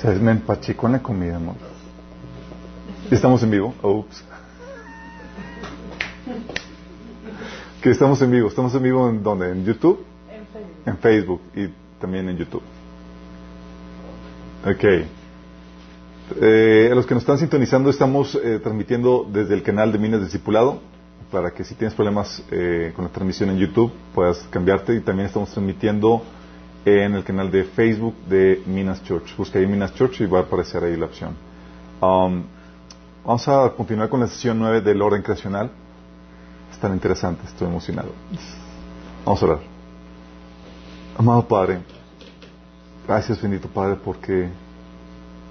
[0.00, 1.56] Se me empachicó en la comida, amor.
[3.10, 3.74] ¿Estamos en vivo?
[3.82, 4.24] Oops.
[7.82, 8.48] Que estamos en vivo.
[8.48, 9.50] ¿Estamos en vivo en dónde?
[9.50, 10.04] ¿En YouTube?
[10.30, 10.86] En Facebook.
[10.86, 12.62] En Facebook y también en YouTube.
[14.64, 14.84] Ok.
[16.42, 20.20] Eh, a los que nos están sintonizando, estamos eh, transmitiendo desde el canal de Minas
[20.20, 20.80] Discipulado
[21.32, 25.26] para que si tienes problemas eh, con la transmisión en YouTube puedas cambiarte y también
[25.26, 26.22] estamos transmitiendo
[26.88, 29.36] en el canal de Facebook de Minas Church.
[29.36, 31.34] Busca ahí Minas Church y va a aparecer ahí la opción.
[32.00, 32.44] Um,
[33.24, 35.70] vamos a continuar con la sesión 9 del orden creacional.
[36.72, 38.12] Es tan interesante, estoy emocionado.
[39.24, 39.58] Vamos a orar.
[41.16, 41.80] Amado Padre,
[43.06, 44.48] gracias bendito Padre porque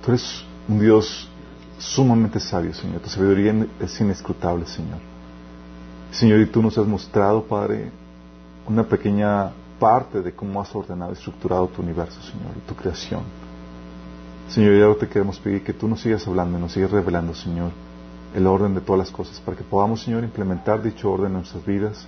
[0.03, 1.29] tú eres un Dios
[1.77, 3.01] sumamente sabio, Señor.
[3.01, 4.99] Tu sabiduría es inescrutable, Señor.
[6.11, 7.91] Señor, y tú nos has mostrado, Padre,
[8.67, 13.21] una pequeña parte de cómo has ordenado y estructurado tu universo, Señor, y tu creación.
[14.49, 17.33] Señor, y ahora te queremos pedir que tú nos sigas hablando y nos sigas revelando,
[17.33, 17.71] Señor,
[18.33, 21.65] el orden de todas las cosas, para que podamos, Señor, implementar dicho orden en nuestras
[21.65, 22.07] vidas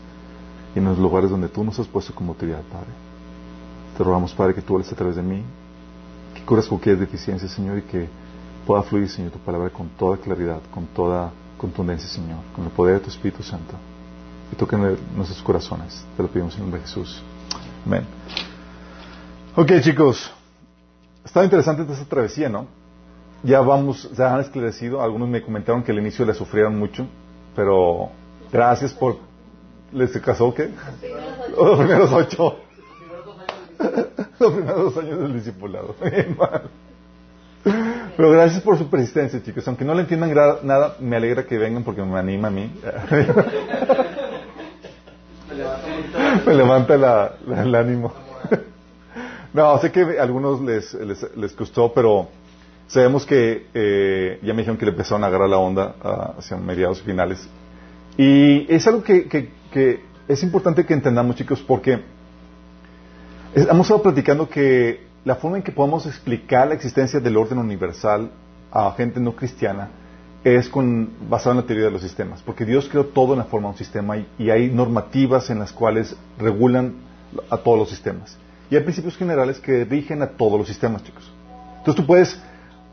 [0.75, 2.87] y en los lugares donde tú nos has puesto como autoridad, Padre.
[3.97, 5.43] Te rogamos, Padre, que tú hables a través de mí,
[6.33, 8.07] que curas cualquier deficiencia, Señor, y que
[8.65, 12.95] pueda fluir, Señor, tu palabra con toda claridad, con toda contundencia, Señor, con el poder
[12.95, 13.73] de tu Espíritu Santo.
[14.51, 16.05] Y toque nuestros corazones.
[16.15, 17.21] Te lo pedimos en nombre de Jesús.
[17.89, 18.05] Amén.
[19.55, 20.31] Ok, chicos.
[21.25, 22.67] Estaba interesante esta travesía, ¿no?
[23.41, 25.01] Ya vamos, se han esclarecido.
[25.01, 27.07] Algunos me comentaron que al inicio le sufrieron mucho,
[27.55, 28.11] pero
[28.53, 29.17] gracias por.
[29.91, 30.69] ¿Les casó qué?
[31.57, 32.57] Los primeros ocho.
[34.39, 35.95] Los primeros dos años del discipulado.
[38.15, 39.67] Pero gracias por su persistencia, chicos.
[39.67, 42.71] Aunque no le entiendan nada, me alegra que vengan porque me anima a mí.
[46.49, 46.95] me levanta
[47.47, 48.11] el ánimo.
[49.53, 51.55] no, sé que a algunos les, les, les
[51.93, 52.27] pero
[52.87, 56.57] sabemos que eh, ya me dijeron que le empezaron a agarrar la onda uh, hacia
[56.57, 57.47] mediados finales.
[58.17, 62.01] Y es algo que, que, que, es importante que entendamos, chicos, porque
[63.53, 68.31] hemos estado platicando que la forma en que podemos explicar la existencia del orden universal
[68.71, 69.89] a gente no cristiana
[70.43, 73.45] es con, basado en la teoría de los sistemas, porque Dios creó todo en la
[73.45, 76.93] forma de un sistema y, y, hay normativas en las cuales regulan
[77.49, 78.37] a todos los sistemas.
[78.69, 81.29] Y hay principios generales que rigen a todos los sistemas, chicos.
[81.79, 82.39] Entonces tú puedes,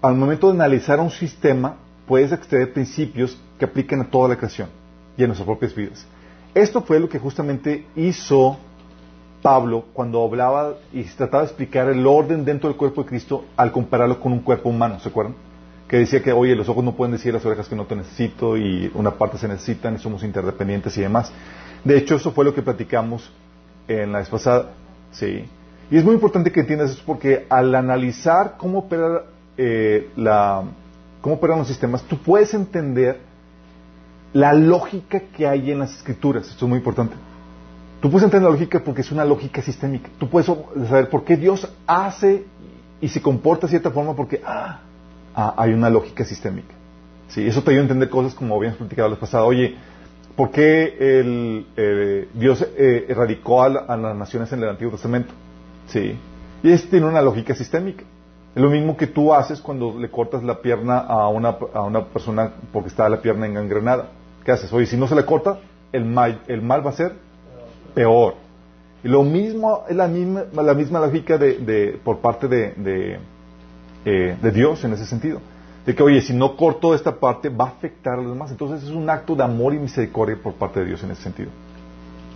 [0.03, 1.77] al momento de analizar un sistema,
[2.07, 4.69] puedes extraer principios que apliquen a toda la creación
[5.17, 6.07] y a nuestras propias vidas.
[6.55, 8.59] Esto fue lo que justamente hizo
[9.43, 13.71] Pablo cuando hablaba y trataba de explicar el orden dentro del cuerpo de Cristo al
[13.71, 15.35] compararlo con un cuerpo humano, ¿se acuerdan?
[15.89, 18.57] Que decía que, oye, los ojos no pueden decir las orejas que no te necesito
[18.57, 21.33] y una parte se necesitan y somos interdependientes y demás.
[21.85, 23.31] De hecho, eso fue lo que platicamos
[23.87, 24.73] en la vez pasada,
[25.13, 25.45] ¿sí?
[25.91, 29.23] Y es muy importante que entiendas eso porque al analizar cómo opera
[29.57, 30.65] eh, la,
[31.21, 33.21] cómo operan los sistemas, tú puedes entender
[34.33, 36.49] la lógica que hay en las escrituras.
[36.49, 37.15] Esto es muy importante.
[38.01, 40.11] Tú puedes entender la lógica porque es una lógica sistémica.
[40.19, 40.47] Tú puedes
[40.89, 42.45] saber por qué Dios hace
[43.01, 44.81] y se comporta de cierta forma porque ah,
[45.37, 46.75] hay una lógica sistémica.
[47.29, 49.45] Sí, eso te ayuda a entender cosas como habíamos platicado la pasada.
[49.45, 49.77] Oye,
[50.35, 55.35] ¿por qué el, eh, Dios eh, erradicó a, la, las naciones en el Antiguo Testamento?
[55.89, 56.17] Sí.
[56.63, 58.05] Y eso tiene una lógica sistémica.
[58.55, 62.07] Es lo mismo que tú haces cuando le cortas la pierna a una, a una
[62.07, 64.09] persona porque está la pierna engangrenada.
[64.45, 64.73] ¿Qué haces?
[64.73, 65.59] Oye, si no se le corta,
[65.93, 67.13] el mal, el mal va a ser
[67.95, 68.35] peor.
[69.05, 73.19] Y lo mismo es la misma, la misma lógica de, de, por parte de,
[74.07, 75.41] eh, de, Dios en ese sentido.
[75.85, 78.51] De que, oye, si no corto esta parte, va a afectar a los demás.
[78.53, 81.51] Entonces es un acto de amor y misericordia por parte de Dios en ese sentido.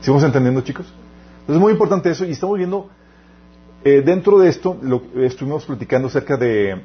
[0.01, 0.87] ¿Sigamos entendiendo, chicos?
[1.41, 2.91] Entonces es muy importante eso y estamos viendo,
[3.85, 6.83] eh, dentro de esto, lo, estuvimos platicando acerca de,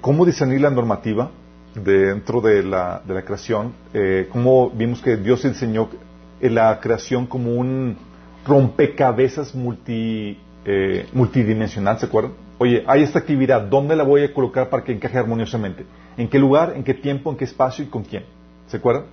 [0.00, 1.30] cómo discernir la normativa
[1.74, 5.88] dentro de la, de la creación, eh, cómo vimos que Dios enseñó
[6.40, 7.96] la creación como un
[8.46, 12.32] rompecabezas multi, eh, multidimensional, ¿se acuerdan?
[12.62, 15.84] Oye, hay esta actividad, ¿dónde la voy a colocar para que encaje armoniosamente?
[16.16, 18.24] ¿En qué lugar, en qué tiempo, en qué espacio y con quién?
[18.68, 19.06] ¿Se acuerdan?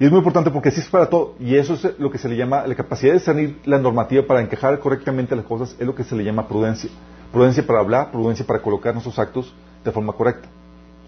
[0.00, 1.34] Y es muy importante porque así es para todo.
[1.38, 4.40] Y eso es lo que se le llama, la capacidad de discernir la normativa para
[4.40, 6.88] encajar correctamente las cosas, es lo que se le llama prudencia.
[7.30, 10.48] Prudencia para hablar, prudencia para colocar nuestros actos de forma correcta.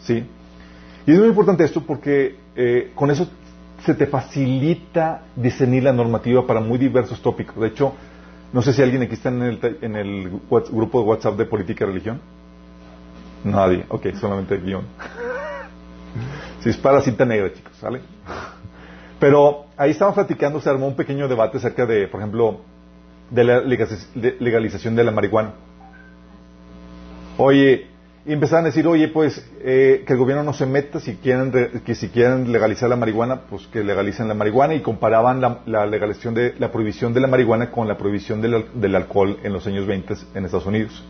[0.00, 0.22] ¿Sí?
[1.06, 3.26] Y es muy importante esto porque eh, con eso
[3.86, 7.56] se te facilita discernir la normativa para muy diversos tópicos.
[7.58, 7.94] De hecho,
[8.52, 11.84] no sé si alguien aquí está en el, en el grupo de WhatsApp de política
[11.84, 12.20] y religión.
[13.44, 13.84] Nadie.
[13.88, 14.84] Ok, solamente el guion.
[16.60, 18.02] Si es para cinta negra, chicos, ¿sale?
[19.18, 22.60] Pero ahí estamos platicando, se armó un pequeño debate acerca de, por ejemplo,
[23.30, 25.54] de la legalización de la marihuana.
[27.38, 27.89] Oye,
[28.30, 31.50] y empezaron a decir, oye, pues eh, que el gobierno no se meta, si quieren
[31.84, 36.34] que si quieren legalizar la marihuana, pues que legalicen la marihuana y comparaban la, legalización
[36.34, 40.14] de la prohibición de la marihuana con la prohibición del, alcohol en los años 20
[40.36, 41.02] en Estados Unidos,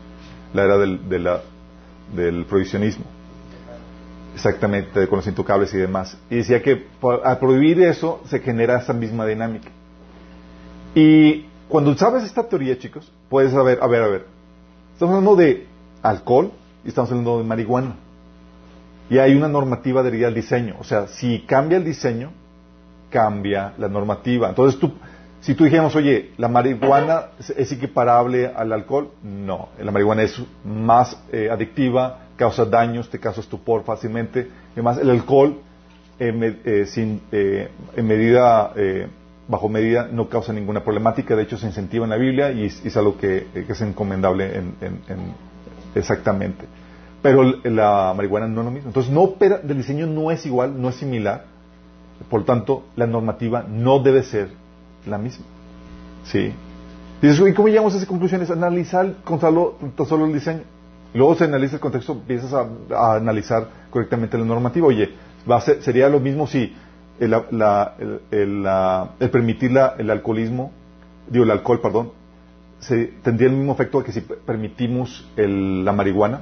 [0.55, 3.05] la era del, del prohibicionismo.
[4.33, 6.17] Exactamente, con los intocables y demás.
[6.27, 6.87] Y decía que
[7.23, 9.69] al prohibir eso se genera esa misma dinámica.
[10.95, 14.25] Y cuando sabes esta teoría, chicos, puedes saber, a ver, a ver,
[14.95, 15.67] estamos hablando de
[16.01, 16.53] alcohol
[16.83, 17.95] y estamos hablando de marihuana.
[19.09, 20.75] Y hay una normativa de al diseño.
[20.79, 22.31] O sea, si cambia el diseño,
[23.09, 24.49] cambia la normativa.
[24.49, 24.93] Entonces tú,
[25.41, 29.69] si tú dijéramos, oye, la marihuana es equiparable al alcohol, no.
[29.79, 34.49] La marihuana es más eh, adictiva, causa daños, te causa estupor fácilmente.
[34.73, 35.59] Además, el alcohol,
[36.17, 38.73] eh, sin, eh, en medida,
[39.47, 41.35] bajo medida, no causa ninguna problemática.
[41.35, 45.50] De hecho, se incentiva en la Biblia y es, algo que, es encomendable en
[45.95, 46.65] Exactamente.
[47.21, 48.89] Pero la marihuana no es lo mismo.
[48.89, 51.45] Entonces, no opera, el diseño no es igual, no es similar.
[52.29, 54.49] Por tanto, la normativa no debe ser
[55.05, 55.45] la misma.
[56.23, 56.53] ¿Sí?
[57.23, 58.49] ¿y cómo llegamos a esas conclusiones?
[58.49, 59.75] Analizar con solo,
[60.07, 60.61] solo el diseño.
[61.13, 64.87] Luego se analiza el contexto, empiezas a, analizar correctamente la normativa.
[64.87, 65.13] Oye,
[65.49, 66.73] va a ser, sería lo mismo si
[67.19, 67.33] el,
[68.31, 70.71] el permitir el alcoholismo,
[71.29, 72.11] digo, el alcohol, perdón,
[72.81, 76.41] se, tendría el mismo efecto que si permitimos la marihuana.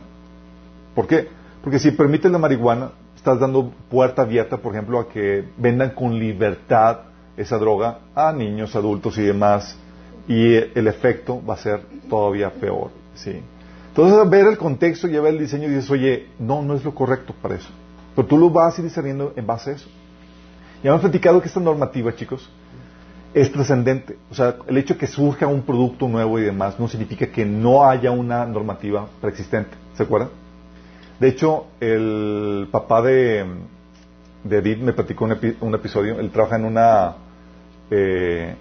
[0.95, 1.27] ¿Por qué?
[1.61, 6.17] Porque si permites la marihuana, estás dando puerta abierta, por ejemplo, a que vendan con
[6.17, 7.01] libertad
[7.37, 9.77] esa droga a niños, adultos y demás,
[10.27, 12.91] y el efecto va a ser todavía peor.
[13.15, 13.41] ¿sí?
[13.89, 16.95] Entonces, ver el contexto y ver el diseño y dices, oye, no, no es lo
[16.95, 17.69] correcto para eso.
[18.15, 19.89] Pero tú lo vas a ir discerniendo en base a eso.
[20.83, 22.49] Ya hemos platicado que esta normativa, chicos,
[23.33, 24.17] es trascendente.
[24.31, 27.45] O sea, el hecho de que surja un producto nuevo y demás no significa que
[27.45, 29.71] no haya una normativa preexistente.
[29.95, 30.29] ¿Se acuerdan?
[31.19, 33.45] De hecho, el papá de,
[34.43, 36.19] de Edith me platicó un, episodio.
[36.19, 37.15] Él trabaja en una.
[37.91, 38.55] Eh,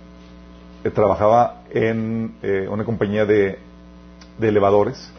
[0.95, 3.59] trabajaba en eh, una compañía de,
[4.39, 5.13] de, elevadores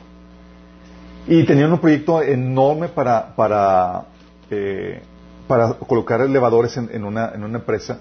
[1.27, 4.05] y tenían un proyecto enorme para, para,
[4.49, 4.99] eh,
[5.47, 7.99] para colocar elevadores en, en, una, en una empresa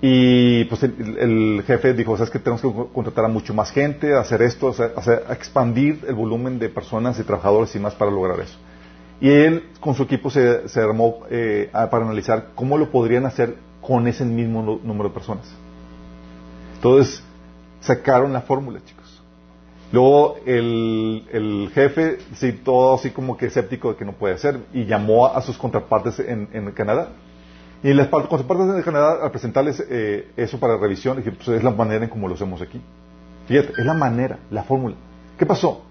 [0.00, 4.42] y pues el, jefe dijo, sabes que tenemos que contratar a mucho más gente, hacer
[4.42, 8.56] esto, hacer, expandir el volumen de personas y trabajadores y más para lograr eso.
[9.20, 14.06] Y él con su equipo se, armó eh, para analizar cómo lo podrían hacer con
[14.06, 15.52] ese mismo número de personas.
[16.76, 17.24] Entonces
[17.80, 19.20] sacaron la fórmula, chicos.
[19.90, 24.60] Luego el, el, jefe, sí, todo así como que escéptico de que no puede hacer,
[24.72, 27.08] y llamó a, sus contrapartes en, en Canadá
[27.82, 32.04] y las contrapartes de Canadá, al presentarles eh, eso para revisión, pues es la manera
[32.04, 32.80] en como lo hacemos aquí.
[33.46, 34.96] Fíjate, es la manera, la fórmula.
[35.38, 35.82] ¿Qué pasó?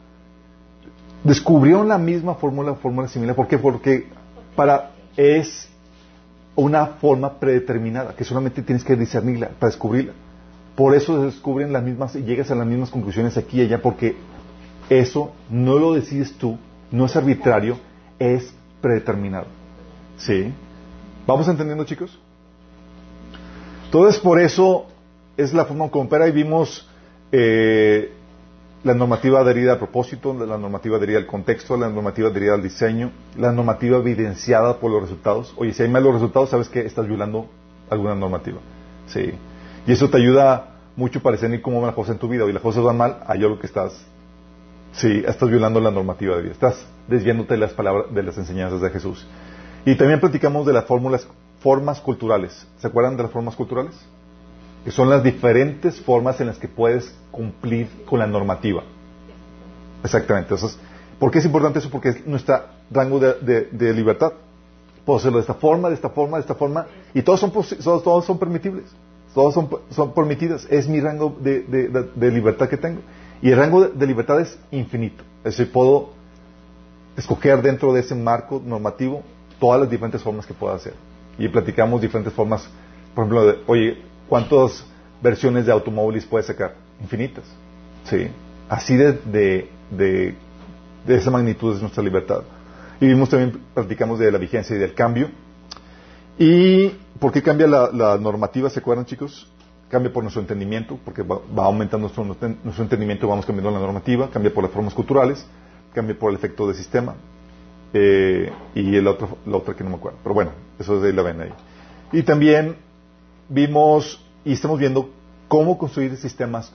[1.24, 3.36] Descubrieron la misma fórmula, fórmula similar.
[3.36, 3.58] ¿Por qué?
[3.58, 4.08] Porque
[4.56, 5.70] para es
[6.56, 10.14] una forma predeterminada, que solamente tienes que discernirla para descubrirla.
[10.76, 13.82] Por eso se descubren las mismas y llegas a las mismas conclusiones aquí y allá,
[13.82, 14.16] porque
[14.90, 16.58] eso no lo decides tú,
[16.92, 17.78] no es arbitrario,
[18.20, 19.48] es predeterminado.
[20.18, 20.54] ¿Sí?
[21.28, 22.18] ¿Vamos entendiendo, chicos?
[23.86, 24.86] Entonces, por eso
[25.36, 26.88] es la forma como opera y vimos
[27.34, 28.14] eh,
[28.86, 33.12] la normativa adherida al propósito, la normativa adherida al contexto, la normativa adherida al diseño,
[33.38, 35.54] la normativa evidenciada por los resultados.
[35.58, 37.50] Oye, si hay malos resultados, sabes que estás violando
[37.90, 38.60] alguna normativa.
[39.08, 39.34] Sí.
[39.86, 42.46] Y eso te ayuda mucho para decir cómo van las cosas en tu vida.
[42.46, 44.02] Y las cosas van mal, hay algo que estás,
[44.94, 46.54] sí, estás violando la normativa de vida.
[46.54, 49.28] Estás desviándote de las palabras, de las enseñanzas de Jesús.
[49.88, 51.26] Y también platicamos de las fórmulas,
[51.62, 52.68] formas culturales.
[52.78, 53.96] ¿Se acuerdan de las formas culturales?
[54.84, 58.84] Que son las diferentes formas en las que puedes cumplir con la normativa.
[60.04, 60.54] Exactamente.
[60.54, 60.78] Entonces,
[61.18, 61.90] ¿por qué es importante eso?
[61.90, 64.34] Porque es nuestro rango de, libertad.
[65.06, 68.26] Puedo hacerlo de esta forma, de esta forma, de esta forma, y todos son, todos,
[68.26, 68.94] son permitibles.
[69.34, 70.68] Todos son, son permitidas.
[70.70, 73.00] Es mi rango de, libertad que tengo.
[73.42, 75.24] Y el rango de, libertad es infinito.
[75.46, 76.10] Es decir, puedo
[77.16, 79.24] escoger dentro de ese marco normativo
[79.60, 80.94] todas las diferentes formas que pueda hacer.
[81.38, 82.68] Y platicamos diferentes formas,
[83.14, 83.98] por ejemplo, de, oye,
[84.28, 84.86] ¿cuántas
[85.22, 86.76] versiones de automóviles puedes sacar?
[87.02, 87.46] Infinitas.
[88.06, 88.28] ¿Sí?
[88.70, 90.36] Así de, de, de,
[91.08, 92.42] esa magnitud es nuestra libertad.
[93.00, 95.30] Y vimos también, platicamos de la vigencia y del cambio.
[96.38, 98.70] ¿Y por qué cambia la, normativa?
[98.70, 99.52] ¿Se acuerdan, chicos?
[99.90, 104.54] Cambia por nuestro entendimiento, porque va, aumentando nuestro, nuestro entendimiento, vamos cambiando la normativa, cambia
[104.54, 105.46] por las formas culturales,
[105.94, 107.16] cambia por el efecto de sistema,
[107.94, 110.20] eh, y el otro, la otra que no me acuerdo.
[110.24, 111.54] Pero bueno, eso de ahí la ven ahí.
[112.12, 112.76] Y también
[113.50, 115.10] vimos y estamos viendo
[115.48, 116.72] cómo construir sistemas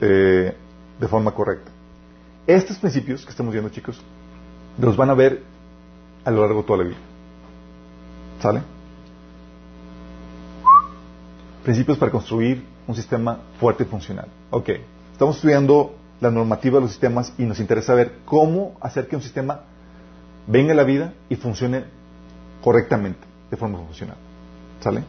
[0.00, 0.54] eh,
[0.98, 1.70] de forma correcta.
[2.46, 4.00] Estos principios que estamos viendo, chicos,
[4.78, 5.42] los van a ver
[6.24, 6.98] a lo largo de toda la vida.
[8.40, 8.62] ¿Sale?
[11.62, 14.28] Principios para construir un sistema fuerte y funcional.
[14.50, 14.70] Ok,
[15.12, 19.22] estamos estudiando la normativa de los sistemas y nos interesa ver cómo hacer que un
[19.22, 19.62] sistema
[20.46, 21.84] venga la vida y funcione
[22.62, 23.20] correctamente,
[23.50, 24.16] de forma funcional.
[24.80, 25.04] ¿Sale?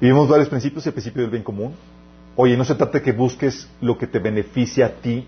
[0.00, 1.74] Y vimos varios principios, el principio del bien común.
[2.36, 5.26] Oye, no se trata de que busques lo que te beneficia a ti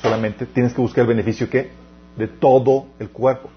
[0.00, 1.70] solamente, tienes que buscar el beneficio que
[2.16, 3.50] de todo el cuerpo.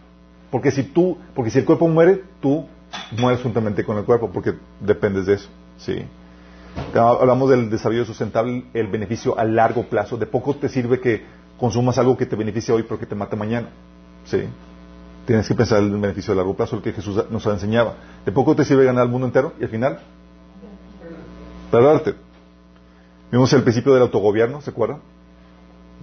[0.51, 2.65] Porque si tú, porque si el cuerpo muere, tú
[3.17, 5.49] mueres juntamente con el cuerpo, porque dependes de eso.
[5.77, 6.03] ¿sí?
[6.93, 10.17] Hablamos del desarrollo sustentable, el beneficio a largo plazo.
[10.17, 11.23] De poco te sirve que
[11.57, 13.69] consumas algo que te beneficie hoy porque te mata mañana.
[14.25, 14.43] ¿sí?
[15.29, 17.93] Tienes que pensar en el beneficio a largo plazo, el que Jesús nos enseñaba.
[18.25, 19.99] De poco te sirve ganar el mundo entero y al final
[21.69, 22.15] perderte.
[23.31, 25.01] Vimos el principio del autogobierno, ¿se acuerdan?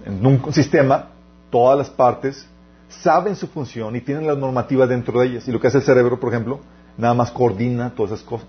[0.05, 1.09] En un sistema,
[1.49, 2.47] todas las partes
[2.87, 5.47] saben su función y tienen la normativa dentro de ellas.
[5.49, 6.61] Y lo que hace el cerebro, por ejemplo,
[6.97, 8.47] nada más coordina todas esas cosas.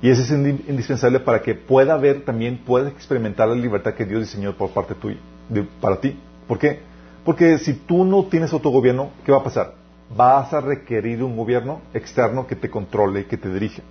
[0.00, 4.22] Y eso es indispensable para que pueda ver también, pueda experimentar la libertad que Dios
[4.22, 5.18] diseñó por parte tuya,
[5.78, 6.18] para ti.
[6.48, 6.80] ¿Por qué?
[7.22, 9.79] Porque si tú no tienes autogobierno, ¿qué va a pasar?
[10.16, 13.82] Vas a requerir un gobierno externo que te controle que te dirija.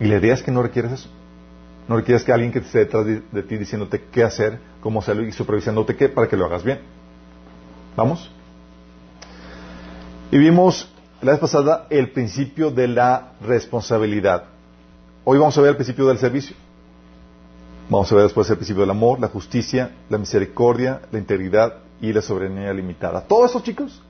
[0.00, 1.08] Y la idea es que no requieres eso.
[1.88, 5.32] No requieres que alguien que esté detrás de, ti diciéndote qué hacer, cómo hacerlo y
[5.32, 6.80] supervisándote qué para que lo hagas bien.
[7.96, 8.30] ¿Vamos?
[10.30, 10.90] Y vimos
[11.20, 14.44] la vez pasada el principio de la responsabilidad.
[15.24, 16.56] Hoy vamos a ver el principio del servicio.
[17.88, 22.12] Vamos a ver después el principio del amor, la justicia, la misericordia, la integridad y
[22.12, 23.22] la soberanía limitada.
[23.22, 24.02] Todos esos chicos,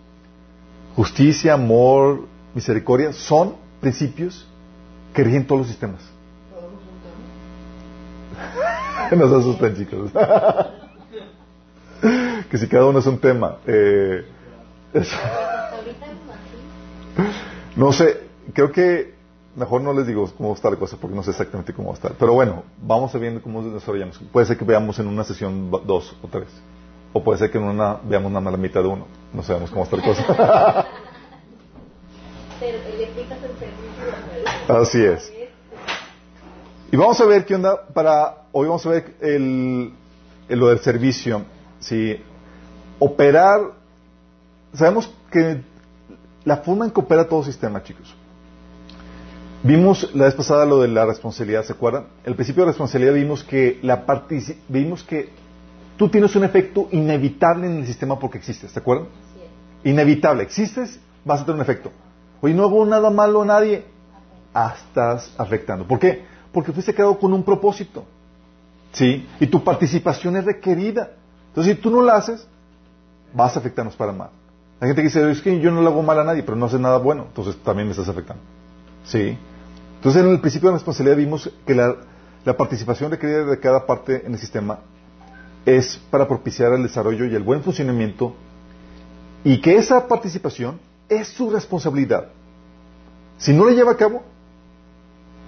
[0.96, 4.46] justicia, amor, misericordia, son principios
[5.12, 6.00] que rigen todos los sistemas.
[9.16, 10.10] no se asusten, chicos.
[12.50, 13.58] que si cada uno es un tema.
[13.66, 14.24] Eh,
[17.76, 18.22] no sé,
[18.52, 19.14] creo que
[19.56, 21.96] mejor no les digo cómo estar la cosa porque no sé exactamente cómo va a
[21.96, 22.12] estar.
[22.12, 24.18] Pero bueno, vamos a ver cómo desarrollamos.
[24.32, 26.48] Puede ser que veamos en una sesión dos o tres.
[27.16, 29.06] O puede ser que en una veamos nada más la mitad de uno.
[29.32, 30.86] No sabemos cómo estar la cosa.
[34.68, 35.32] Así es.
[36.90, 38.46] Y vamos a ver qué onda para...
[38.50, 39.92] Hoy vamos a ver el,
[40.48, 41.42] lo del servicio.
[41.78, 42.20] Si
[42.98, 43.60] operar...
[44.72, 45.62] Sabemos que
[46.44, 48.12] la forma en que opera todo sistema, chicos.
[49.62, 52.06] Vimos la vez pasada lo de la responsabilidad, ¿se acuerdan?
[52.24, 54.04] El principio de responsabilidad vimos que la
[54.68, 55.43] vimos que
[55.96, 59.08] tú tienes un efecto inevitable en el sistema porque existes, ¿te acuerdan?
[59.84, 61.90] Inevitable, existes, vas a tener un efecto.
[62.40, 63.84] Oye, no hago nada malo a nadie,
[64.52, 65.86] ah, estás afectando.
[65.86, 66.24] ¿Por qué?
[66.52, 68.04] Porque fuiste creado con un propósito.
[68.92, 69.26] ¿Sí?
[69.40, 71.10] Y tu participación es requerida.
[71.48, 72.46] Entonces, si tú no la haces,
[73.32, 74.30] vas a afectarnos para mal.
[74.80, 76.66] Hay gente que dice, es que yo no le hago mal a nadie, pero no
[76.66, 78.42] hace nada bueno, entonces también me estás afectando.
[79.04, 79.36] ¿Sí?
[79.96, 81.96] Entonces, en el principio de responsabilidad vimos que la,
[82.44, 84.80] la participación requerida de cada parte en el sistema
[85.66, 88.34] es para propiciar el desarrollo y el buen funcionamiento
[89.44, 92.28] y que esa participación es su responsabilidad.
[93.38, 94.22] Si no la lleva a cabo,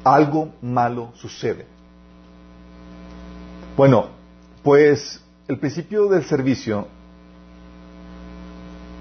[0.05, 1.67] algo malo sucede.
[3.77, 4.07] Bueno,
[4.63, 6.89] pues el principio del servicio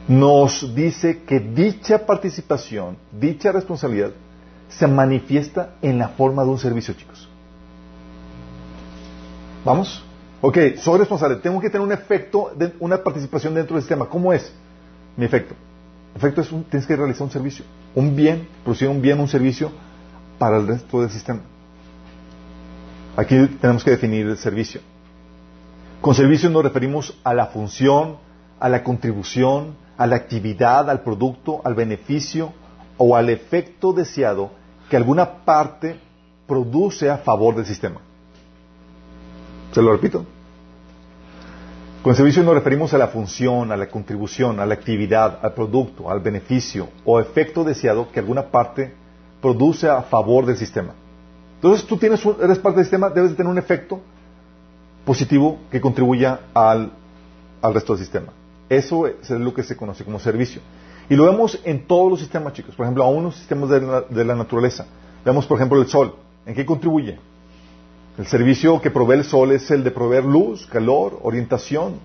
[0.07, 4.11] nos dice que dicha participación, dicha responsabilidad,
[4.69, 7.27] se manifiesta en la forma de un servicio, chicos.
[9.63, 10.03] ¿Vamos?
[10.41, 11.37] Ok, soy responsable.
[11.37, 14.07] Tengo que tener un efecto, de, una participación dentro del sistema.
[14.07, 14.51] ¿Cómo es
[15.15, 15.55] mi efecto?
[16.15, 17.65] Efecto es un, tienes que realizar un servicio.
[17.93, 19.71] Un bien, producir un bien, un servicio
[20.37, 21.41] para el resto del sistema.
[23.17, 24.81] Aquí tenemos que definir el servicio.
[26.01, 28.17] Con servicio nos referimos a la función,
[28.59, 32.53] a la contribución, a la actividad, al producto, al beneficio
[32.97, 34.51] o al efecto deseado
[34.89, 35.99] que alguna parte
[36.47, 38.01] produce a favor del sistema.
[39.75, 40.23] Se lo repito.
[42.01, 46.09] Con servicio nos referimos a la función, a la contribución, a la actividad, al producto,
[46.09, 48.93] al beneficio o efecto deseado que alguna parte
[49.41, 50.93] produce a favor del sistema.
[51.55, 53.99] Entonces tú tienes eres parte del sistema, debes de tener un efecto
[55.03, 56.93] positivo que contribuya al,
[57.61, 58.31] al resto del sistema.
[58.69, 60.61] Eso es lo que se conoce como servicio.
[61.09, 62.75] Y lo vemos en todos los sistemas, chicos.
[62.75, 64.85] Por ejemplo, a unos sistemas de de la naturaleza.
[65.25, 66.15] Vemos, por ejemplo, el sol.
[66.45, 67.19] ¿En qué contribuye?
[68.17, 71.99] El servicio que provee el sol es el de proveer luz, calor, orientación,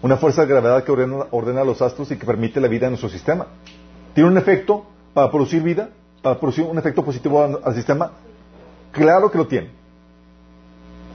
[0.00, 2.92] una fuerza de gravedad que ordena, ordena, los astros y que permite la vida en
[2.92, 3.46] nuestro sistema.
[4.14, 5.90] ¿Tiene un efecto para producir vida?
[6.22, 8.12] ¿Para producir un efecto positivo al, sistema?
[8.90, 9.70] Claro que lo tiene.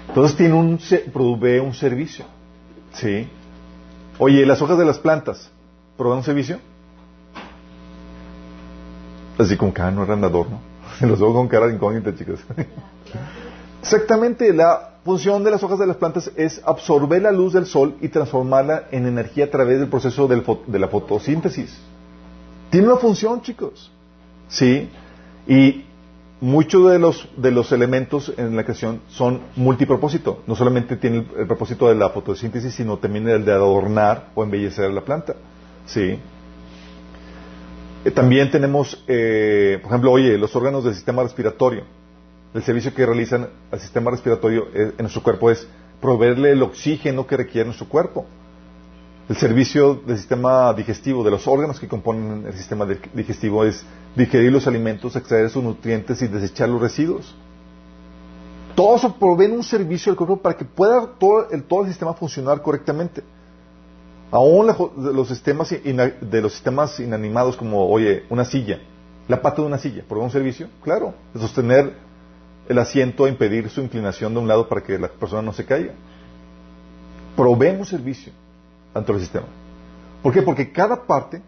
[0.09, 0.79] Entonces tiene un,
[1.11, 2.25] provee un servicio.
[2.93, 3.27] ¿Sí?
[4.19, 5.49] Oye, ¿las hojas de las plantas
[5.97, 6.59] proveen un servicio?
[9.39, 10.59] Así con cara no era andador, ¿no?
[11.07, 12.39] Los veo con cara incógnita, chicos.
[13.85, 17.93] Exactamente, la función de las hojas de las plantas es absorber la luz del sol
[18.01, 21.77] y transformarla en energía a través del proceso de la fotosíntesis.
[22.71, 23.91] Tiene una función, chicos.
[24.47, 24.89] Sí.
[25.47, 25.85] Y
[26.41, 30.41] muchos de los, de los elementos en la creación son multipropósito.
[30.47, 34.89] No solamente tiene el, propósito de la fotosíntesis, sino también el de adornar o embellecer
[34.89, 35.35] la planta.
[35.85, 36.17] Sí.
[38.03, 41.83] Eh, también tenemos, eh, por ejemplo, oye, los órganos del sistema respiratorio.
[42.55, 45.67] El servicio que realizan al sistema respiratorio eh, en nuestro cuerpo es
[45.99, 48.25] proveerle el oxígeno que requiere nuestro cuerpo.
[49.27, 53.83] El servicio del sistema digestivo, de los órganos que componen el sistema digestivo, es
[54.15, 57.35] digerir los alimentos, extraer sus nutrientes y desechar los residuos.
[58.73, 62.13] Todo eso provee un servicio al cuerpo para que pueda todo el, todo el sistema
[62.13, 63.21] funcionar correctamente.
[64.31, 68.79] Aún los sistemas de los sistemas inanimados como, oye, una silla,
[69.27, 70.69] la pata de una silla, ¿provee un servicio?
[70.83, 72.04] Claro, de sostener
[72.67, 75.93] el asiento, impedir su inclinación de un lado para que la persona no se caiga.
[77.35, 78.31] Provee un servicio
[78.93, 79.47] ante el sistema.
[80.23, 80.41] ¿Por qué?
[80.41, 81.41] Porque cada parte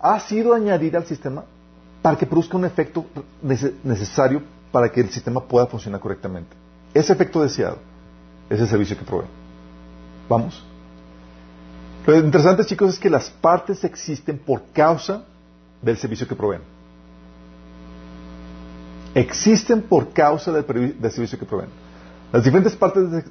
[0.00, 1.44] ha sido añadida al sistema
[2.00, 3.06] para que produzca un efecto
[3.84, 6.56] necesario para que el sistema pueda funcionar correctamente.
[6.92, 7.78] Ese efecto deseado
[8.50, 9.28] es el servicio que provee.
[10.28, 10.64] ¿Vamos?
[12.06, 15.24] Lo interesante, chicos, es que las partes existen por causa
[15.80, 16.71] del servicio que proveen.
[19.14, 20.64] Existen por causa del,
[21.10, 21.68] servicio que proveen.
[22.32, 23.24] Las diferentes partes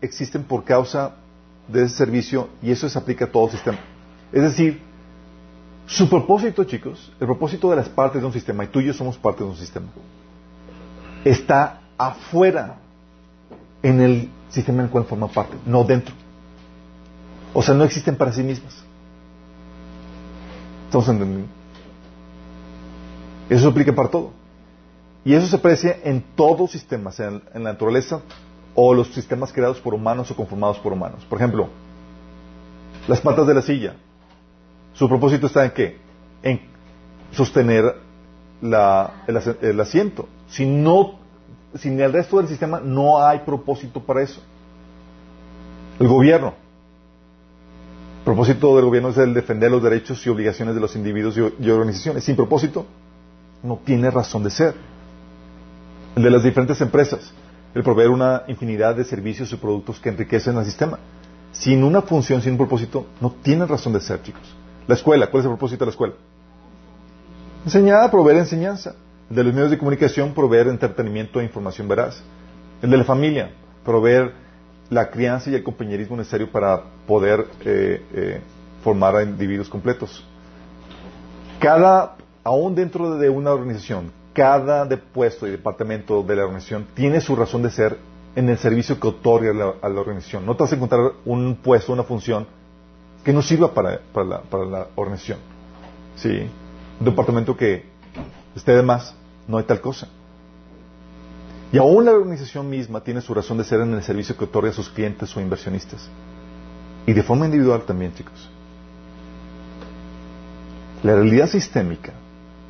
[0.00, 1.16] existen por causa
[1.68, 3.78] de ese servicio y eso se aplica a todo el sistema.
[4.32, 4.80] Es decir,
[5.86, 8.94] su propósito, chicos, el propósito de las partes de un sistema, y tú y yo
[8.94, 9.88] somos parte de un sistema,
[11.24, 12.76] está afuera
[13.82, 16.14] en el sistema en el cual forma parte, no dentro.
[17.52, 18.74] O sea, no existen para sí mismas.
[20.86, 21.48] ¿Estamos entendiendo?
[23.48, 24.39] Eso aplica para todo.
[25.24, 28.22] Y eso se aprecia en todos sistemas, en, en la naturaleza
[28.74, 31.24] o los sistemas creados por humanos o conformados por humanos.
[31.28, 31.68] Por ejemplo,
[33.08, 33.96] las patas de la silla.
[34.94, 35.98] Su propósito está en qué?
[36.42, 36.60] En
[37.32, 37.96] sostener
[38.62, 40.28] el, asiento.
[40.48, 41.18] Si no,
[41.74, 44.40] sin el resto del sistema no hay propósito para eso.
[45.98, 46.54] El gobierno.
[48.18, 51.70] El propósito del gobierno es el defender los derechos y obligaciones de los individuos y
[51.70, 52.24] organizaciones.
[52.24, 52.86] Sin propósito,
[53.62, 54.74] no tiene razón de ser.
[56.16, 57.32] El de las diferentes empresas
[57.74, 60.98] el proveer una infinidad de servicios y productos que enriquecen el sistema.
[61.52, 64.42] Sin una función, sin un propósito, no tiene razón de ser, chicos.
[64.86, 66.14] La escuela, ¿cuál es el propósito de la escuela?
[67.64, 68.94] Enseñar, proveer enseñanza.
[69.28, 72.22] El de los medios de comunicación, proveer entretenimiento e información veraz.
[72.82, 73.52] El de la familia,
[73.84, 74.32] proveer
[74.88, 78.40] la crianza y el compañerismo necesario para poder eh, eh,
[78.82, 80.24] formar a individuos completos.
[81.60, 87.36] Cada, aún dentro de una organización, cada puesto y departamento de la organización tiene su
[87.36, 87.98] razón de ser
[88.34, 89.50] en el servicio que otorga
[89.82, 90.46] a la, organización.
[90.46, 92.46] No te vas a encontrar un puesto, una función
[93.22, 95.40] que no sirva para, la, organización.
[96.16, 96.48] ¿Sí?
[96.98, 97.84] Un departamento que
[98.56, 99.14] esté de más,
[99.46, 100.08] no hay tal cosa.
[101.70, 104.70] Y aún la organización misma tiene su razón de ser en el servicio que otorga
[104.70, 106.08] a sus clientes o inversionistas.
[107.06, 108.48] Y de forma individual también, chicos.
[111.02, 112.14] La realidad sistémica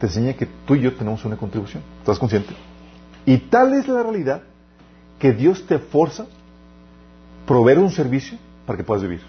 [0.01, 1.83] te enseña que tú y yo tenemos una contribución.
[1.99, 2.55] ¿Estás consciente?
[3.27, 4.43] Y tal es la realidad
[5.19, 6.27] que Dios te forza
[7.47, 9.21] proveer un servicio para que puedas vivir.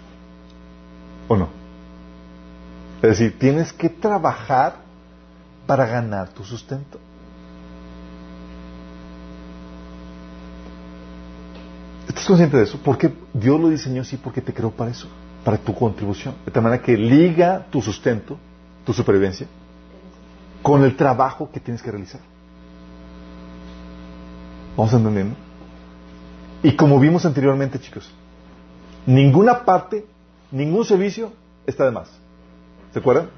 [1.28, 1.48] ¿O no?
[3.02, 4.76] Es decir, tienes que trabajar
[5.66, 6.98] para ganar tu sustento.
[12.08, 12.80] ¿Estás consciente de eso?
[12.82, 15.06] Porque Dios lo diseñó así porque te creó para eso,
[15.44, 16.34] para tu contribución.
[16.46, 18.38] De tal manera que liga tu sustento,
[18.86, 19.46] tu supervivencia,
[20.62, 22.20] con el trabajo que tienes que realizar.
[24.76, 25.36] ¿Vamos entendiendo?
[26.62, 28.10] Y como vimos anteriormente, chicos,
[29.04, 30.06] ninguna parte,
[30.50, 31.32] ningún servicio
[31.66, 32.08] está de más.
[32.92, 33.30] ¿Se acuerdan?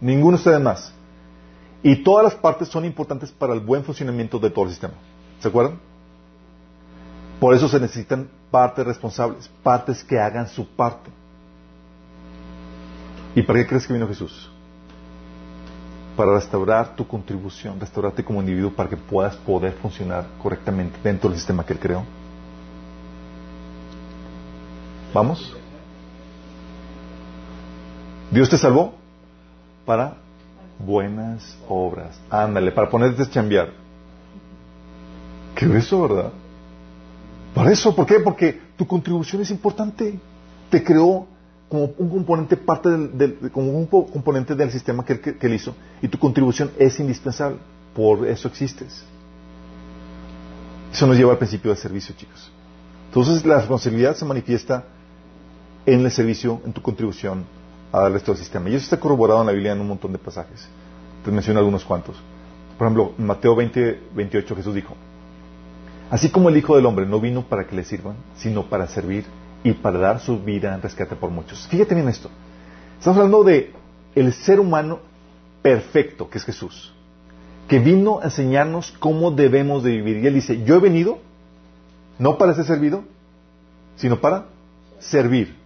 [0.00, 0.92] Ninguno está de más.
[1.82, 4.94] Y todas las partes son importantes para el buen funcionamiento de todo el sistema.
[5.40, 5.78] ¿Se acuerdan?
[7.40, 11.10] Por eso se necesitan partes responsables, partes que hagan su parte.
[13.34, 14.50] ¿Y para qué crees que vino Jesús?
[16.16, 21.38] Para restaurar tu contribución, restaurarte como individuo para que puedas poder funcionar correctamente dentro del
[21.38, 22.02] sistema que Él creó.
[25.12, 25.54] ¿Vamos?
[28.30, 28.94] Dios te salvó
[29.84, 30.16] para
[30.78, 32.18] buenas obras.
[32.30, 33.70] Ándale, para ponerte a chambear.
[35.54, 36.32] ¿Qué eso, verdad?
[37.54, 38.20] Para eso, ¿por qué?
[38.20, 40.18] Porque tu contribución es importante.
[40.68, 41.26] Te creó
[41.68, 46.08] como un componente parte del, como un componente del sistema que, que él hizo y
[46.08, 47.58] tu contribución es indispensable.
[47.94, 49.04] Por eso existes.
[50.92, 52.52] Eso nos lleva al principio del servicio, chicos.
[53.08, 54.84] Entonces la responsabilidad se manifiesta
[55.86, 57.44] en el servicio, en tu contribución
[57.92, 58.68] al resto del sistema.
[58.68, 60.68] Y eso está corroborado en la Biblia en un montón de pasajes.
[61.24, 62.16] Te menciono algunos cuantos.
[62.76, 64.94] Por ejemplo, en Mateo 20, 28 Jesús dijo,
[66.10, 69.24] así como el Hijo del Hombre no vino para que le sirvan, sino para servir
[69.66, 71.66] y para dar su vida en rescate por muchos.
[71.66, 72.30] Fíjate bien esto.
[73.00, 73.72] Estamos hablando de
[74.14, 75.00] el ser humano
[75.60, 76.92] perfecto, que es Jesús,
[77.66, 80.18] que vino a enseñarnos cómo debemos de vivir.
[80.18, 81.18] Y él dice, yo he venido
[82.20, 83.02] no para ser servido,
[83.96, 84.46] sino para
[85.00, 85.56] servir.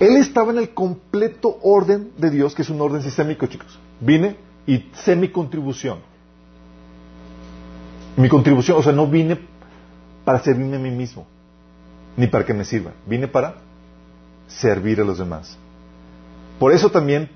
[0.00, 3.78] Él estaba en el completo orden de Dios, que es un orden sistémico, chicos.
[4.00, 4.36] Vine
[4.66, 6.00] y sé mi contribución.
[8.16, 9.38] Mi contribución, o sea, no vine
[10.24, 11.24] para servirme a mí mismo,
[12.16, 12.92] ni para que me sirva.
[13.06, 13.56] Vine para
[14.48, 15.56] servir a los demás.
[16.58, 17.30] Por eso también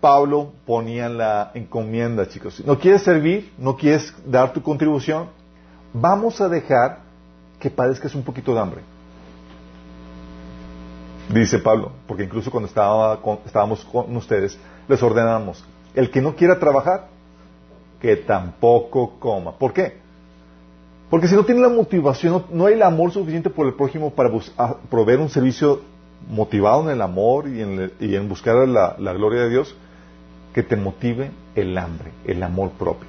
[0.00, 2.62] Pablo ponía la encomienda, chicos.
[2.64, 3.52] ¿No quieres servir?
[3.58, 5.28] ¿No quieres dar tu contribución?
[5.92, 7.00] Vamos a dejar
[7.58, 8.82] que padezcas un poquito de hambre.
[11.32, 16.58] Dice Pablo, porque incluso cuando estaba estábamos con ustedes, les ordenamos, el que no quiera
[16.58, 17.08] trabajar,
[18.00, 19.52] que tampoco coma.
[19.58, 20.05] ¿Por qué?
[21.10, 24.30] Porque si no tiene la motivación, no, hay el amor suficiente por el prójimo para
[24.90, 25.80] proveer un servicio
[26.28, 29.74] motivado en el amor y en, buscar la, gloria de Dios,
[30.52, 33.08] que te motive el hambre, el amor propio.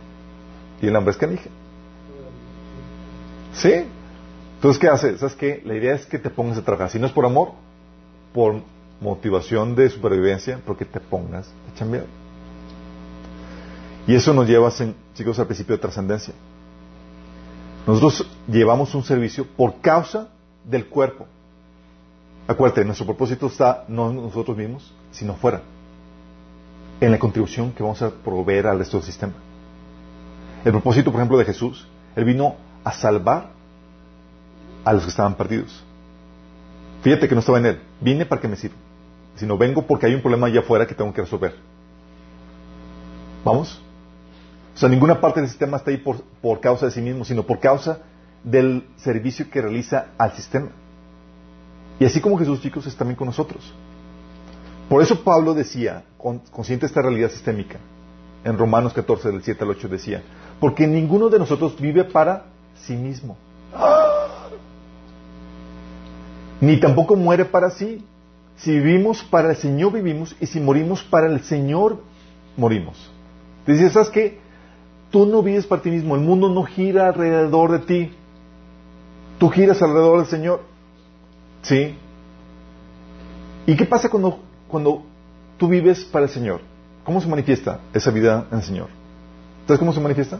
[0.82, 1.50] Y el hambre es canija.
[3.54, 3.74] ¿Sí?
[4.56, 5.20] Entonces, ¿qué haces?
[5.20, 5.62] ¿Sabes qué?
[5.66, 6.92] La idea es que te pongas a trabajar.
[6.92, 7.54] Si no es por amor,
[8.32, 8.62] por
[9.02, 12.06] motivación de supervivencia, porque te pongas a chambear.
[14.06, 14.72] Y eso nos lleva,
[15.16, 16.34] chicos, al principio de trascendencia.
[17.88, 20.28] Nosotros llevamos un servicio por causa
[20.66, 21.26] del cuerpo.
[22.46, 25.62] Acuérdate, nuestro propósito está no en nosotros mismos, sino fuera.
[27.00, 29.34] En la contribución que vamos a proveer al resto del sistema.
[30.66, 33.52] El propósito, por ejemplo, de Jesús, Él vino a salvar
[34.84, 35.82] a los que estaban perdidos.
[37.04, 37.82] Fíjate que no estaba en Él.
[38.02, 38.76] Vine para que me sirva.
[39.38, 41.56] Sino vengo porque hay un problema allá afuera que tengo que resolver.
[43.46, 43.82] ¿Vamos?
[44.78, 47.42] O sea, ninguna parte del sistema está ahí por, por causa de sí mismo, sino
[47.42, 47.98] por causa
[48.44, 50.70] del servicio que realiza al sistema.
[52.00, 53.74] Y así como Jesús, chicos, es también con nosotros.
[54.88, 56.04] Por eso Pablo decía,
[56.52, 57.80] consciente de esta realidad sistémica,
[58.44, 60.22] en Romanos 14, del 7 al 8 decía,
[60.60, 63.36] porque ninguno de nosotros vive para sí mismo.
[66.62, 68.06] Ni tampoco muere para sí.
[68.58, 71.98] Si vivimos para el Señor vivimos y si morimos para el Señor
[72.56, 73.10] morimos.
[73.66, 74.46] Dice, ¿sabes qué?
[75.12, 78.14] Tú no vives para ti mismo, el mundo no gira alrededor de ti.
[79.40, 80.62] Tú giras alrededor del Señor.
[81.62, 81.96] ¿Sí?
[83.66, 85.04] ¿Y qué pasa cuando, cuando
[85.58, 86.62] tú vives para el Señor?
[87.04, 88.88] ¿Cómo se manifiesta esa vida en el Señor?
[89.66, 90.40] ¿Sabes cómo se manifiesta?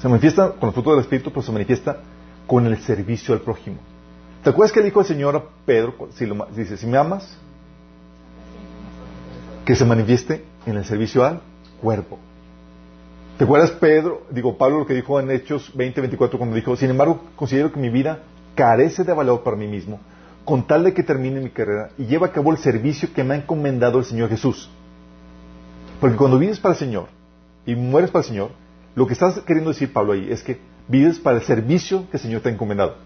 [0.00, 1.98] Se manifiesta con el fruto del Espíritu, pero se manifiesta
[2.46, 3.78] con el servicio al prójimo.
[4.42, 6.08] ¿Te acuerdas que dijo el Señor a Pedro?
[6.14, 6.26] Si
[6.56, 7.36] dice, si me amas,
[9.64, 11.42] que se manifieste en el servicio al
[11.80, 12.18] cuerpo.
[13.40, 16.90] ¿Te acuerdas Pedro, digo Pablo lo que dijo en Hechos 20, 24 cuando dijo, sin
[16.90, 18.18] embargo considero que mi vida
[18.54, 19.98] carece de valor para mí mismo,
[20.44, 23.32] con tal de que termine mi carrera y lleve a cabo el servicio que me
[23.32, 24.68] ha encomendado el Señor Jesús?
[26.02, 27.06] Porque cuando vives para el Señor
[27.64, 28.50] y mueres para el Señor,
[28.94, 32.22] lo que estás queriendo decir Pablo ahí es que vives para el servicio que el
[32.22, 32.96] Señor te ha encomendado.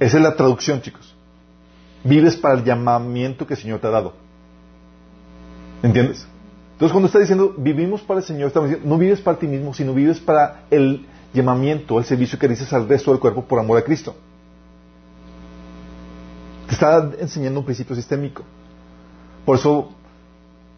[0.00, 1.16] Esa es la traducción, chicos.
[2.04, 4.12] Vives para el llamamiento que el Señor te ha dado.
[5.82, 6.28] ¿Entiendes?
[6.74, 9.72] Entonces, cuando está diciendo vivimos para el Señor, estamos diciendo no vives para ti mismo,
[9.72, 13.78] sino vives para el llamamiento, el servicio que dices al resto del cuerpo por amor
[13.78, 14.14] a Cristo.
[16.66, 18.42] Te está enseñando un principio sistémico.
[19.44, 19.90] Por eso,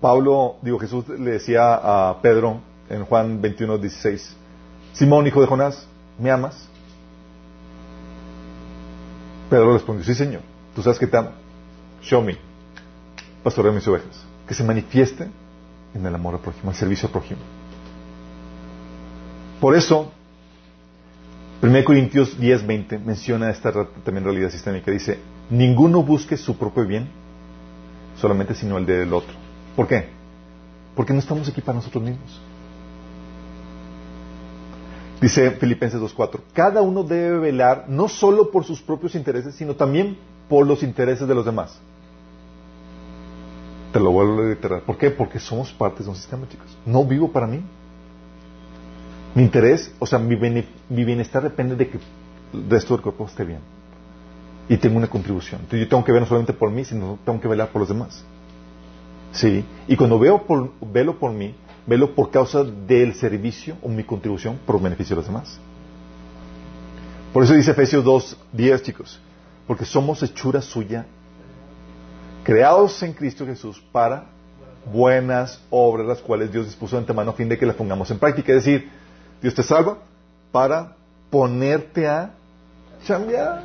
[0.00, 4.36] Pablo, digo, Jesús le decía a Pedro en Juan 21, 16,
[4.92, 5.86] Simón, hijo de Jonás,
[6.18, 6.68] ¿me amas?
[9.48, 10.42] Pedro respondió, sí, Señor,
[10.74, 11.30] tú sabes que te amo.
[12.02, 12.36] Show me,
[13.42, 14.24] pastor de mis ovejas.
[14.46, 15.28] Que se manifieste
[15.96, 17.40] en el amor al prójimo, el servicio al prójimo.
[19.60, 20.12] Por eso,
[21.62, 23.72] 1 Corintios 10, 20 menciona esta
[24.04, 24.90] también realidad sistémica.
[24.90, 25.18] Dice,
[25.50, 27.08] ninguno busque su propio bien,
[28.20, 29.34] solamente sino el del otro.
[29.74, 30.08] ¿Por qué?
[30.94, 32.40] Porque no estamos aquí para nosotros mismos.
[35.20, 40.18] Dice Filipenses 2.4, cada uno debe velar no solo por sus propios intereses, sino también
[40.48, 41.80] por los intereses de los demás.
[43.96, 44.82] Te lo vuelvo a reiterar.
[44.82, 45.10] ¿Por qué?
[45.10, 46.76] Porque somos partes de un sistema, chicos.
[46.84, 47.62] No vivo para mí.
[49.34, 50.36] Mi interés, o sea, mi,
[50.90, 51.98] bienestar depende de que
[52.52, 53.60] el resto del cuerpo esté bien.
[54.68, 55.62] y tengo una contribución.
[55.62, 57.88] Entonces yo tengo que ver no solamente por mí, sino tengo que velar por los
[57.88, 58.22] demás.
[59.32, 61.54] Sí, y cuando veo por, velo por mí,
[61.86, 65.58] velo por causa del servicio o mi contribución por beneficio de los demás.
[67.32, 69.20] Por eso dice Efesios 2, 10, chicos,
[69.66, 71.06] porque somos hechura suya,
[72.46, 74.26] creados en Cristo Jesús para
[74.92, 78.20] buenas obras, las cuales Dios dispuso de antemano a fin de que las pongamos en
[78.20, 78.52] práctica.
[78.52, 78.88] Es decir,
[79.42, 79.98] Dios te salva
[80.52, 80.94] para
[81.28, 82.30] ponerte a
[83.04, 83.64] chambear.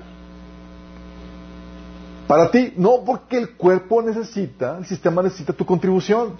[2.26, 6.38] Para ti, no porque el cuerpo necesita, el sistema necesita tu contribución.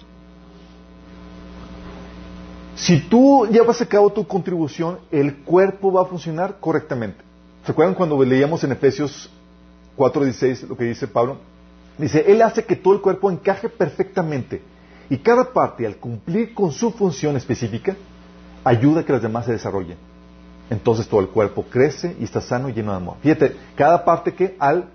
[2.74, 7.22] Si tú llevas a cabo tu contribución, el cuerpo va a funcionar correctamente.
[7.64, 9.30] ¿Se acuerdan cuando leíamos en Efesios
[9.96, 11.51] 4:16 lo que dice Pablo?
[11.98, 14.62] Dice, Él hace que todo el cuerpo encaje perfectamente
[15.10, 17.96] y cada parte, al cumplir con su función específica,
[18.64, 19.96] ayuda a que las demás se desarrollen.
[20.70, 23.16] Entonces todo el cuerpo crece y está sano y lleno de amor.
[23.20, 24.88] Fíjate, cada parte que al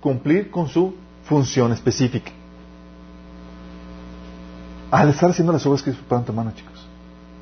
[0.00, 0.94] cumplir con su
[1.24, 2.32] función específica.
[4.90, 6.86] Al estar haciendo las obras que Dios preparó ante manos, chicos.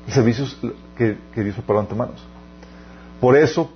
[0.05, 0.57] Los servicios
[0.97, 2.23] que, que Dios preparó ante manos.
[3.19, 3.71] Por eso,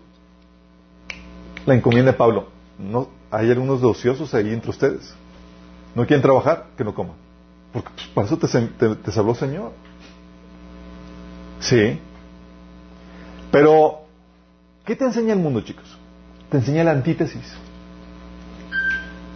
[1.66, 2.50] la encomienda de Pablo.
[2.78, 5.14] No, hay algunos ociosos ahí entre ustedes.
[5.96, 7.16] No quieren trabajar, que no coman.
[7.74, 9.72] Porque pues, para eso te, te, te salvó el Señor.
[11.60, 12.00] Sí.
[13.52, 14.02] Pero,
[14.86, 15.98] ¿qué te enseña el mundo, chicos?
[16.50, 17.54] Te enseña la antítesis.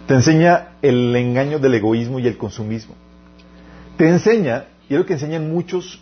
[0.06, 2.94] Te enseña el engaño del egoísmo y el consumismo.
[3.96, 6.00] Te enseña, y es lo que enseñan muchos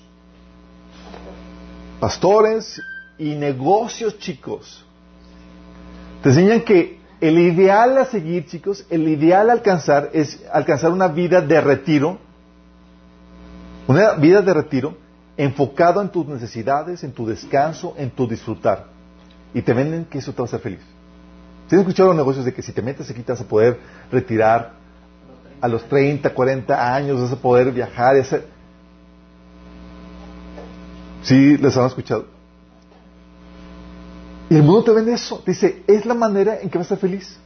[1.98, 2.80] pastores
[3.18, 4.84] y negocios chicos.
[6.22, 11.08] Te enseñan que el ideal a seguir, chicos, el ideal a alcanzar es alcanzar una
[11.08, 12.18] vida de retiro,
[13.86, 14.96] una vida de retiro
[15.36, 18.86] enfocado en tus necesidades, en tu descanso, en tu disfrutar.
[19.52, 20.80] Y te venden que eso te va a hacer feliz.
[21.68, 23.78] ¿Se han escuchado los negocios de que si te metes aquí te vas a poder
[24.10, 24.72] retirar
[25.60, 28.46] a los 30, 40 años, vas a poder viajar y hacer...
[31.22, 32.39] ¿Sí les han escuchado?
[34.50, 35.42] Y el mundo te vende eso.
[35.46, 37.38] Dice, es la manera en que vas a estar feliz.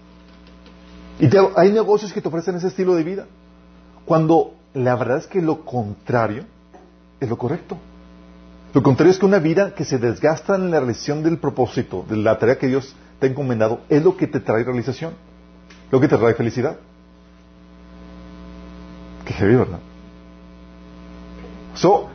[1.20, 3.26] Y hay negocios que te ofrecen ese estilo de vida.
[4.06, 6.44] Cuando la verdad es que lo contrario
[7.20, 7.76] es lo correcto.
[8.72, 12.16] Lo contrario es que una vida que se desgasta en la realización del propósito, de
[12.16, 15.12] la tarea que Dios te ha encomendado, es lo que te trae realización,
[15.90, 16.76] lo que te trae felicidad.
[19.26, 19.78] Qué heavy, ¿verdad?
[21.74, 22.08] So,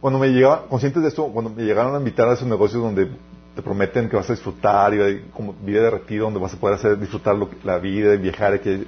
[0.00, 3.10] cuando me llegaba, conscientes de esto, cuando me llegaron a invitar a esos negocios donde
[3.54, 6.76] te prometen que vas a disfrutar y como vida de retiro donde vas a poder
[6.76, 8.84] hacer disfrutar la vida y viajar, que,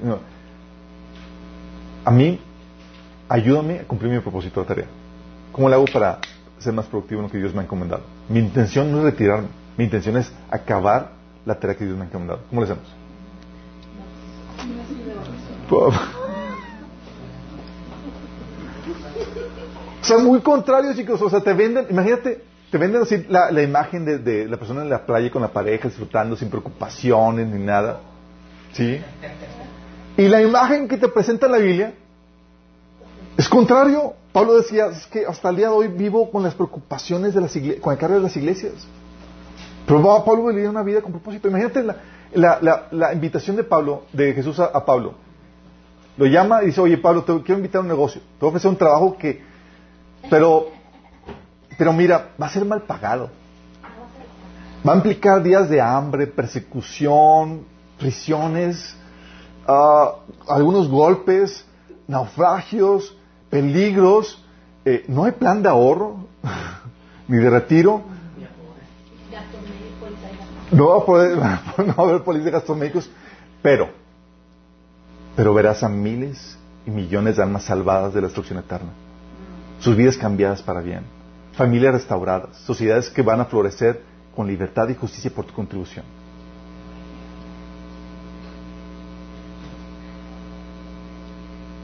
[2.05, 2.41] a mí,
[3.29, 4.87] ayúdame a cumplir mi propósito de tarea.
[5.53, 6.19] ¿Cómo le hago para
[6.59, 8.03] ser más productivo en lo que Dios me ha encomendado?
[8.29, 11.11] Mi intención no es retirarme, mi intención es acabar
[11.45, 12.41] la tarea que Dios me ha encomendado.
[12.49, 12.87] ¿Cómo le hacemos?
[20.05, 21.23] O sea, muy contrario, chicos.
[21.23, 24.91] O sea, te venden, imagínate, te venden así la, la imagen de, la persona en
[24.91, 28.01] la playa con la pareja, disfrutando sin preocupaciones ni nada.
[28.73, 29.01] ¿Sí?
[30.17, 31.95] Y la imagen que te presenta la Biblia
[33.37, 34.15] es contrario.
[34.33, 37.55] Pablo decía, es que hasta el día de hoy vivo con las preocupaciones de las
[37.55, 38.73] iglesias, con el cargo de las iglesias.
[39.87, 41.47] Pero Pablo vivía una vida con propósito.
[41.47, 41.85] Imagínate
[42.35, 45.15] la, invitación de Pablo, de Jesús a, Pablo.
[46.17, 48.21] Lo llama y dice, oye Pablo, te quiero invitar a un negocio.
[48.21, 49.41] Te voy a ofrecer un trabajo que...
[50.29, 50.73] Pero,
[51.77, 53.31] pero mira, va a ser mal pagado.
[54.87, 57.65] Va a implicar días de hambre, persecución,
[57.99, 58.95] prisiones,
[59.67, 60.17] ah,
[60.49, 61.65] algunos golpes,
[62.07, 63.17] naufragios,
[63.49, 64.43] peligros,
[64.85, 66.27] eh, no hay plan de ahorro
[67.29, 68.03] ni de retiro.
[70.71, 71.39] No va a poder,
[71.97, 73.11] no haber policía de gastos médicos,
[73.63, 73.89] pero,
[75.37, 78.91] pero verás a miles y millones de almas salvadas de la destrucción eterna.
[79.81, 81.05] Sus vidas cambiadas para bien,
[81.57, 84.03] familias restauradas, sociedades que van a florecer
[84.35, 86.05] con libertad y justicia por tu contribución.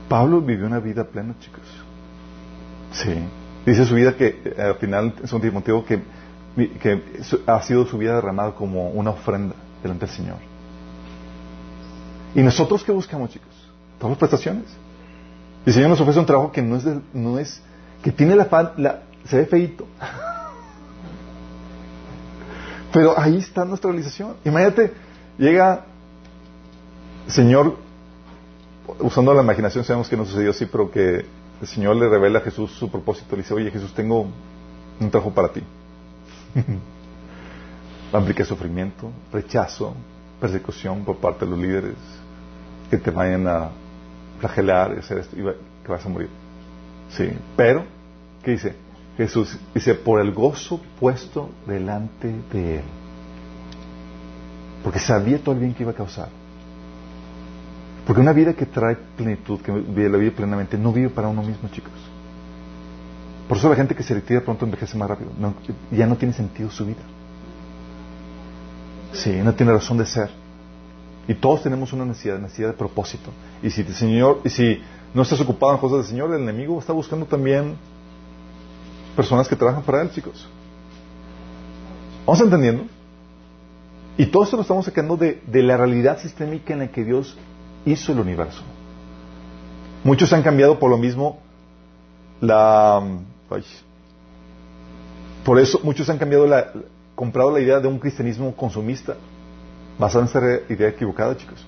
[0.09, 1.63] Pablo vivió una vida plena, chicos.
[2.93, 3.15] Sí.
[3.65, 6.03] Dice su vida que eh, al final es un Timoteo que,
[6.81, 7.03] que
[7.47, 10.37] ha sido su vida derramada como una ofrenda delante del Señor.
[12.35, 13.51] ¿Y nosotros qué buscamos, chicos?
[13.99, 14.65] Todas las prestaciones.
[15.65, 17.63] El Señor nos ofrece un trabajo que no es, no es
[18.03, 19.87] que tiene la, la se ve feito.
[22.93, 24.37] Pero ahí está nuestra realización.
[24.45, 24.93] Imagínate,
[25.39, 25.87] llega
[27.29, 27.77] Señor
[28.99, 31.25] usando la imaginación sabemos que no sucedió así, pero que
[31.61, 33.37] el Señor le revela a Jesús su propósito.
[33.37, 34.27] Le dice, oye Jesús, tengo
[34.99, 35.63] un trabajo para ti.
[38.13, 39.95] Va a implicar sufrimiento, rechazo,
[40.41, 41.95] persecución por parte de los líderes,
[42.91, 43.71] que te vayan a
[44.41, 45.43] flagelar y hacer esto, y
[45.85, 46.29] que vas a morir.
[47.11, 47.85] Sí, pero,
[48.43, 48.75] ¿qué dice?
[49.27, 52.85] Jesús dice, por el gozo puesto delante de él.
[54.83, 56.29] Porque sabía todo el bien que iba a causar.
[58.07, 61.43] Porque una vida que trae plenitud, que vive la vida plenamente, no vive para uno
[61.43, 61.93] mismo, chicos.
[63.47, 65.31] Por eso la gente que se retira pronto envejece más rápido.
[65.91, 67.03] ya no tiene sentido su vida.
[69.13, 70.31] Sí, no tiene razón de ser.
[71.29, 73.31] Y todos tenemos una necesidad, necesidad de propósito.
[73.63, 74.81] Y si el Señor, y si
[75.13, 77.77] no estás ocupado en cosas del Señor, el enemigo está buscando también
[79.17, 80.49] personas que trabajan para él, chicos.
[82.27, 82.85] ¿Vamos entendiendo?
[84.17, 87.37] Y todo esto lo estamos sacando de, la realidad sistémica en la que Dios
[87.85, 88.63] hizo el universo.
[90.05, 91.39] Muchos han cambiado por lo mismo
[92.41, 93.03] la...
[95.45, 96.73] por eso muchos han cambiado la,
[97.15, 99.17] comprado la idea de un cristianismo consumista
[99.99, 101.65] basado en esa idea equivocada, chicos.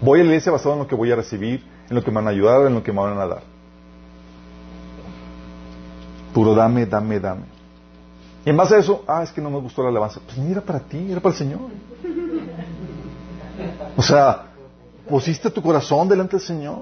[0.00, 2.16] Voy a la iglesia basado en lo que voy a recibir, en lo que me
[2.16, 3.42] van a ayudar, en lo que me van a dar.
[6.32, 7.44] Puro dame, dame, dame.
[8.44, 10.20] Y en base a eso, ah, es que no me gustó la alabanza.
[10.24, 11.60] Pues mira para ti, era para el Señor.
[13.96, 14.46] O sea,
[15.08, 16.78] pusiste tu corazón delante del Señor.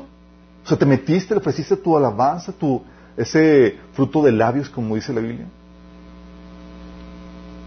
[0.65, 2.83] O sea, te metiste, le ofreciste tu alabanza, tu,
[3.17, 5.47] ese fruto de labios, como dice la Biblia.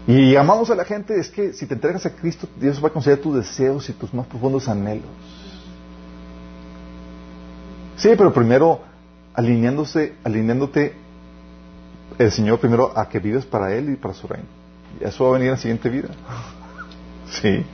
[0.06, 2.92] Y llamamos a la gente, es que si te entregas a Cristo, Dios va a
[2.92, 5.04] conceder tus deseos y tus más profundos anhelos.
[7.96, 8.80] Sí, pero primero
[9.34, 10.94] alineándose, alineándote
[12.18, 14.46] el Señor primero a que vives para Él y para su reino.
[15.00, 16.08] Y eso va a venir en la siguiente vida.
[17.32, 17.64] Sí.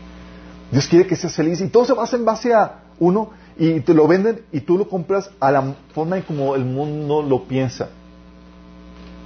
[0.70, 3.92] Dios quiere que seas feliz y todo se basa en base a uno y te
[3.92, 7.88] lo venden y tú lo compras a la forma en como el mundo lo piensa.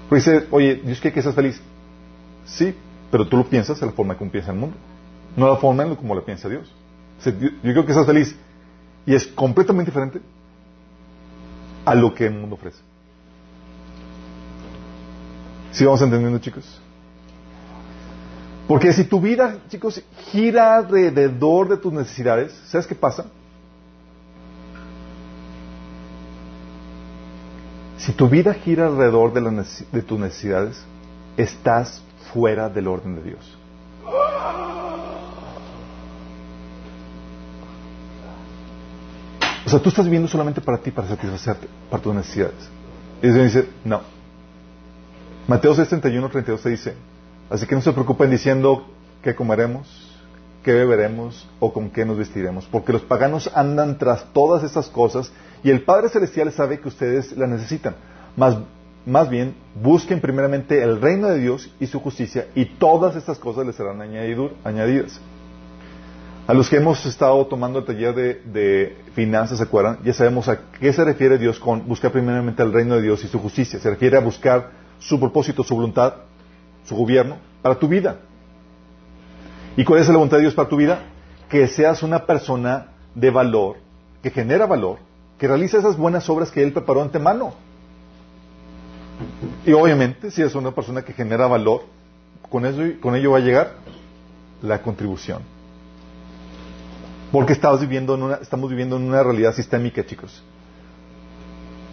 [0.09, 1.61] Pues dice, oye, Dios quiere que seas feliz.
[2.46, 2.75] Sí,
[3.11, 4.77] pero tú lo piensas a la forma en como piensa el mundo.
[5.37, 6.72] No la forma en como lo piensa Dios.
[7.25, 8.37] yo, quiero que seas feliz.
[9.05, 10.20] Y es completamente diferente
[11.85, 12.79] a lo que el mundo ofrece.
[15.72, 16.80] ¿Sí vamos entendiendo, chicos?
[18.68, 23.26] Porque si tu vida, chicos, gira alrededor de tus necesidades, ¿sabes qué pasa?
[27.98, 30.85] Si tu vida gira alrededor de, tus necesidades,
[31.37, 33.58] estás fuera del orden de Dios.
[39.64, 42.68] O sea, tú estás viviendo solamente para ti, para satisfacerte, para tus necesidades.
[43.22, 44.00] Y Dios dice, no,
[45.48, 46.94] Mateo 6, 31, 32 te dice,
[47.50, 48.87] así que no se preocupen diciendo
[49.22, 50.12] qué comeremos,
[50.62, 55.33] qué beberemos o con qué nos vestiremos, porque los paganos andan tras todas estas cosas
[55.64, 57.96] y el Padre Celestial sabe que ustedes las necesitan.
[58.37, 58.57] Más,
[59.05, 63.66] más bien, busquen primeramente el reino de Dios y su justicia y todas estas cosas
[63.66, 65.20] les serán añadidas.
[66.46, 69.98] A los que hemos estado tomando el taller de, finanzas, ¿se acuerdan?
[70.05, 73.28] Ya sabemos a qué se refiere Dios con buscar primeramente el reino de Dios y
[73.28, 73.78] su justicia.
[73.78, 76.14] Se refiere a buscar su propósito, su voluntad,
[76.84, 78.20] su gobierno para tu vida.
[79.76, 81.04] ¿Y cuál es la voluntad de Dios para tu vida?
[81.48, 83.76] Que seas una persona de valor,
[84.22, 84.98] que genera valor,
[85.38, 87.54] que realiza esas buenas obras que Él preparó antemano.
[89.64, 91.82] Y obviamente, si eres una persona que genera valor,
[92.48, 93.74] con, eso, con ello va a llegar
[94.62, 95.42] la contribución.
[97.30, 100.42] Porque estamos viviendo, en una, estamos viviendo en una realidad sistémica, chicos.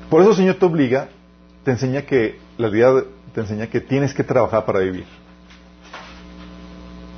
[0.10, 1.10] Por eso el Señor te obliga
[1.64, 5.06] te enseña que la vida te enseña que tienes que trabajar para vivir.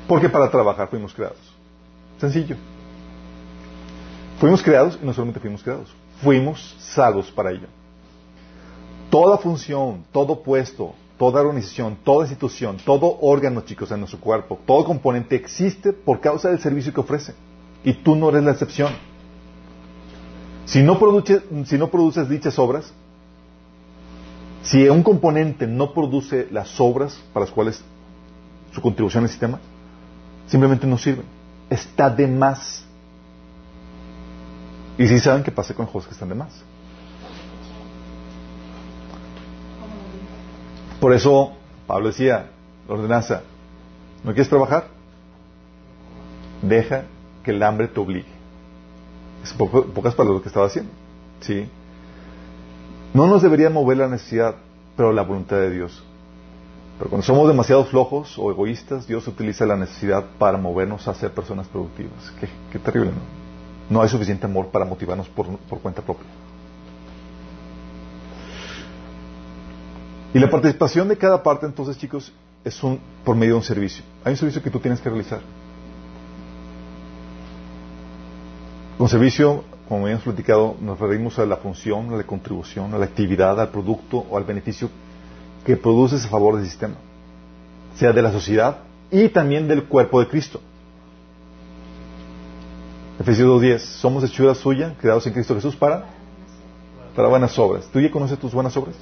[0.08, 1.40] Porque para trabajar fuimos creados.
[2.20, 2.56] Sencillo.
[4.40, 7.68] Fuimos creados y no solamente fuimos creados, fuimos salvos para ello.
[9.12, 14.84] Toda función, todo puesto, toda organización, toda institución, todo órgano, chicos, en nuestro cuerpo, todo
[14.84, 17.36] componente existe por causa del servicio que ofrece.
[17.84, 18.94] Y tú no eres la excepción.
[20.66, 20.98] Si no,
[21.66, 22.92] si no produces dichas obras,
[24.64, 27.84] si un componente no produce las obras para las cuales
[28.72, 29.60] su contribución al sistema,
[30.48, 31.24] simplemente no sirve.
[31.70, 32.86] Está de más.
[34.98, 36.64] Y si saben qué pasa con los que están de más.
[41.00, 41.54] Por eso
[41.88, 42.52] Pablo decía,
[42.88, 43.42] la ordenanza,
[44.24, 44.88] ¿no quieres trabajar?
[46.62, 47.06] Deja
[47.44, 48.30] que el hambre te obligue.
[49.44, 50.92] Es pocas palabras lo que estaba haciendo.
[51.40, 51.68] ¿Sí?
[53.14, 54.56] No nos debería mover la necesidad,
[54.96, 56.04] pero la voluntad de Dios.
[56.98, 61.32] Pero cuando somos demasiado flojos o egoístas, Dios utiliza la necesidad para movernos a ser
[61.32, 62.32] personas productivas.
[62.72, 63.42] Qué, terrible, ¿no?
[63.90, 65.48] No hay suficiente amor para motivarnos por,
[65.82, 66.28] cuenta propia.
[70.34, 72.32] Y la participación de cada parte, entonces, chicos,
[72.64, 74.06] es un, por medio de un servicio.
[74.24, 75.42] Hay un servicio que tú tienes que realizar.
[78.98, 83.04] Con servicio, como habíamos platicado, nos referimos a la función, a la contribución, a la
[83.04, 84.90] actividad, al producto o al beneficio
[85.66, 86.96] que produces a favor del sistema,
[87.98, 90.62] sea de la sociedad y también del cuerpo de Cristo.
[93.20, 96.06] Efesios 2.10, somos hechura suya, creados en Cristo Jesús para,
[97.14, 97.86] para buenas obras.
[97.92, 98.96] ¿Tú ya conoces tus buenas obras?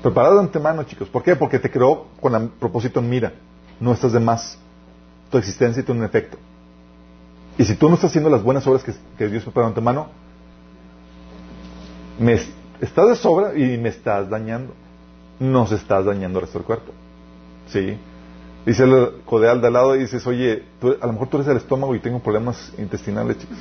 [0.00, 1.10] Preparado de antemano, chicos.
[1.10, 1.36] ¿Por qué?
[1.36, 3.34] Porque te creó con el propósito en mira.
[3.78, 4.56] No estás de más.
[5.30, 6.38] Tu existencia tiene un efecto.
[7.58, 10.08] Y si tú no estás haciendo las buenas obras que, Dios preparó de antemano,
[12.18, 12.38] me
[12.80, 14.74] estás de sobra y me estás dañando.
[15.38, 16.92] Nos estás dañando el resto del cuerpo.
[17.68, 17.96] ¿Sí?
[18.64, 20.64] Dice el codeal de al lado y dices, oye,
[21.00, 23.58] a lo mejor tú eres el estómago y tengo problemas intestinales, chicos.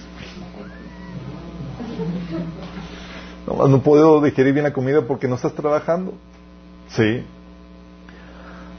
[3.48, 6.14] No, no puedo digerir bien la comida porque no estás trabajando.
[6.90, 7.26] Sí.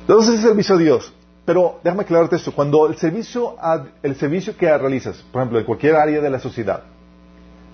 [0.02, 1.12] Entonces es servicio a Dios.
[1.44, 2.52] Pero déjame aclararte esto.
[2.52, 3.56] Cuando el servicio,
[4.02, 6.84] el servicio que realizas, por ejemplo, en cualquier área de la sociedad,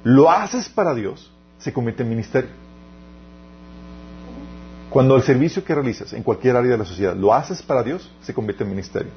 [0.04, 2.50] lo haces para Dios, se convierte en ministerio.
[4.90, 8.10] Cuando el servicio que realizas en cualquier área de la sociedad lo haces para Dios,
[8.22, 9.10] se convierte en ministerio.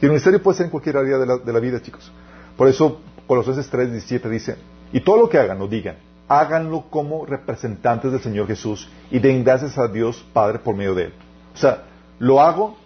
[0.00, 2.10] Y el ministerio puede ser en cualquier área de la, de la vida, chicos.
[2.56, 4.56] Por eso, Colosenses 3, 17 dice,
[4.92, 5.96] y todo lo que hagan o digan,
[6.26, 11.06] háganlo como representantes del Señor Jesús y den gracias a Dios Padre por medio de
[11.06, 11.14] Él.
[11.54, 11.84] O sea,
[12.18, 12.76] lo hago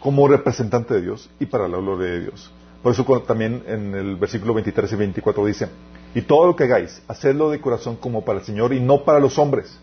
[0.00, 2.52] como representante de Dios y para la gloria de Dios.
[2.82, 5.68] Por eso también en el versículo 23 y 24 dice,
[6.14, 9.18] y todo lo que hagáis, hacedlo de corazón como para el Señor y no para
[9.18, 9.78] los hombres.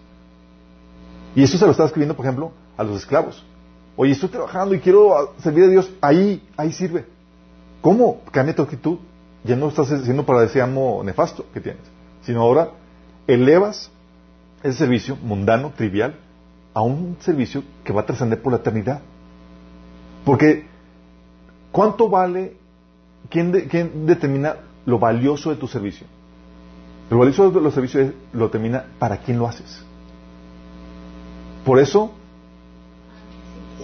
[1.36, 3.44] Y eso se lo está escribiendo, por ejemplo, a los esclavos.
[3.96, 7.06] Oye, estoy trabajando y quiero servir a Dios, ahí, ahí sirve.
[7.82, 8.22] ¿Cómo?
[8.32, 8.98] Cambia tu actitud.
[9.44, 11.94] Ya no estás haciendo para ese amo nefasto que tienes
[12.26, 12.72] sino ahora
[13.28, 13.92] elevas
[14.64, 16.16] ese servicio mundano, trivial,
[16.74, 19.02] a un servicio que va a trascender por la eternidad.
[20.26, 20.66] Porque,
[21.72, 22.58] ¿cuánto vale?
[23.30, 23.52] ¿Quién,
[24.06, 24.56] determina
[24.86, 26.08] lo valioso de tu servicio?
[27.10, 29.84] Lo valioso de los servicios lo determina para quién lo haces.
[31.66, 32.12] Por eso,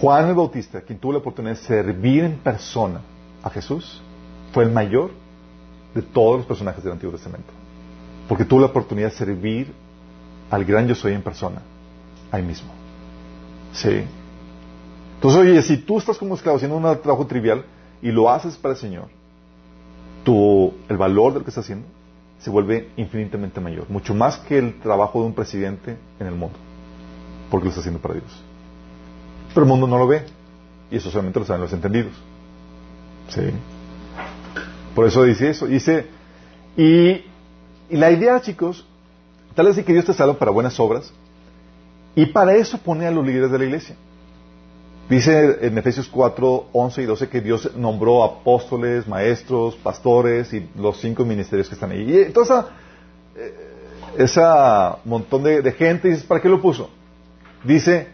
[0.00, 3.00] Juan el Bautista, quien tuvo la oportunidad de servir en persona
[3.42, 4.02] a Jesús,
[4.52, 5.10] fue el mayor
[5.94, 7.52] de todos los personajes del Antiguo Testamento.
[8.28, 9.72] Porque tuvo la oportunidad de servir
[10.50, 11.60] al gran yo soy en persona,
[12.30, 12.70] ahí mismo.
[13.72, 14.04] Sí.
[15.20, 17.64] Entonces, oye, si tú estás como esclavo haciendo un trabajo trivial
[18.00, 19.08] y lo haces para el Señor,
[20.24, 21.86] el valor de lo que estás haciendo
[22.38, 26.56] se vuelve infinitamente mayor, mucho más que el trabajo de un presidente en el mundo,
[27.50, 28.42] porque lo está haciendo para Dios.
[29.52, 30.24] Pero el mundo no lo ve,
[30.90, 32.12] y eso solamente lo saben los entendidos.
[33.28, 33.42] Sí.
[34.94, 35.66] Por eso dice eso.
[35.66, 36.06] Dice,
[36.76, 37.24] y
[37.90, 38.86] y la idea, chicos,
[39.54, 41.12] tal vez es que Dios te salva para buenas obras
[42.14, 43.96] y para eso pone a los líderes de la iglesia.
[45.10, 50.98] Dice en Efesios 4, 11 y 12 que Dios nombró apóstoles, maestros, pastores y los
[51.00, 52.10] cinco ministerios que están ahí.
[52.10, 52.16] Y
[54.16, 56.88] ese eh, montón de, gente, dices, ¿para qué lo puso?
[57.64, 58.06] Dice,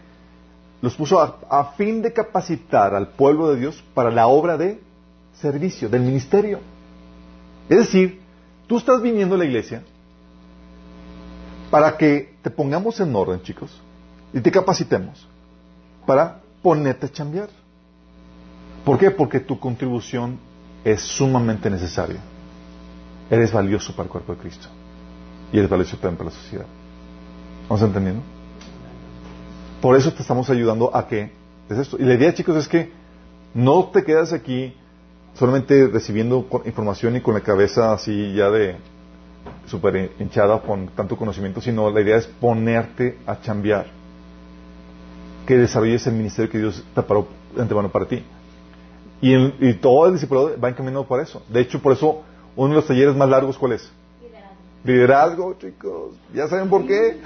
[0.81, 4.79] los puso a fin de capacitar al pueblo de Dios para la obra de
[5.39, 6.59] servicio, del ministerio.
[7.69, 8.27] Es decir,
[8.67, 9.81] Tú estás viniendo a la iglesia
[11.71, 13.81] para que te pongamos en orden, chicos,
[14.33, 15.25] y te capacitemos
[16.05, 17.49] para ponerte a chambear.
[18.85, 19.11] ¿Por qué?
[19.11, 20.39] Porque tu contribución
[20.83, 22.19] es sumamente necesaria.
[23.29, 24.67] Eres valioso para el cuerpo de Cristo.
[25.51, 26.65] Y eres valioso también para la sociedad.
[27.67, 28.21] ¿Vamos entendiendo?
[29.81, 31.31] Por eso te estamos ayudando a que
[31.69, 31.97] es esto.
[31.99, 32.91] Y la idea, chicos, es que
[33.53, 34.73] no te quedas aquí
[35.33, 38.75] solamente recibiendo información y con la cabeza así ya de
[39.67, 43.87] súper hinchada con tanto conocimiento, sino la idea es ponerte a chambear,
[45.47, 48.23] que desarrolles el ministerio que Dios preparó de antemano para ti.
[49.21, 51.41] Y, todo el discipulado va encaminado para eso.
[51.49, 52.21] De hecho, por eso,
[52.55, 53.91] uno de los talleres más largos, ¿cuál es?
[54.21, 54.55] Liderazgo.
[54.83, 56.15] Liderazgo, chicos.
[56.33, 57.19] ¿Ya saben por qué?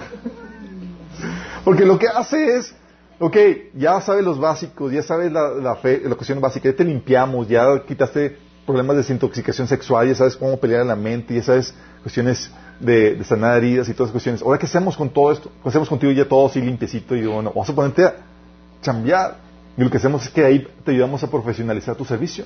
[1.65, 2.73] Porque lo que hace es
[3.19, 3.37] ok,
[3.75, 7.47] ya sabes los básicos, ya sabes la, la, fe, la cuestión básica, ya te limpiamos,
[7.47, 11.73] ya quitaste problemas de desintoxicación sexual, ya sabes cómo pelear en la mente, ya sabes
[12.01, 12.49] cuestiones
[12.81, 14.41] de, sanar heridas y todas esas cuestiones.
[14.41, 15.51] Ahora, ¿qué hacemos con todo esto?
[15.61, 17.15] ¿Qué hacemos contigo ya todo así limpiecito?
[17.15, 18.15] Y bueno, vamos a ponerte a
[18.83, 19.37] cambiar.
[19.77, 22.45] Y lo que hacemos es que ahí te ayudamos a profesionalizar tu servicio.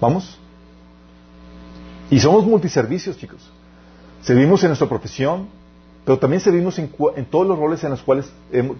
[0.00, 0.38] ¿Vamos?
[2.10, 3.50] Y somos multiservicios, chicos.
[4.22, 5.48] Servimos en nuestra profesión,
[6.04, 6.90] pero también servimos en,
[7.30, 8.30] todos los roles en los cuales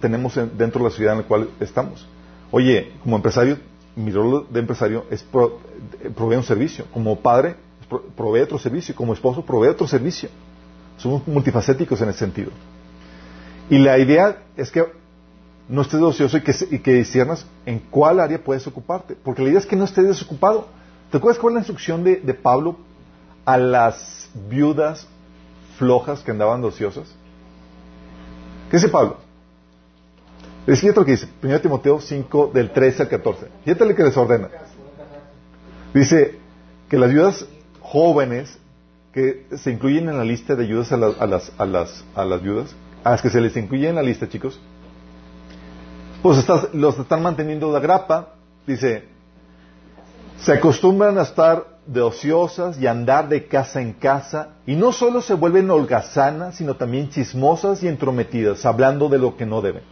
[0.01, 2.05] tenemos dentro de la sociedad en la cual estamos.
[2.51, 3.57] Oye, como empresario,
[3.95, 6.85] mi rol de empresario es proveer un servicio.
[6.93, 7.55] Como padre,
[8.15, 8.95] provee otro servicio.
[8.95, 10.29] Como esposo, provee otro servicio.
[10.97, 12.51] Somos multifacéticos en ese sentido.
[13.69, 14.85] Y la idea es que
[15.67, 16.41] no estés ocioso y
[16.79, 19.15] que, y en cuál área puedes ocuparte.
[19.15, 20.67] Porque la idea es que no estés desocupado.
[21.11, 22.77] ¿Te acuerdas cuál es la instrucción de, Pablo
[23.45, 25.07] a las viudas
[25.77, 27.07] flojas que andaban ociosas?
[28.69, 29.17] ¿Qué dice Pablo?
[30.67, 33.47] Es lo que dice, 1 Timoteo 5, del 13 al 14.
[33.63, 34.49] Fíjate lo que les ordena.
[35.93, 36.39] Dice
[36.89, 37.45] que las viudas
[37.85, 38.57] jóvenes
[39.13, 42.25] que se incluyen en la lista de ayudas a, las, a, las, a, las, a
[42.25, 44.59] las viudas, a las que se les incluye en la lista, chicos,
[46.21, 48.33] pues estás, los están manteniendo la grapa,
[48.65, 49.05] dice,
[50.39, 55.21] se acostumbran a estar de ociosas y andar de casa en casa, y no solo
[55.21, 59.83] se vuelven holgazanas, sino también chismosas y entrometidas, hablando de lo que no deben.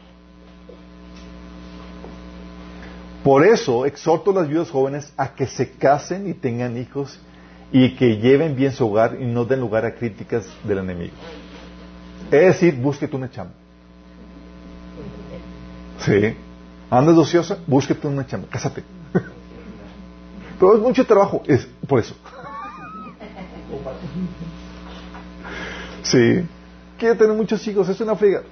[3.23, 7.19] Por eso exhorto a las viudas jóvenes a que se casen y tengan hijos
[7.73, 11.13] y que lleven bien su hogar y no den lugar a críticas del enemigo.
[12.25, 13.53] Es decir, búsquete una chamba.
[15.97, 16.35] Sí.
[16.91, 18.83] Andas ociosa, búsquete una chamba, cásate.
[20.59, 22.15] Pero es mucho trabajo, es por eso.
[26.03, 26.45] Sí.
[26.99, 28.43] Quiere tener muchos hijos, es una friga.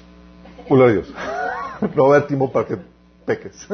[0.67, 1.13] Hola Dios.
[1.95, 2.77] No va a haber tiempo para que
[3.25, 3.67] peques.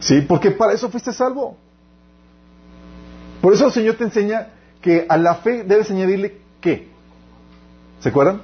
[0.00, 1.56] Sí, porque para eso fuiste salvo.
[3.44, 4.48] Por eso el Señor te enseña
[4.80, 6.88] que a la fe debes añadirle qué.
[8.00, 8.40] ¿Se acuerdan?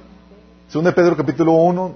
[0.67, 1.95] Según de Pedro capítulo 1,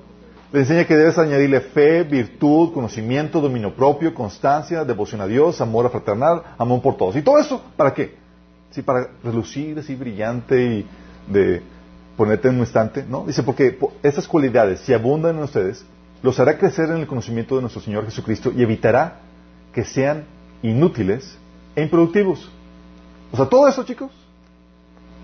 [0.51, 5.85] le enseña que debes añadirle fe, virtud, conocimiento, dominio propio, constancia, devoción a Dios, amor
[5.85, 7.15] a fraternal, amor por todos.
[7.15, 8.15] ¿Y todo eso para qué?
[8.71, 10.87] Sí, para relucir así brillante y
[11.31, 11.61] de
[12.17, 13.23] ponerte en un instante, ¿no?
[13.27, 15.85] Dice, porque esas cualidades, si abundan en ustedes,
[16.23, 19.19] los hará crecer en el conocimiento de nuestro Señor Jesucristo y evitará
[19.73, 20.23] que sean
[20.63, 21.37] inútiles
[21.75, 22.49] e improductivos.
[23.31, 24.11] O sea, todo eso, chicos,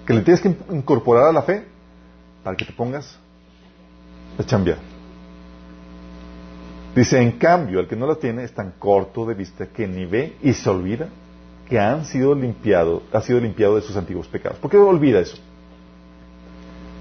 [0.06, 1.66] que le tienes que incorporar a la fe
[2.44, 3.18] para que te pongas
[4.38, 4.78] a chambear.
[6.96, 10.06] Dice, en cambio, el que no la tiene es tan corto de vista que ni
[10.06, 11.08] ve y se olvida
[11.70, 14.60] que han sido limpiado, ha sido limpiado de sus antiguos pecados.
[14.60, 15.38] ¿Por qué olvida eso?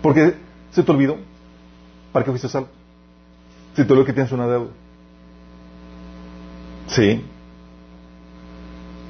[0.01, 0.35] Porque
[0.71, 1.17] se te olvidó.
[2.13, 2.69] ¿Para qué fuiste salvo?
[3.75, 4.71] Si te olvidó que tienes una deuda.
[6.87, 7.25] Sí.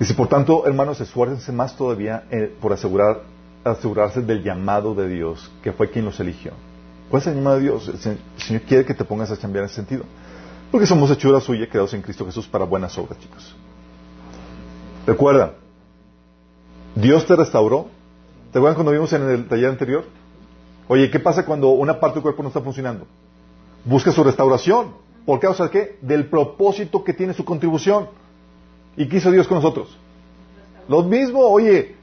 [0.01, 3.21] Dice, por tanto, hermanos, esfuércense más todavía eh, por asegurar,
[3.63, 6.53] asegurarse del llamado de Dios, que fue quien los eligió.
[7.11, 7.87] ¿Cuál es el llamado de Dios?
[7.87, 10.05] El Señor quiere que te pongas a cambiar en ese sentido.
[10.71, 13.55] Porque somos hechura suya, creados en Cristo Jesús para buenas obras, chicos.
[15.07, 15.53] Recuerda,
[16.95, 17.89] Dios te restauró.
[18.53, 20.05] ¿Te acuerdan cuando vimos en el taller anterior?
[20.89, 23.07] Oye, ¿qué pasa cuando una parte del cuerpo no está funcionando?
[23.85, 24.95] Busca su restauración.
[25.27, 25.99] ¿Por causa de qué?
[26.01, 28.09] Del propósito que tiene su contribución.
[28.97, 29.97] ¿Y qué hizo Dios con nosotros?
[30.89, 31.97] Lo mismo, oye,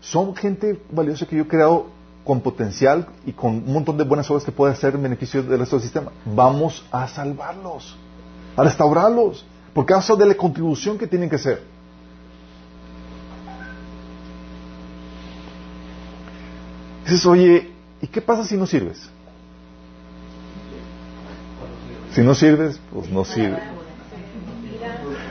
[0.00, 1.86] son gente valiosa que yo he creado
[2.24, 5.58] con potencial y con un montón de buenas obras que puede hacer en beneficio del
[5.58, 6.12] resto del sistema.
[6.24, 7.96] Vamos a salvarlos,
[8.56, 11.62] a restaurarlos, por causa de la contribución que tienen que hacer.
[17.04, 19.08] Dices, oye, ¿y qué pasa si no sirves?
[22.14, 23.81] Si no sirves, pues no sirve.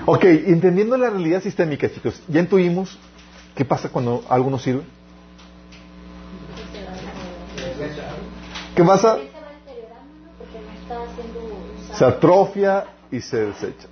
[0.05, 2.97] Ok, entendiendo la realidad sistémica, chicos, ya intuimos
[3.55, 4.81] qué pasa cuando algo no sirve.
[8.75, 9.17] ¿Qué pasa?
[11.93, 13.87] Se atrofia y se desecha.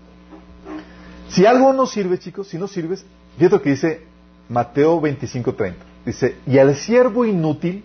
[1.30, 3.06] Si algo no sirve, chicos, si no sirves,
[3.38, 4.08] fíjate lo que dice
[4.48, 5.76] Mateo 25:30.
[6.06, 7.84] Dice, y al siervo inútil,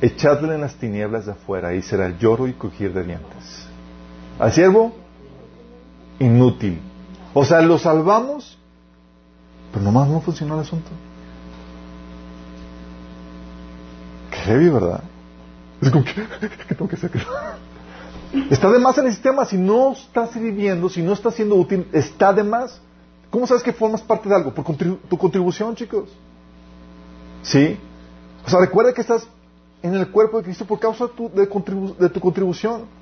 [0.00, 3.66] echadle en las tinieblas de afuera, y será el lloro y crujir de dientes.
[4.38, 4.94] Al siervo
[6.20, 6.80] inútil.
[7.34, 8.56] O sea, lo salvamos,
[9.72, 10.90] pero nomás no funcionó el asunto.
[14.30, 15.02] Qué heavy, ¿verdad?
[15.80, 16.12] Es como que,
[16.68, 17.10] ¿qué tengo que hacer?
[18.50, 19.44] Está de más en el sistema.
[19.44, 22.80] Si no está sirviendo, si no está siendo útil, está de más.
[23.30, 24.52] ¿Cómo sabes que formas parte de algo?
[24.52, 26.10] Por tu contribución, chicos.
[27.42, 27.78] ¿Sí?
[28.44, 29.26] O sea, recuerda que estás
[29.82, 31.10] en el cuerpo de Cristo por causa de
[31.46, 32.99] tu, de tu contribución.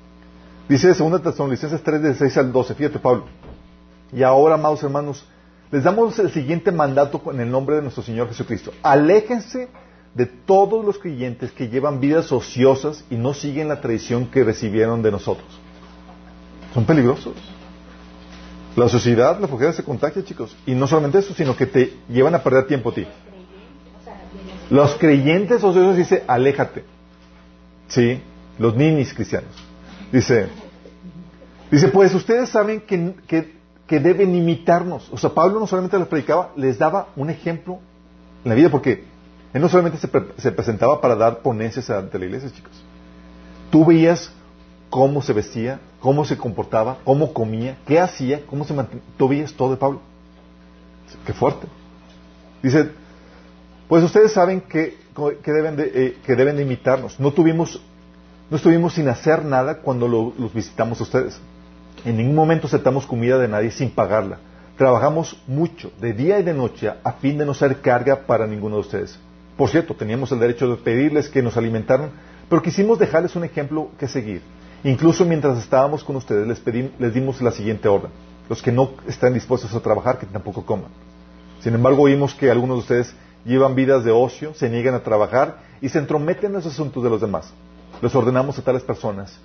[0.69, 2.75] Dice 2 Tesalonicenses 3, de 6 al 12.
[2.75, 3.25] Fíjate, Pablo.
[4.13, 5.25] Y ahora, amados hermanos,
[5.71, 8.71] les damos el siguiente mandato en el nombre de nuestro Señor Jesucristo.
[8.83, 9.67] Aléjense
[10.13, 15.01] de todos los creyentes que llevan vidas ociosas y no siguen la tradición que recibieron
[15.01, 15.47] de nosotros.
[16.75, 17.33] Son peligrosos.
[18.75, 20.55] La sociedad, la flojera se contagia, chicos.
[20.67, 23.07] Y no solamente eso, sino que te llevan a perder tiempo a ti.
[24.69, 26.83] Los creyentes ociosos dice, aléjate.
[27.87, 28.21] ¿Sí?
[28.59, 29.68] Los ninis cristianos.
[30.11, 30.47] Dice,
[31.69, 33.15] dice, pues ustedes saben que,
[33.87, 35.09] que, deben imitarnos.
[35.11, 37.79] O sea, Pablo no solamente les predicaba, les daba un ejemplo
[38.43, 39.03] en la vida, porque
[39.53, 42.83] él no solamente se, presentaba para dar ponencias ante la iglesia, chicos.
[43.71, 44.31] Tú veías
[44.89, 49.03] cómo se vestía, cómo se comportaba, cómo comía, qué hacía, cómo se mantenía.
[49.17, 50.01] Tú veías todo de Pablo.
[51.25, 51.67] Qué fuerte.
[52.61, 52.91] Dice,
[53.87, 54.97] pues ustedes saben que,
[55.43, 57.19] que deben, de, eh, que deben de imitarnos.
[57.19, 57.81] No tuvimos,
[58.49, 61.39] no estuvimos sin hacer nada cuando los visitamos a ustedes.
[62.05, 64.39] En ningún momento aceptamos comida de nadie sin pagarla.
[64.77, 68.75] Trabajamos mucho, de día y de noche, a fin de no ser carga para ninguno
[68.75, 69.19] de ustedes.
[69.57, 72.11] Por cierto, teníamos el derecho de pedirles que nos alimentaran,
[72.49, 74.41] pero quisimos dejarles un ejemplo que seguir.
[74.83, 76.61] Incluso mientras estábamos con ustedes, les,
[76.97, 78.09] les dimos la siguiente orden.
[78.47, 80.89] Los que no están dispuestos a trabajar, que tampoco coman.
[81.59, 83.13] Sin embargo, oímos que algunos de ustedes
[83.45, 87.09] llevan vidas de ocio, se niegan a trabajar y se entrometen en los asuntos de
[87.09, 87.53] los demás.
[88.01, 89.37] Les ordenamos a tales personas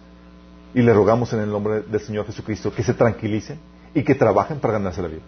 [0.75, 3.59] y les rogamos en el nombre del Señor Jesucristo que se tranquilicen
[3.95, 5.23] y que trabajen para ganarse la vida.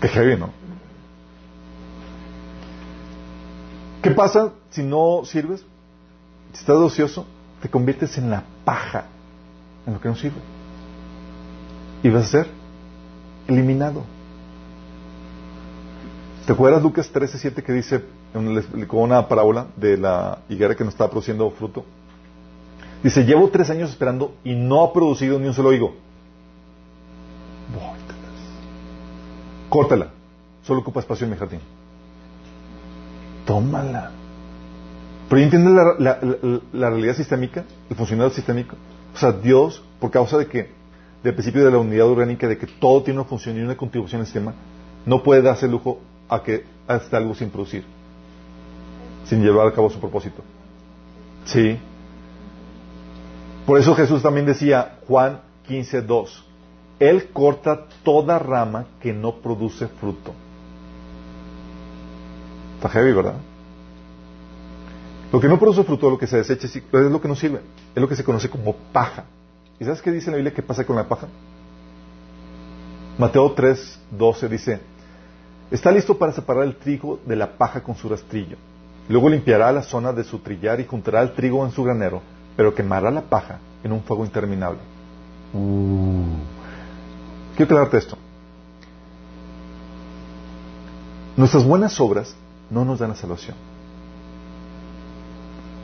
[0.00, 0.50] Qué heavy, ¿no?
[4.02, 5.64] ¿Qué pasa si no sirves?
[6.52, 7.26] Si estás ocioso,
[7.62, 9.06] te conviertes en la paja,
[9.86, 10.36] en lo que no sirve.
[12.02, 12.46] Y vas a ser
[13.48, 14.04] eliminado.
[16.46, 20.90] ¿Te acuerdas Lucas 13:7 que dice, le explicó una parábola de la higuera que no
[20.90, 21.84] estaba produciendo fruto?
[23.02, 25.94] Dice, llevo tres años esperando y no ha producido ni un solo higo.
[29.70, 30.10] Córtala.
[30.62, 31.60] Solo ocupa espacio en mi jardín.
[33.46, 34.10] Tómala.
[35.28, 36.18] Pero ¿entiendes la,
[36.72, 37.64] la, realidad sistémica?
[37.88, 38.76] El funcionamiento sistémico.
[39.14, 40.70] O sea, Dios, por causa de que,
[41.22, 44.20] del principio de la unidad orgánica, de que todo tiene una función y una contribución
[44.20, 44.54] al sistema,
[45.06, 47.84] no puede darse lujo a que hasta algo sin producir,
[49.24, 50.42] sin llevar a cabo su propósito.
[51.44, 51.78] Sí.
[53.66, 56.28] Por eso Jesús también decía, Juan 15.2,
[56.98, 60.32] Él corta toda rama que no produce fruto.
[62.76, 63.36] Está heavy, ¿verdad?
[65.32, 67.60] Lo que no produce fruto, lo que se desecha, es lo que no sirve.
[67.94, 69.24] Es lo que se conoce como paja.
[69.80, 71.26] ¿Y sabes qué dice la Biblia que pasa con la paja?
[73.18, 74.80] Mateo 3.12 dice,
[75.70, 78.56] está listo para separar el trigo de la paja con su rastrillo.
[79.08, 82.22] Luego limpiará la zona de su trillar y juntará el trigo en su granero
[82.56, 84.78] pero quemará la paja en un fuego interminable.
[85.52, 86.24] Uh.
[87.56, 88.18] Quiero aclararte esto.
[91.36, 92.34] Nuestras buenas obras
[92.70, 93.56] no nos dan la salvación,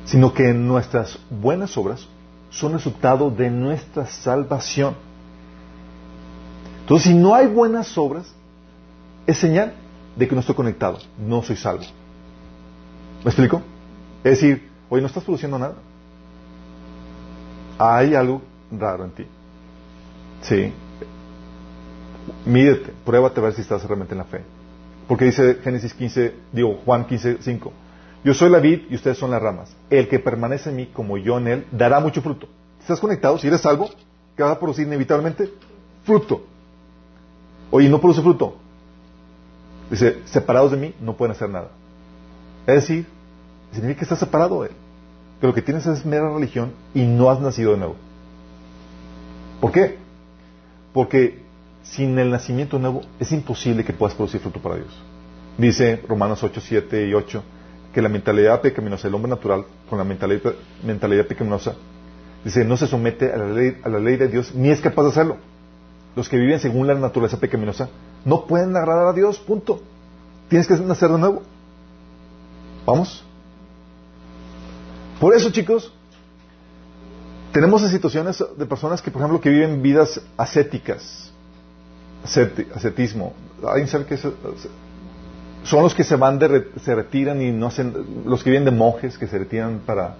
[0.04, 2.06] sino que nuestras buenas obras
[2.50, 4.94] son resultado de nuestra salvación.
[6.82, 8.32] Entonces, si no hay buenas obras,
[9.26, 9.74] es señal
[10.16, 11.84] de que no estoy conectado, no soy salvo.
[13.24, 13.62] ¿Me explico?
[14.24, 15.74] Es decir, hoy no estás produciendo nada
[17.80, 19.26] hay algo raro en ti.
[20.42, 20.72] Sí.
[22.44, 24.42] Mídete, pruébate a ver si estás realmente en la fe.
[25.08, 27.72] Porque dice Génesis 15, digo Juan 15, 5.
[28.22, 29.74] Yo soy la vid y ustedes son las ramas.
[29.88, 32.48] El que permanece en mí como yo en él dará mucho fruto.
[32.78, 33.38] ¿Estás conectado?
[33.38, 33.88] Si eres salvo,
[34.36, 35.50] ¿qué va a producir inevitablemente?
[36.04, 36.44] Fruto.
[37.70, 38.56] Oye, no produce fruto.
[39.90, 41.68] Dice, separados de mí no pueden hacer nada.
[42.66, 43.06] Es decir,
[43.72, 44.74] significa que estás separado de él
[45.40, 47.96] que lo que tienes es mera religión y no has nacido de nuevo.
[49.60, 49.96] ¿Por qué?
[50.92, 51.40] Porque
[51.82, 55.02] sin el nacimiento nuevo es imposible que puedas producir fruto para Dios.
[55.56, 57.42] Dice Romanos 8, 7 y 8
[57.94, 60.52] que la mentalidad pecaminosa del hombre natural con la mentalidad,
[60.84, 61.74] mentalidad pecaminosa
[62.44, 65.02] dice no se somete a la, ley, a la ley de Dios ni es capaz
[65.04, 65.36] de hacerlo.
[66.14, 67.88] Los que viven según la naturaleza pecaminosa
[68.24, 69.80] no pueden agradar a Dios, punto.
[70.48, 71.42] Tienes que nacer de nuevo.
[72.84, 73.24] ¿Vamos?
[75.20, 75.92] Por eso, chicos,
[77.52, 81.30] tenemos situaciones de personas que, por ejemplo, que viven vidas ascéticas,
[82.24, 83.34] ascetismo.
[83.66, 84.26] ¿Alguien sabe qué es?
[85.64, 88.70] Son los que se van, de, se retiran y no hacen, los que viven de
[88.70, 90.14] monjes que se retiran para,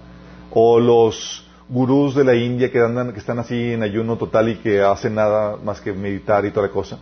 [0.51, 4.57] o los gurús de la India que andan, que están así en ayuno total y
[4.57, 6.99] que hacen nada más que meditar y toda la cosa.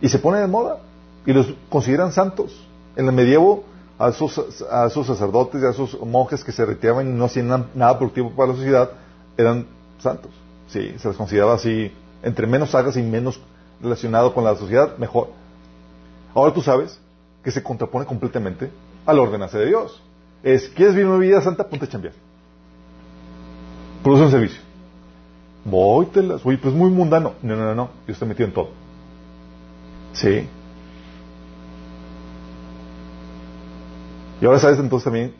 [0.00, 0.78] Y se ponen de moda
[1.26, 2.66] y los consideran santos.
[2.96, 3.64] En el medievo
[3.98, 7.66] a esos, a esos sacerdotes y a esos monjes que se retiraban y no hacían
[7.74, 8.90] nada productivo para la sociedad,
[9.36, 9.66] eran
[9.98, 10.30] santos.
[10.68, 11.92] Sí, se les consideraba así,
[12.22, 13.40] entre menos hagas y menos
[13.82, 15.28] relacionado con la sociedad, mejor.
[16.34, 16.98] Ahora tú sabes
[17.42, 18.70] que se contrapone completamente
[19.04, 20.00] al ordenanza de Dios.
[20.42, 21.68] Es, ¿quieres vivir una vida santa?
[21.68, 22.14] Ponte a chambear.
[24.02, 24.60] Produce un servicio.
[25.64, 27.34] Voy, te las, oye, pues muy mundano.
[27.42, 28.70] No, no, no, no, Dios está metido en todo.
[30.12, 30.48] Sí.
[34.40, 35.34] Y ahora sabes entonces también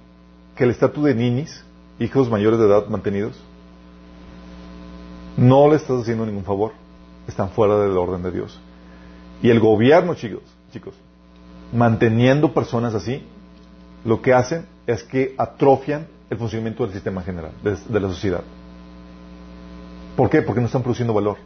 [0.54, 1.64] que el estatus de ninis,
[1.98, 3.40] hijos mayores de edad mantenidos,
[5.36, 6.72] no le estás haciendo ningún favor.
[7.26, 8.60] Están fuera del orden de Dios.
[9.42, 10.42] Y el gobierno, chicos,
[10.72, 10.94] chicos,
[11.72, 13.24] manteniendo personas así,
[14.04, 18.42] lo que hacen es que atrofian el funcionamiento del sistema general, de, de la sociedad.
[20.16, 20.42] ¿Por qué?
[20.42, 21.38] Porque no están produciendo valor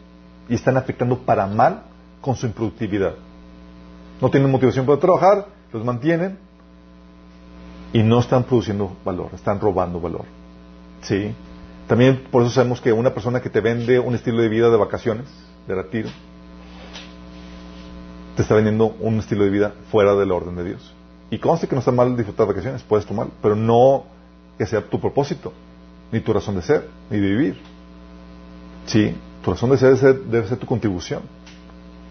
[0.49, 1.85] y están afectando para mal
[2.25, 3.15] con su improductividad.
[4.19, 6.39] No tienen motivación para trabajar, los mantienen
[7.93, 10.25] y no están produciendo valor, están robando valor.
[11.03, 11.35] ¿Sí?
[11.87, 14.77] También por eso sabemos que una persona que te vende un estilo de vida de
[14.79, 15.27] vacaciones,
[15.69, 16.09] de retiro,
[18.37, 20.95] te está vendiendo un estilo de vida fuera del orden de Dios.
[21.29, 24.05] Y conste que no está mal disfrutar vacaciones, puedes tomar, pero no
[24.57, 25.53] que sea tu propósito,
[26.11, 27.61] ni tu razón de ser, ni de vivir.
[28.87, 29.15] Sí,
[29.45, 31.21] tu razón de ser ser, debe ser tu contribución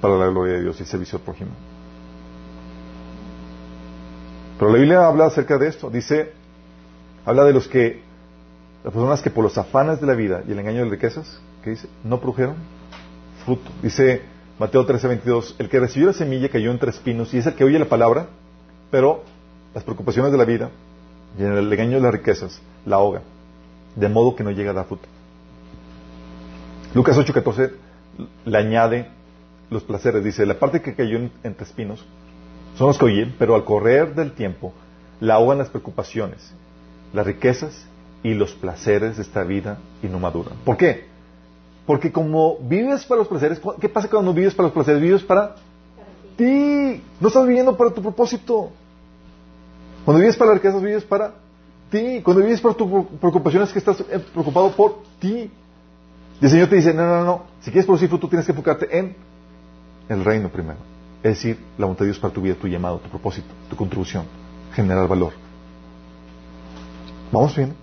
[0.03, 1.51] para la gloria de Dios y servicio al prójimo.
[4.59, 5.89] Pero la Biblia habla acerca de esto.
[5.89, 6.33] Dice,
[7.25, 8.01] habla de los que,
[8.83, 11.39] las personas que por los afanes de la vida y el engaño de las riquezas,
[11.63, 11.87] ¿qué dice?
[12.03, 12.55] No produjeron
[13.45, 13.71] fruto.
[13.81, 14.23] Dice
[14.59, 17.63] Mateo 13, 22, el que recibió la semilla cayó entre espinos y es el que
[17.63, 18.27] oye la palabra,
[18.91, 19.23] pero
[19.73, 20.69] las preocupaciones de la vida
[21.39, 23.21] y el engaño de las riquezas la ahoga,
[23.95, 25.07] de modo que no llega a dar fruto.
[26.93, 27.71] Lucas 8, 14
[28.43, 29.07] le añade
[29.73, 30.23] los placeres.
[30.23, 32.05] Dice, la parte que cayó entre espinos
[32.77, 34.73] son los que oyen, pero al correr del tiempo
[35.19, 36.53] la ahogan las preocupaciones,
[37.13, 37.85] las riquezas
[38.23, 40.55] y los placeres de esta vida y no maduran.
[40.65, 41.05] ¿Por qué?
[41.85, 45.01] Porque como vives para los placeres, ¿qué pasa cuando vives para los placeres?
[45.01, 45.55] Vives para
[46.37, 47.01] ti.
[47.19, 48.71] No estás viviendo para tu propósito.
[50.05, 51.33] Cuando vives para las riquezas, vives para
[51.89, 52.21] ti.
[52.23, 55.51] Cuando vives para tus preocupaciones, que estás eh, preocupado por ti.
[56.41, 58.97] Y el Señor te dice, no, no, no, si quieres producir fruto, tienes que enfocarte
[58.97, 59.15] en
[60.09, 60.79] el reino primero.
[61.23, 64.25] Es decir, la voluntad de Dios para tu vida, tu llamado, tu propósito, tu contribución,
[64.73, 65.33] generar valor.
[67.31, 67.73] ¿Vamos bien?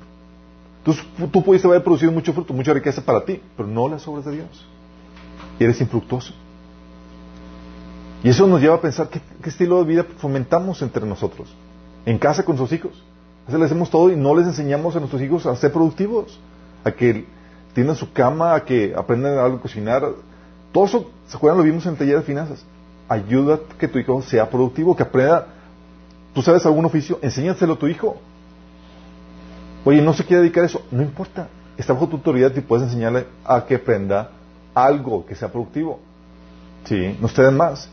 [0.79, 4.25] Entonces, tú pudiste haber producido mucho fruto, mucha riqueza para ti, pero no las obras
[4.25, 4.67] de Dios.
[5.59, 6.33] Y eres infructuoso.
[8.23, 11.55] Y eso nos lleva a pensar qué, estilo de vida fomentamos entre nosotros.
[12.05, 13.03] En casa con nuestros hijos.
[13.47, 16.39] Veces les hacemos todo y no les enseñamos a nuestros hijos a ser productivos,
[16.85, 17.25] a que
[17.75, 20.03] tiendan su cama, a que aprendan algo a cocinar.
[20.73, 21.59] Todo eso, ¿se acuerdan?
[21.59, 22.65] Lo vimos en el taller de finanzas
[23.11, 25.49] ayuda que tu hijo sea productivo, que aprenda.
[26.33, 28.17] Tú sabes algún oficio, enséñaselo a tu hijo.
[29.85, 31.49] Oye, no se quiere dedicar a eso, no importa.
[31.77, 34.31] Está bajo tu autoridad y puedes enseñarle a que aprenda
[34.73, 35.99] algo que sea productivo.
[36.85, 37.89] Sí, no ustedes más.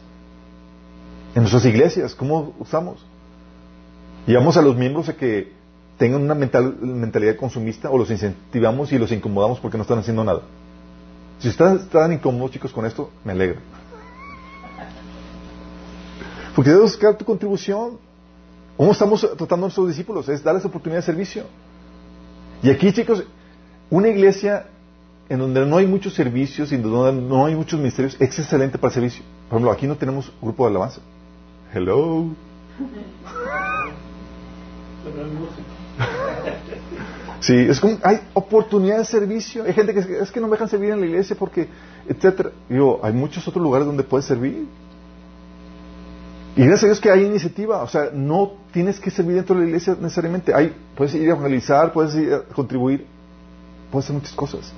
[1.34, 3.04] En nuestras iglesias, ¿cómo usamos?
[4.28, 5.52] Llevamos a los miembros a que
[5.98, 10.42] tengan una mentalidad consumista o los incentivamos y los incomodamos porque no están haciendo nada.
[11.40, 13.60] Si ustedes están incómodos, chicos, con esto, me alegra.
[16.56, 18.00] Porque debes buscar tu contribución.
[18.76, 20.28] ¿Cómo estamos tratando a nuestros discípulos?
[20.30, 21.44] Es darles oportunidad de servicio.
[22.64, 23.24] Y aquí, chicos,
[23.90, 24.68] una iglesia
[25.30, 28.90] en donde no hay muchos servicios y donde no hay muchos ministerios es excelente para
[28.90, 29.24] el servicio.
[29.50, 31.02] Por ejemplo, aquí no tenemos grupo de alabanza.
[31.74, 32.30] Hello.
[37.40, 39.64] Sí, es como, hay oportunidad de servicio.
[39.64, 41.68] Hay gente que es que no me dejan servir en la iglesia porque,
[42.08, 42.52] etcétera.
[42.68, 44.68] Digo, hay muchos otros lugares donde puedes servir.
[46.56, 49.62] Y gracias a Dios que hay iniciativa, o sea, no tienes que servir dentro de
[49.62, 50.56] la iglesia necesariamente.
[50.56, 53.06] Hay, puedes ir a evangelizar, puedes ir a contribuir,
[53.92, 54.74] puedes hacer muchas cosas.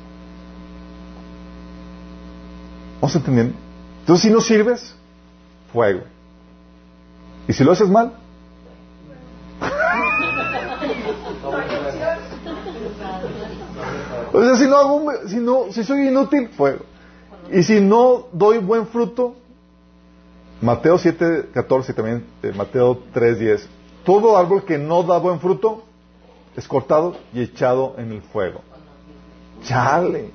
[2.99, 3.55] ¿Vamos entendiendo?
[4.01, 4.93] Entonces, si no sirves,
[5.71, 6.01] fuego.
[7.47, 8.18] Y si lo haces mal,
[14.39, 16.85] o sea, si no hago, si no, si soy inútil, fuego.
[17.51, 19.35] Y si no doy buen fruto,
[20.61, 23.69] Mateo 7, 14 y también eh, Mateo 3, 10.
[24.03, 25.83] Todo árbol que no da buen fruto
[26.55, 28.61] es cortado y echado en el fuego.
[29.63, 30.31] Chale.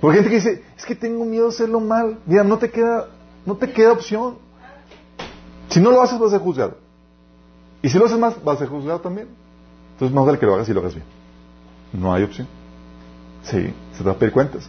[0.00, 2.18] Porque gente que dice, es que tengo miedo de hacerlo mal.
[2.26, 3.08] Mira, no te queda,
[3.44, 4.38] no te queda opción.
[5.68, 6.76] Si no lo haces, vas a ser juzgado.
[7.82, 9.28] Y si lo haces más, vas a ser juzgado también.
[9.92, 11.06] Entonces, más vale que lo hagas y lo hagas bien.
[11.92, 12.46] No hay opción.
[13.50, 14.68] Sí, se te va a pedir cuentas.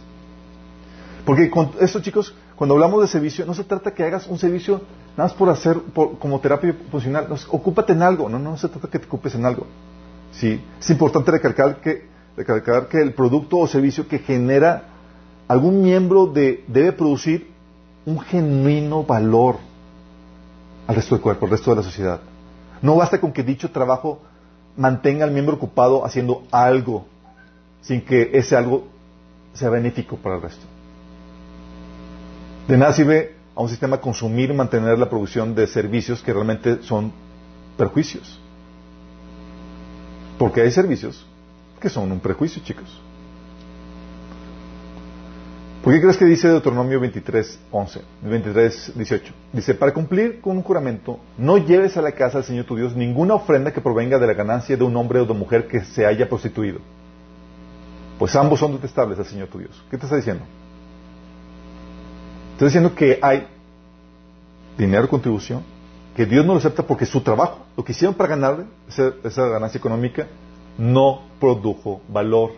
[1.24, 4.80] Porque con esto, chicos, cuando hablamos de servicio, no se trata que hagas un servicio
[5.16, 5.76] nada más por hacer
[6.18, 7.26] como terapia funcional.
[7.28, 8.28] No, ocúpate en algo.
[8.28, 9.66] No, no se trata que te ocupes en algo.
[10.32, 12.06] Sí, es importante recalcar que,
[12.36, 14.84] recalcar que el producto o servicio que genera
[15.48, 17.50] algún miembro de, debe producir
[18.06, 19.56] un genuino valor
[20.86, 22.20] al resto del cuerpo, al resto de la sociedad.
[22.80, 24.20] No basta con que dicho trabajo
[24.76, 27.06] mantenga al miembro ocupado haciendo algo
[27.80, 28.88] sin que ese algo
[29.54, 30.64] sea benéfico para el resto.
[32.66, 36.82] De nada sirve a un sistema consumir y mantener la producción de servicios que realmente
[36.82, 37.12] son
[37.76, 38.38] perjuicios.
[40.38, 41.26] Porque hay servicios
[41.80, 43.00] que son un prejuicio, chicos.
[45.82, 49.32] ¿Por qué crees que dice Deuteronomio 23, 11, 23, 18?
[49.52, 52.94] Dice, para cumplir con un juramento, no lleves a la casa del Señor tu Dios
[52.94, 56.04] ninguna ofrenda que provenga de la ganancia de un hombre o de mujer que se
[56.04, 56.80] haya prostituido.
[58.18, 59.82] Pues ambos son detestables al Señor tu Dios.
[59.90, 60.44] ¿Qué te está diciendo?
[62.52, 63.46] Estoy diciendo que hay
[64.76, 65.62] dinero contribución,
[66.16, 69.46] que Dios no lo acepta porque su trabajo, lo que hicieron para ganar esa, esa
[69.46, 70.26] ganancia económica,
[70.76, 72.52] no produjo valor.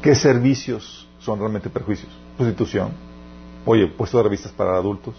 [0.00, 2.10] ¿Qué servicios son realmente perjuicios?
[2.38, 2.92] Prostitución,
[3.66, 5.14] oye, puesto de revistas para adultos,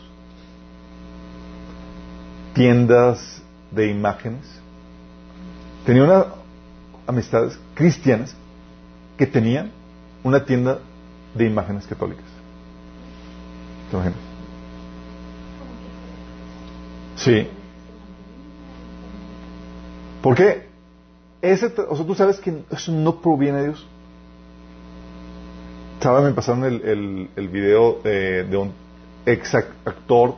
[2.56, 4.42] tiendas de imágenes.
[5.86, 6.26] Tenía unas
[7.08, 8.36] amistades cristianas
[9.18, 9.72] que tenían
[10.24, 10.80] una tienda
[11.34, 12.26] de imágenes católicas.
[13.90, 14.20] ¿Te imaginas?
[17.16, 17.48] Sí.
[20.22, 20.68] ¿Por qué?
[21.42, 23.88] Ese, o sea, tú sabes que eso no proviene de Dios.
[26.02, 26.24] ¿Sabes?
[26.24, 28.72] Me pasaron el, el, el video de, de, un
[29.26, 30.36] ex actor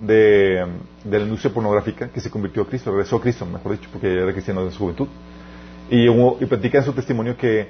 [0.00, 0.64] de,
[1.04, 4.12] de, la industria pornográfica que se convirtió a Cristo, regresó a Cristo, mejor dicho, porque
[4.12, 5.08] era cristiano en su juventud.
[5.90, 7.68] Y, y platica en su testimonio que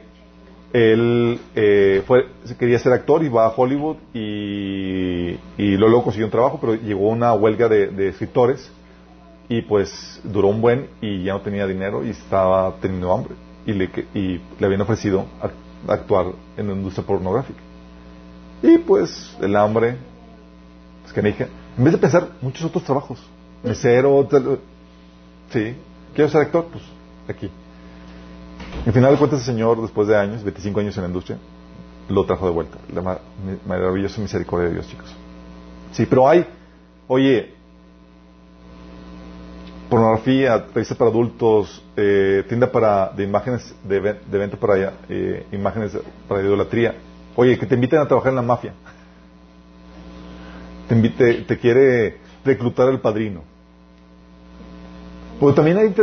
[0.74, 2.26] él eh, fue,
[2.58, 7.10] quería ser actor y va a Hollywood y, y luego consiguió un trabajo, pero llegó
[7.10, 8.72] una huelga de, escritores
[9.48, 13.34] y pues duró un buen y ya no tenía dinero y estaba teniendo hambre
[13.64, 15.26] y le, y le habían ofrecido
[15.86, 17.60] actuar en la industria pornográfica.
[18.60, 19.96] Y pues el hambre,
[21.06, 21.46] es que dije,
[21.78, 23.22] en vez de pensar muchos otros trabajos,
[23.62, 24.28] mesero,
[25.50, 25.76] sí,
[26.14, 26.82] quiero ser actor, pues
[27.28, 27.48] aquí.
[28.86, 31.38] Al final de cuentas, el Señor, después de años, 25 años en la industria,
[32.08, 32.78] lo trajo de vuelta.
[32.92, 33.18] La
[33.66, 35.14] maravillosa misericordia de Dios, chicos.
[35.92, 36.46] Sí, pero hay,
[37.08, 37.54] oye,
[39.88, 45.96] pornografía, revista para adultos, eh, tienda para, de imágenes, de, de evento para eh, imágenes
[46.28, 46.94] para idolatría.
[47.36, 48.74] Oye, que te inviten a trabajar en la mafia.
[50.88, 53.42] Te, invite, te quiere reclutar el padrino.
[55.40, 55.94] Pero también hay,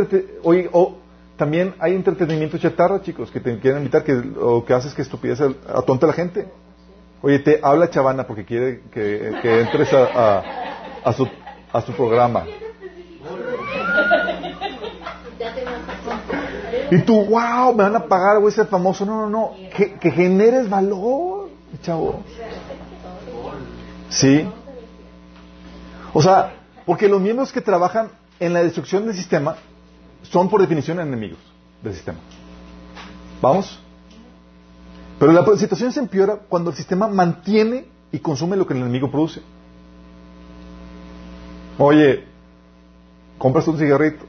[0.42, 0.96] oye, o,
[1.42, 5.02] también hay entretenimiento chatarra, chicos, que te quieren invitar, que lo que haces es que
[5.02, 6.46] estupidez atonta a la gente.
[7.20, 10.42] Oye, te habla Chavana porque quiere que, entres a, a,
[11.04, 11.28] a, su,
[11.72, 12.44] a su programa.
[16.92, 19.04] Y tú, wow, me van a pagar, voy a ser famoso.
[19.04, 19.50] No, no, no.
[19.76, 21.48] Que, que generes valor,
[21.82, 22.22] chavo.
[24.10, 24.48] Sí.
[26.12, 26.54] O sea,
[26.86, 29.56] porque los miembros que trabajan en la destrucción del sistema
[30.22, 31.38] son por definición enemigos
[31.82, 32.18] del sistema.
[33.40, 33.78] ¿Vamos?
[35.18, 39.10] Pero la situación se empeora cuando el sistema mantiene y consume lo que el enemigo
[39.10, 39.40] produce.
[41.78, 42.24] Oye,
[43.38, 44.24] compras un cigarrito,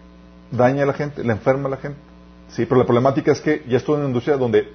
[0.52, 2.00] daña a la gente, le enferma a la gente.
[2.50, 4.72] Sí, pero la problemática es que ya estoy en una industria donde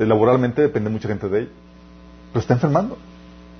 [0.00, 1.50] laboralmente depende mucha gente de ella.
[2.32, 2.98] Pero está enfermando.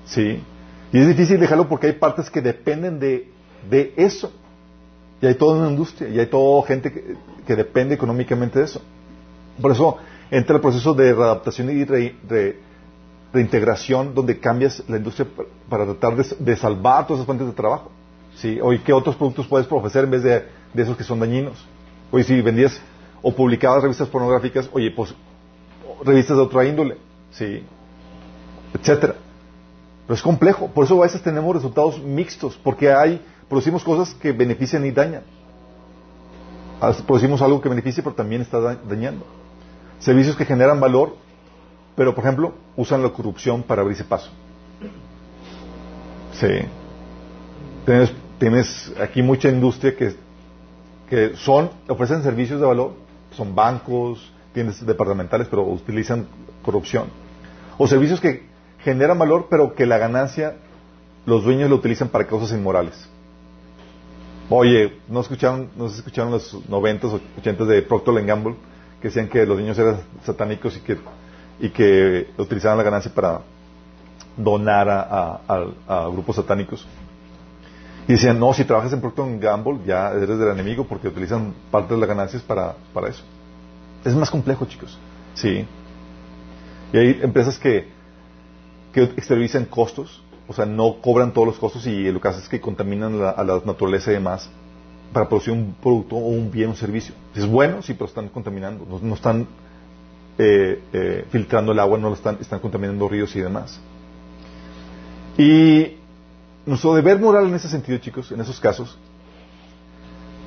[0.05, 0.43] Sí.
[0.91, 3.31] Y es difícil dejarlo porque hay partes que dependen de,
[3.69, 4.31] de eso.
[5.23, 6.91] Y hay toda una industria, y hay toda gente
[7.47, 8.81] que, depende económicamente de eso.
[9.61, 9.95] Por eso
[10.29, 11.85] entra el proceso de readaptación y
[13.31, 15.25] reintegración, donde cambias la industria
[15.69, 17.89] para tratar de, salvar todas esas fuentes de trabajo.
[18.35, 18.59] ¿Sí?
[18.61, 20.43] Oye, ¿qué otros productos puedes ofrecer en vez de,
[20.73, 21.65] de esos que son dañinos?
[22.11, 22.81] Oye, si vendías
[23.21, 25.15] o publicabas revistas pornográficas, oye, pues
[26.03, 26.97] revistas de otra índole,
[27.31, 27.63] ¿sí?
[28.73, 29.15] Etcétera.
[30.05, 34.31] Pero es complejo, por eso a veces tenemos resultados mixtos, porque hay producimos cosas que
[34.31, 35.23] benefician y dañan.
[37.07, 39.25] Producimos algo que beneficia, pero también está dañando.
[39.99, 41.15] Servicios que generan valor,
[41.95, 44.29] pero por ejemplo, usan la corrupción para abrirse paso.
[46.33, 46.65] Sí.
[48.39, 50.15] Tienes, aquí mucha industria que,
[51.09, 52.93] que son, ofrecen servicios de valor,
[53.31, 56.27] son bancos, tiendas departamentales, pero utilizan
[56.63, 57.07] corrupción.
[57.77, 58.45] O servicios que
[58.79, 60.55] generan valor, pero que la ganancia
[61.25, 63.07] los dueños lo utilizan para causas inmorales.
[64.49, 68.55] Oye, ¿no escucharon, ¿no escucharon los noventas o ochentas de Procter Gamble
[69.01, 70.97] que decían que los niños eran satánicos y que,
[71.59, 73.41] y que utilizaban la ganancia para
[74.35, 76.85] donar a, grupos satánicos?
[78.07, 81.93] Y decían, no, si trabajas en Procter Gamble ya eres del enemigo porque utilizan parte
[81.93, 83.23] de las ganancias para, para eso.
[84.03, 84.97] Es más complejo, chicos.
[85.35, 85.65] Sí.
[86.91, 87.87] Y hay empresas que,
[88.91, 92.49] que exteriorizan costos o sea, no cobran todos los costos y lo que hacen es
[92.49, 94.49] que contaminan a la naturaleza y demás
[95.13, 97.13] para producir un producto o un bien o un servicio.
[97.35, 99.47] Es bueno, sí, pero están contaminando, no, están
[100.37, 103.79] eh, eh, filtrando el agua, no lo están, están contaminando ríos y demás.
[105.37, 105.97] Y
[106.65, 108.97] nuestro deber moral en ese sentido, chicos, en esos casos,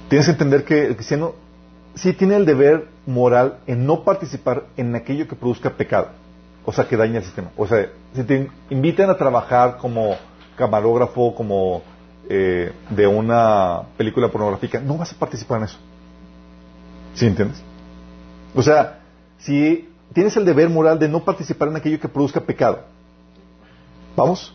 [0.09, 1.34] tienes que entender que el cristiano
[1.94, 6.26] sí tiene el deber moral en no participar en aquello que produzca pecado
[6.67, 7.51] o sea, que daña el sistema.
[7.57, 10.17] O sea, si te invitan a trabajar como
[10.57, 11.83] camarógrafo, como
[12.29, 15.79] eh, de una película pornográfica, no vas a participar en eso.
[17.14, 17.62] ¿Sí entiendes?
[18.55, 18.99] O sea,
[19.39, 22.81] si tienes el deber moral de no participar en aquello que produzca pecado,
[24.17, 24.55] ¿Vamos?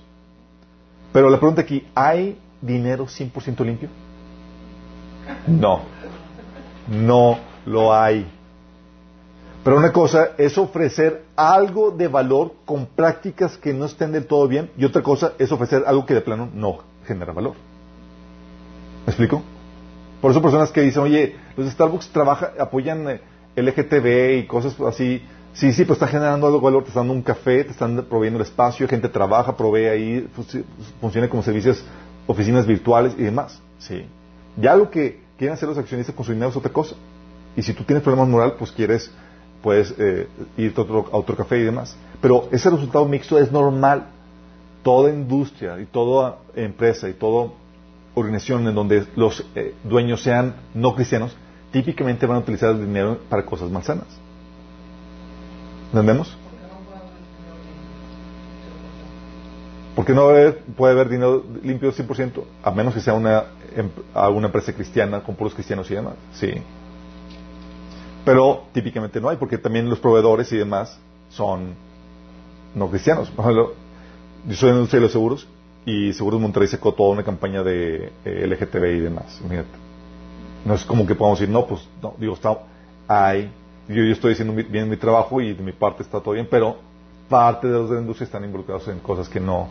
[1.13, 3.89] Pero la pregunta aquí, ¿hay dinero 100% limpio?
[5.45, 5.81] No.
[6.89, 8.25] No lo hay.
[9.63, 14.47] Pero una cosa es ofrecer algo de valor con prácticas que no estén del todo
[14.47, 17.53] bien y otra cosa es ofrecer algo que de plano no genera valor.
[19.05, 19.43] ¿Me explico?
[20.19, 23.21] Por eso personas que dicen, oye, los Starbucks trabaja, apoyan eh,
[23.55, 25.21] LGTB y cosas así.
[25.53, 28.05] Sí, sí, pues está generando algo de valor, te están dando un café, te están
[28.07, 30.29] proveyendo el espacio, gente trabaja, provee ahí,
[31.01, 31.83] funciona como servicios,
[32.25, 33.61] oficinas virtuales y demás.
[33.79, 34.05] Sí.
[34.57, 36.95] Ya lo que quieren hacer los accionistas con su dinero es otra cosa.
[37.57, 39.11] Y si tú tienes problemas moral, pues quieres,
[39.61, 41.95] puedes eh, ir a otro, a otro café y demás.
[42.21, 44.07] Pero ese resultado mixto es normal.
[44.83, 47.51] Toda industria y toda empresa y toda
[48.15, 51.35] organización en donde los eh, dueños sean no cristianos,
[51.71, 54.07] típicamente van a utilizar el dinero para cosas malsanas.
[55.91, 56.35] ¿Entendemos?
[59.95, 60.29] Porque no
[60.77, 63.43] puede haber dinero limpio 100%, a menos que sea una,
[63.75, 63.89] em,
[64.33, 66.15] una empresa cristiana con puros cristianos y demás.
[66.33, 66.53] Sí.
[68.23, 70.99] Pero típicamente no hay, porque también los proveedores y demás
[71.29, 71.73] son
[72.75, 73.29] no cristianos.
[73.29, 73.73] Por ejemplo,
[74.47, 75.47] yo soy en la industria de los seguros
[75.85, 79.39] y Seguros Monterrey sacó toda una campaña de eh, LGTB y demás.
[80.65, 82.59] No es como que podamos decir, no, pues, no, digo, está,
[83.07, 83.51] hay,
[83.87, 86.77] yo, yo estoy haciendo bien mi trabajo y de mi parte está todo bien, pero
[87.27, 89.67] parte de los de la industria están involucrados en cosas que no,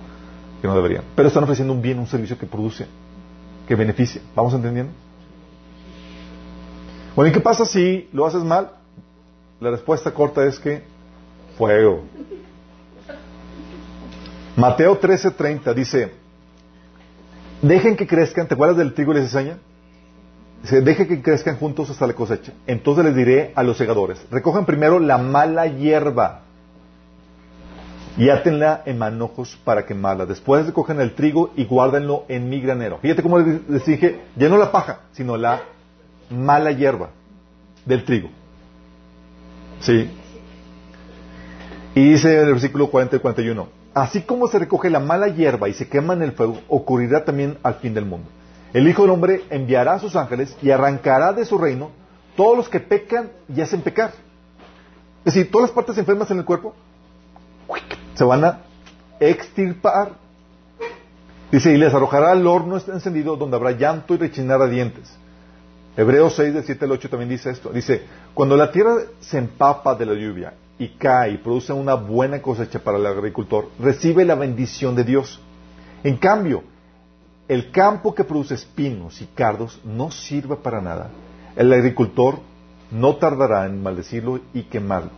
[0.61, 1.05] que no deberían.
[1.15, 2.87] Pero están ofreciendo un bien, un servicio que produce,
[3.69, 4.21] que beneficia.
[4.35, 4.93] ¿Vamos entendiendo?
[7.17, 8.71] Bueno, ¿y qué pasa si lo haces mal?
[9.61, 10.83] La respuesta corta es que
[11.59, 12.05] fuego.
[14.57, 16.13] Mateo 13:30 dice,
[17.63, 19.59] dejen que crezcan, ¿te acuerdas del trigo y la cizaña?
[20.63, 22.53] Dice, dejen que crezcan juntos hasta la cosecha.
[22.67, 26.43] Entonces les diré a los segadores, recojan primero la mala hierba
[28.17, 30.27] y átenla en manojos para quemarla.
[30.27, 32.99] Después recogen el trigo y guárdenlo en mi granero.
[32.99, 35.63] Fíjate cómo les dije, ya no la paja, sino la
[36.31, 37.11] mala hierba
[37.85, 38.31] del trigo.
[39.81, 40.11] ¿Sí?
[41.95, 45.69] Y dice en el versículo 40 y 41, Así como se recoge la mala hierba
[45.69, 48.29] y se quema en el fuego, ocurrirá también al fin del mundo.
[48.73, 51.91] El Hijo del Hombre enviará a sus ángeles y arrancará de su reino
[52.37, 54.13] todos los que pecan y hacen pecar.
[55.25, 56.75] Es decir, todas las partes enfermas en el cuerpo
[58.15, 58.61] se van a
[59.19, 60.13] extirpar.
[61.51, 65.13] Dice, y les arrojará al horno encendido donde habrá llanto y rechinar a dientes.
[66.01, 67.69] Hebreos 6, del 7 al 8 también dice esto.
[67.69, 72.41] Dice, cuando la tierra se empapa de la lluvia y cae y produce una buena
[72.41, 75.39] cosecha para el agricultor, recibe la bendición de Dios.
[76.03, 76.65] En cambio,
[77.49, 81.11] el campo que produce espinos y cardos no sirve para nada.
[81.55, 82.39] El agricultor
[82.91, 85.11] no tardará en maldecirlo y quemarlo.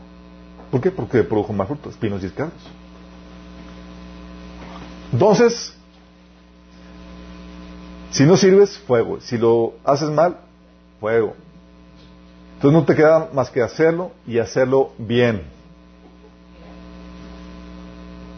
[0.72, 0.90] ¿Por qué?
[0.90, 2.68] Porque produjo más frutos, espinos y cardos.
[5.12, 5.76] Entonces,
[8.10, 9.20] si no sirves, fuego.
[9.20, 10.38] Si lo haces mal,
[11.02, 11.34] fuego.
[12.54, 15.42] Entonces no te queda más que hacerlo y hacerlo bien.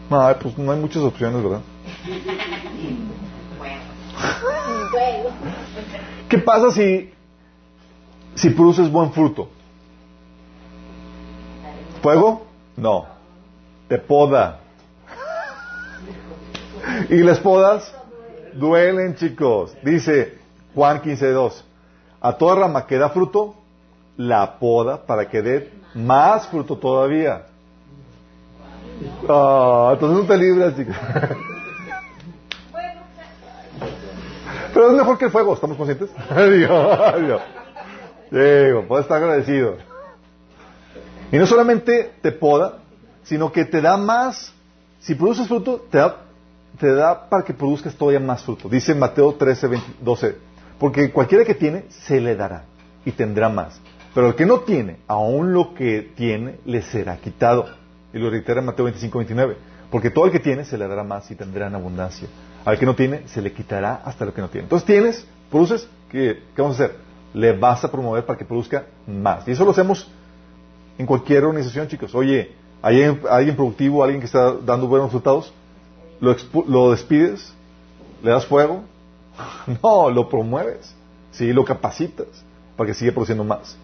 [0.09, 1.61] No, pues no hay muchas opciones, ¿verdad?
[6.27, 7.13] ¿Qué pasa si,
[8.33, 9.47] si produces buen fruto?
[12.01, 12.47] ¿Fuego?
[12.75, 13.05] No.
[13.87, 14.61] Te poda.
[17.09, 17.93] Y las podas
[18.53, 19.75] duelen, chicos.
[19.83, 20.37] Dice
[20.73, 21.64] Juan 15.2.
[22.25, 23.53] A toda rama que da fruto,
[24.17, 27.45] la poda para que dé más fruto todavía.
[29.29, 30.95] Ah, entonces no te libras, chicos.
[34.73, 36.09] Pero es mejor que el fuego, ¿estamos conscientes?
[36.51, 37.39] Digo,
[38.31, 39.75] digo, puedes estar agradecido.
[41.31, 42.79] Y no solamente te poda,
[43.21, 44.51] sino que te da más,
[44.99, 46.15] si produces fruto, te da,
[46.79, 48.67] te da para que produzcas todavía más fruto.
[48.67, 49.69] Dice Mateo 13,
[50.01, 52.65] 12, porque cualquiera que tiene, se le dará
[53.05, 53.79] y tendrá más.
[54.13, 57.67] Pero el que no tiene, aún lo que tiene, le será quitado.
[58.13, 59.57] Y lo reitera en Mateo 25, 29.
[59.91, 62.27] Porque todo el que tiene se le dará más y tendrá en abundancia.
[62.63, 64.63] Al que no tiene, se le quitará hasta lo que no tiene.
[64.63, 66.97] Entonces tienes, produces, ¿qué, ¿qué vamos a hacer?
[67.33, 69.47] Le vas a promover para que produzca más.
[69.47, 70.09] Y eso lo hacemos
[70.97, 72.15] en cualquier organización, chicos.
[72.15, 75.53] Oye, hay alguien productivo, alguien que está dando buenos resultados,
[76.19, 76.35] lo,
[76.67, 77.53] lo despides,
[78.23, 78.83] le das fuego,
[79.83, 80.93] no, lo promueves,
[81.31, 82.27] sí, lo capacitas
[82.75, 83.77] para que siga produciendo más.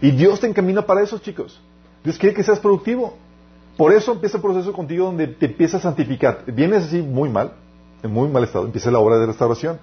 [0.00, 1.60] Y Dios te encamina para eso, chicos.
[2.02, 3.16] Dios quiere que seas productivo.
[3.76, 6.44] Por eso empieza el proceso contigo donde te empiezas a santificar.
[6.46, 7.52] Vienes así muy mal,
[8.02, 9.78] en muy mal estado, empieza la obra de restauración.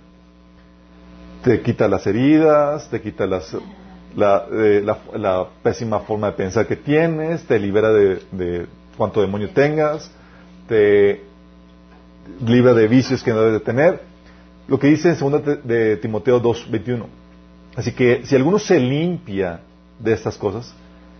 [1.43, 4.85] Te quita las heridas, te quita eh,
[5.15, 10.11] la, pésima forma de pensar que tienes, te libera de, de cuánto demonio tengas,
[10.67, 11.23] te
[12.45, 14.08] libre de vicios que no debe de tener.
[14.69, 17.05] Lo que dice en 2 de Timoteo 2, 21.
[17.75, 19.61] Así que si alguno se limpia
[19.99, 20.73] de estas cosas,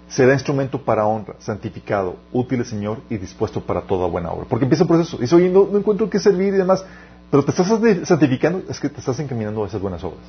[0.08, 4.46] será instrumento para honra, santificado, útil al Señor y dispuesto para toda buena obra.
[4.48, 5.18] Porque empieza el proceso.
[5.18, 6.86] Dice, oye, no, encuentro qué servir y demás.
[7.32, 7.68] Pero te estás
[8.08, 10.22] santificando, es que te estás encaminando a esas buenas obras.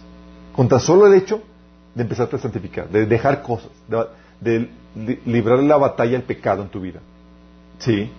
[0.54, 1.42] Contra solo el hecho
[1.94, 3.70] de empezarte a santificar, de dejar cosas,
[4.40, 4.68] de,
[5.26, 7.00] librar la batalla al pecado en tu vida.
[7.78, 8.10] ¿Sí?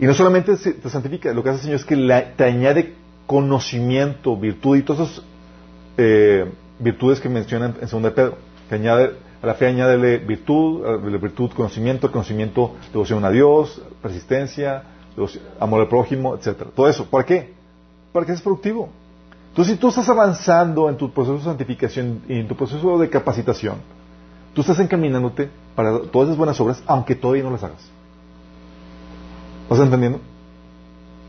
[0.00, 2.94] Y no solamente te santifica, lo que hace el Señor es que te añade
[3.28, 5.24] conocimiento, virtud y todas esas
[5.98, 8.38] eh, virtudes que mencionan en 2 de Pedro.
[8.70, 9.12] Te añade,
[9.42, 14.82] a la fe añádele virtud, la virtud conocimiento, conocimiento devoción a Dios, persistencia,
[15.60, 16.70] amor al prójimo, etcétera.
[16.74, 17.04] Todo eso.
[17.04, 17.52] ¿Para qué?
[18.12, 18.88] Para que productivo.
[19.50, 23.10] Entonces, si tú estás avanzando en tu proceso de santificación y en tu proceso de
[23.10, 23.76] capacitación,
[24.54, 27.90] tú estás encaminándote para todas esas buenas obras, aunque todavía no las hagas.
[29.64, 30.20] ¿Estás entendiendo?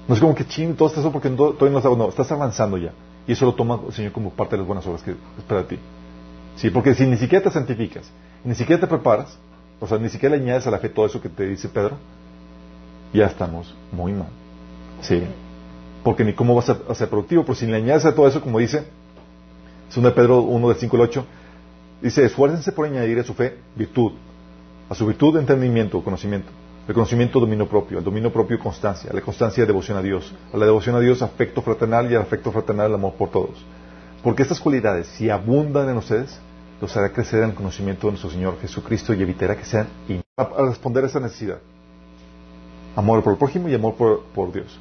[0.10, 1.95] No es como que ching, todo eso porque todavía no hago.
[1.95, 2.91] No, estás avanzando ya.
[3.26, 5.68] Y eso lo toma el Señor como parte de las buenas obras que espera de
[5.68, 5.80] ti.
[6.57, 8.12] Sí, porque si ni siquiera te santificas,
[8.43, 9.38] ni siquiera te preparas,
[9.80, 11.95] o sea, ni siquiera le añades a la fe todo eso que te dice Pedro,
[13.14, 14.28] ya estamos muy mal.
[15.01, 15.24] Sí
[16.03, 17.43] porque ni cómo vas a, ser productivo.
[17.43, 18.84] Pero si le añades a todo eso, como dice,
[19.89, 21.26] es de Pedro 1 del 5 al 8,
[22.01, 24.14] dice, esfuércense por añadir a su fe virtud,
[24.89, 26.49] a su virtud entendimiento, conocimiento,
[26.90, 30.66] el conocimiento dominio propio, el dominio propio constancia, la constancia devoción a Dios, a la
[30.66, 33.64] devoción a Dios afecto fraternal y al afecto fraternal el amor por todos.
[34.24, 36.40] Porque estas cualidades, si abundan en ustedes,
[36.82, 39.88] los hará crecer en el conocimiento de nuestro Señor Jesucristo y evitará que sean
[40.36, 41.60] a responder a esa necesidad.
[42.96, 44.80] Amor por el prójimo y amor por Dios.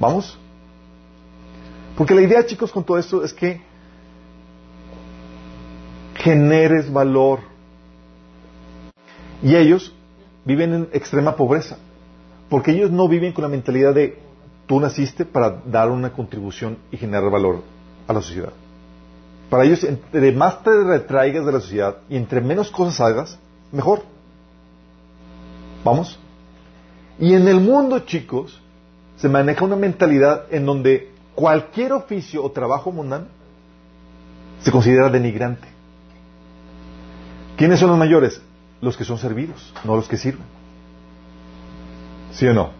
[0.00, 0.36] ¿Vamos?
[1.96, 3.60] Porque la idea, chicos, con todo esto es que
[6.16, 7.38] generes valor.
[9.40, 9.94] Y ellos
[10.50, 11.76] viven en extrema pobreza.
[12.48, 14.18] Porque ellos no viven con la mentalidad de
[14.66, 17.62] tú naciste para dar una contribución y generar valor
[18.08, 18.52] a la sociedad.
[19.48, 23.38] Para ellos, entre más te retraigas de la sociedad y entre menos cosas hagas,
[23.72, 24.02] mejor.
[25.84, 26.18] ¿Vamos?
[27.18, 28.60] Y en el mundo, chicos,
[29.16, 33.26] se maneja una mentalidad en donde cualquier oficio o trabajo mundano
[34.62, 35.68] se considera denigrante.
[37.56, 38.40] ¿Quiénes son los mayores?
[38.80, 40.46] Los que son servidos, no los que sirven.
[42.32, 42.70] ¿Sí o no?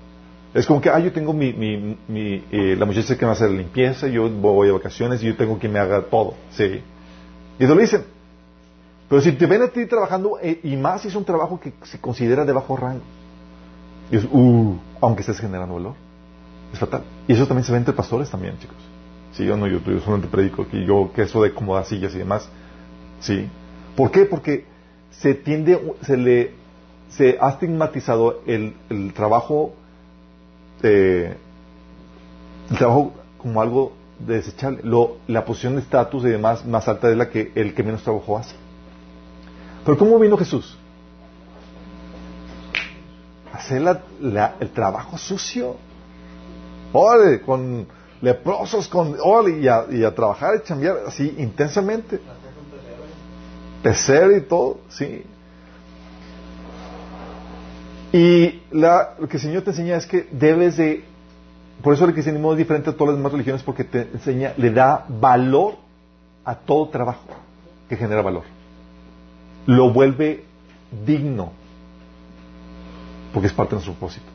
[0.53, 3.35] Es como que, ah, yo tengo mi, mi, eh, la muchacha que me va a
[3.35, 6.35] hacer la limpieza, yo voy de vacaciones y yo tengo quien me haga todo.
[6.51, 6.83] Sí.
[7.59, 8.05] Y lo dicen.
[9.09, 11.73] Pero si te ven a ti trabajando, eh, y más si es un trabajo que
[11.83, 13.03] se considera de bajo rango,
[14.11, 15.95] y es, uh, aunque estés generando valor.
[16.73, 17.03] Es fatal.
[17.29, 18.77] Y eso también se ve entre pastores también, chicos.
[19.33, 22.49] Sí, yo no, yo, solamente predico aquí, yo que eso de acomodar sillas y demás.
[23.21, 23.49] Sí.
[23.97, 24.25] ¿Por qué?
[24.25, 24.65] Porque
[25.11, 26.55] se tiende, se le,
[27.09, 29.75] se ha estigmatizado el, el trabajo,
[30.83, 31.37] eh,
[32.71, 34.81] el trabajo como algo desechable.
[34.83, 38.03] Lo, la posición de estatus y demás más alta es la que el que menos
[38.03, 38.55] trabajo hace.
[39.85, 40.77] Pero ¿cómo vino Jesús?
[43.53, 45.77] Hacer la, el trabajo sucio
[46.93, 47.87] órale, con
[48.21, 52.21] leprosos, con, órale, y a, y a trabajar y chambear así intensamente.
[53.83, 55.25] Pecer y todo, sí.
[58.13, 61.05] Y la, lo que el Señor te enseña es que debes de,
[61.83, 64.71] por eso el cristianismo es diferente a todas las demás religiones, porque te enseña, le
[64.71, 65.77] da valor
[66.45, 67.29] a todo trabajo
[67.89, 68.43] que genera valor.
[69.67, 70.45] Lo vuelve
[71.07, 71.53] digno,
[73.33, 74.27] porque es parte de nuestro propósito.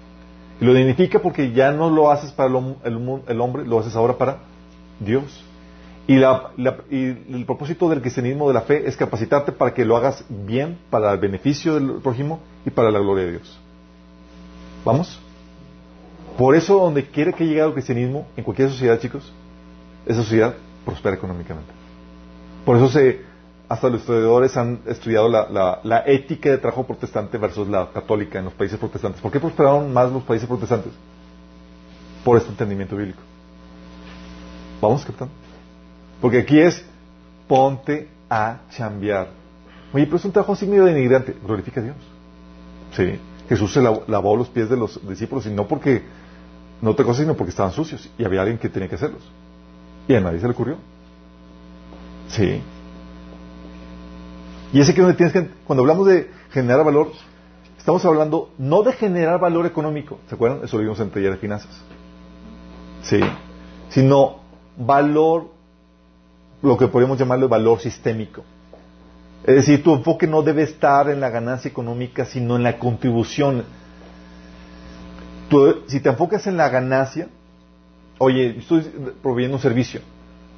[0.59, 4.37] Y lo dignifica porque ya no lo haces para el, hombre, lo haces ahora para
[4.99, 5.44] Dios.
[6.07, 10.77] Y, el propósito del cristianismo de la fe es capacitarte para que lo hagas bien,
[10.89, 13.59] para el beneficio del prójimo y para la gloria de Dios.
[14.83, 15.19] ¿Vamos?
[16.37, 19.31] Por eso, donde quiere que llegue el cristianismo, en cualquier sociedad, chicos,
[20.05, 21.71] esa sociedad prospera económicamente.
[22.65, 23.21] Por eso se,
[23.67, 28.53] hasta los estudiadores han estudiado la, ética de trabajo protestante versus la católica en los
[28.53, 29.21] países protestantes.
[29.21, 30.91] ¿Por qué prosperaron más los países protestantes?
[32.23, 33.21] Por este entendimiento bíblico.
[34.81, 35.29] ¿Vamos, capitán?
[36.21, 36.83] Porque aquí es
[37.47, 39.29] ponte a chambear.
[39.93, 41.35] Oye, pero es un trabajo así medio denigrante.
[41.45, 41.97] Glorifica a Dios.
[42.95, 43.19] Sí.
[43.47, 46.01] Jesús se lavó los pies de los discípulos y no porque,
[46.81, 49.21] no otra cosa, sino porque estaban sucios y había alguien que tenía que hacerlos.
[50.07, 50.77] Y a nadie se le ocurrió.
[52.29, 52.61] Sí.
[54.73, 57.11] Y ese que donde tienes que, cuando hablamos de generar valor,
[57.77, 60.61] estamos hablando no de generar valor económico, ¿se acuerdan?
[60.63, 61.71] Eso lo vimos en taller de finanzas.
[63.03, 63.19] Sí.
[63.89, 64.39] Sino
[64.75, 65.51] valor,
[66.65, 68.43] lo que podríamos llamarle valor sistémico.
[69.45, 73.63] Es decir, tu enfoque no debe estar en la ganancia económica, sino en la contribución.
[75.87, 77.27] si te enfocas en la ganancia,
[78.17, 78.81] oye, estoy
[79.21, 80.01] proveyendo un servicio,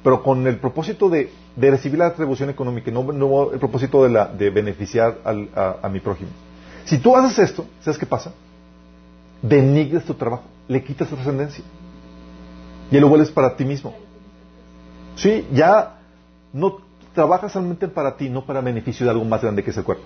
[0.02, 4.26] pero con el propósito de, recibir la retribución económica, no, no el propósito de, la,
[4.26, 6.30] de beneficiar a, mi prójimo.
[6.86, 8.32] Si tú haces esto, ¿sabes qué pasa?
[9.42, 11.62] Denigres tu trabajo, le quitas trascendencia
[12.90, 13.94] y lo vuelves para ti mismo.
[15.14, 15.97] Sí, ya
[16.52, 16.78] no
[17.14, 20.04] trabajas solamente para ti, no para beneficio de algo más grande que es el cuerpo.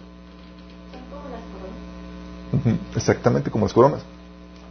[2.94, 4.02] Exactamente, como las coronas.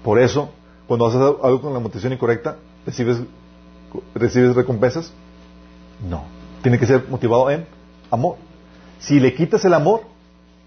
[0.03, 0.49] Por eso,
[0.87, 3.21] cuando haces algo con la motivación incorrecta, recibes,
[4.15, 5.11] recibes recompensas.
[6.07, 6.23] No,
[6.61, 7.65] tiene que ser motivado en
[8.09, 8.37] amor.
[8.99, 10.01] Si le quitas el amor,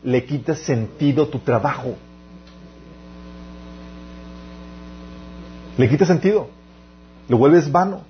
[0.02, 1.94] le quitas sentido a tu trabajo.
[5.76, 6.48] Le quitas sentido.
[7.28, 8.02] Lo vuelves vano.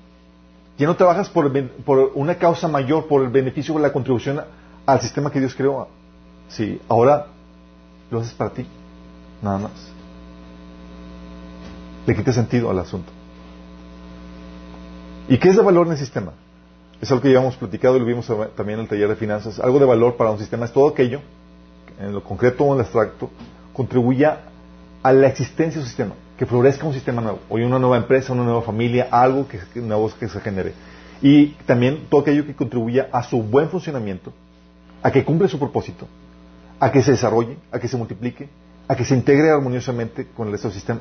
[0.77, 1.53] Ya no trabajas por,
[2.15, 4.41] una causa mayor, por el beneficio, por la contribución
[4.87, 5.89] al sistema que Dios creó.
[6.49, 7.27] Sí, ahora
[8.11, 8.67] lo haces para ti.
[9.41, 9.73] Nada más.
[12.07, 13.13] Le quita sentido al asunto.
[15.29, 16.33] ¿Y qué es de valor en el sistema?
[17.01, 18.27] Es algo que ya hemos platicado y lo vimos
[18.57, 19.59] también en el taller de finanzas.
[19.61, 21.21] Algo de valor para un sistema es todo aquello,
[22.01, 23.31] en lo concreto o en lo abstracto,
[23.73, 24.41] contribuya
[25.03, 28.33] a la existencia de un sistema, que florezca un sistema nuevo, o una nueva empresa,
[28.33, 30.75] una nueva familia, algo que, que se genere.
[31.23, 34.33] Y también todo aquello que contribuya a su buen funcionamiento,
[35.03, 36.07] a que cumple su propósito,
[36.81, 38.49] a que se desarrolle, a que se multiplique
[38.89, 41.01] a que se integre armoniosamente con el resto del sistema.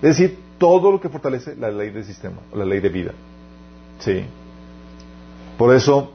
[0.00, 3.12] Es decir, todo lo que fortalece la ley del sistema, la ley de vida.
[4.00, 4.24] Sí.
[5.56, 6.12] Por eso,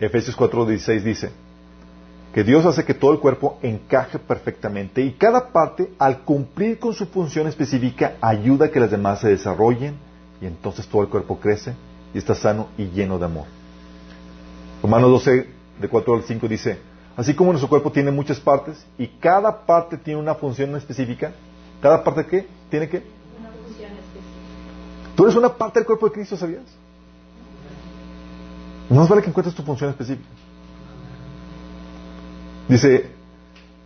[0.00, 1.30] Efesios 4:16 dice
[2.36, 6.92] que Dios hace que todo el cuerpo encaje perfectamente y cada parte, al cumplir con
[6.92, 9.94] su función específica, ayuda a que las demás se desarrollen
[10.42, 11.74] y entonces todo el cuerpo crece
[12.12, 13.46] y está sano y lleno de amor.
[14.82, 15.48] Romanos 12,
[15.80, 16.78] de 4 al 5 dice,
[17.16, 21.32] Así como nuestro cuerpo tiene muchas partes y cada parte tiene una función específica,
[21.80, 22.46] ¿cada parte qué?
[22.68, 23.02] ¿Tiene qué?
[23.40, 25.16] Una función específica.
[25.16, 26.64] Tú eres una parte del cuerpo de Cristo, ¿sabías?
[28.90, 30.28] No es vale que encuentres tu función específica.
[32.68, 33.06] Dice,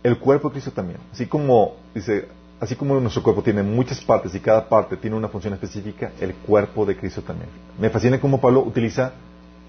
[0.03, 0.99] el cuerpo de Cristo también.
[1.11, 2.27] Así como, dice,
[2.59, 6.33] así como nuestro cuerpo tiene muchas partes y cada parte tiene una función específica, el
[6.33, 7.49] cuerpo de Cristo también.
[7.79, 9.13] Me fascina cómo Pablo utiliza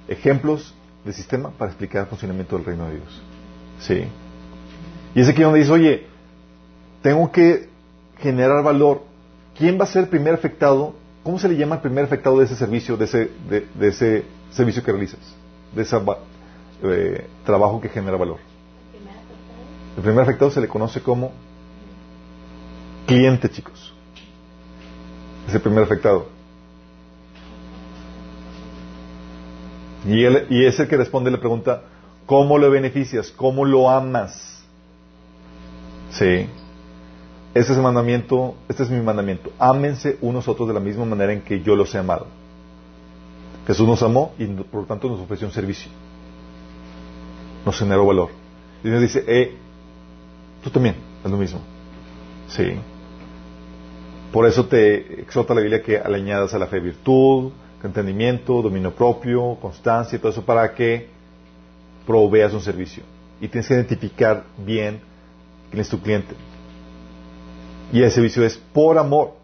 [0.09, 0.74] ejemplos
[1.05, 3.22] del sistema para explicar el funcionamiento del reino de Dios.
[3.80, 4.05] Sí.
[5.14, 6.06] Y es aquí donde dice, oye,
[7.02, 7.68] tengo que
[8.18, 9.02] generar valor.
[9.56, 10.94] ¿Quién va a ser el primer afectado?
[11.22, 14.82] ¿Cómo se le llama el primer afectado de ese servicio, de ese, de, ese servicio
[14.82, 15.20] que realizas?
[15.74, 15.97] De ese
[16.84, 18.39] eh, trabajo que genera valor.
[19.97, 21.32] El primer afectado se le conoce como
[23.06, 23.94] cliente, chicos.
[25.48, 26.28] Es el primer afectado.
[30.06, 31.82] Y, él, y es el que responde la pregunta,
[32.27, 33.31] ¿Cómo lo beneficias?
[33.31, 34.62] ¿Cómo lo amas?
[36.10, 36.48] Sí.
[37.55, 39.51] Este es el mandamiento, este es mi mandamiento.
[39.59, 42.27] Ámense unos a otros de la misma manera en que yo los he amado.
[43.66, 45.90] Jesús nos amó y por lo tanto nos ofreció un servicio.
[47.66, 48.31] Nos generó valor.
[48.82, 49.59] Y Dios dice, eh,
[50.62, 51.60] tú también, es lo mismo.
[52.48, 52.74] Sí.
[54.32, 57.52] Por eso te exhorta la Biblia que le añadas a la fe virtud,
[57.82, 61.09] entendimiento, dominio propio, constancia y todo eso para que
[62.06, 63.02] proveas un servicio.
[63.40, 65.01] Y tienes que identificar bien
[65.70, 66.34] quién es tu cliente.
[67.93, 69.34] Y el servicio es por amor.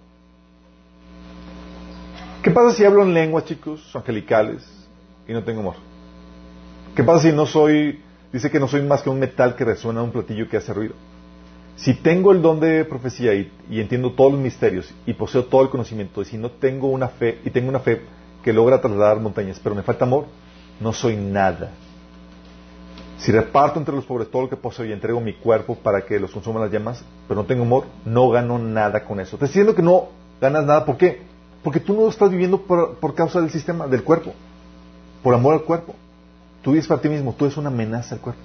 [2.43, 4.65] ¿Qué pasa si hablo en lenguas, chicos, angelicales,
[5.27, 5.75] y no tengo amor?
[6.95, 8.01] ¿Qué pasa si no soy,
[8.33, 10.73] dice que no soy más que un metal que resuena en un platillo que hace
[10.73, 10.95] ruido?
[11.79, 15.71] Si tengo el don de profecía y, entiendo todos los misterios y poseo todo el
[15.71, 18.03] conocimiento, y si no tengo una fe, y tengo una fe
[18.43, 20.27] que logra trasladar montañas, pero me falta amor,
[20.81, 21.71] no soy nada.
[23.19, 26.19] Si reparto entre los pobres todo lo que poseo y entrego mi cuerpo para que
[26.19, 29.37] los consuman las llamas, pero no tengo amor, no gano nada con eso.
[29.37, 30.09] Te estoy diciendo que no
[30.41, 30.85] ganas nada.
[30.85, 31.23] ¿Por qué?
[31.63, 34.35] Porque tú no estás viviendo por, causa del sistema, del cuerpo,
[35.23, 35.95] por amor al cuerpo.
[36.63, 38.41] Tú vives para ti mismo, tú eres una amenaza al cuerpo.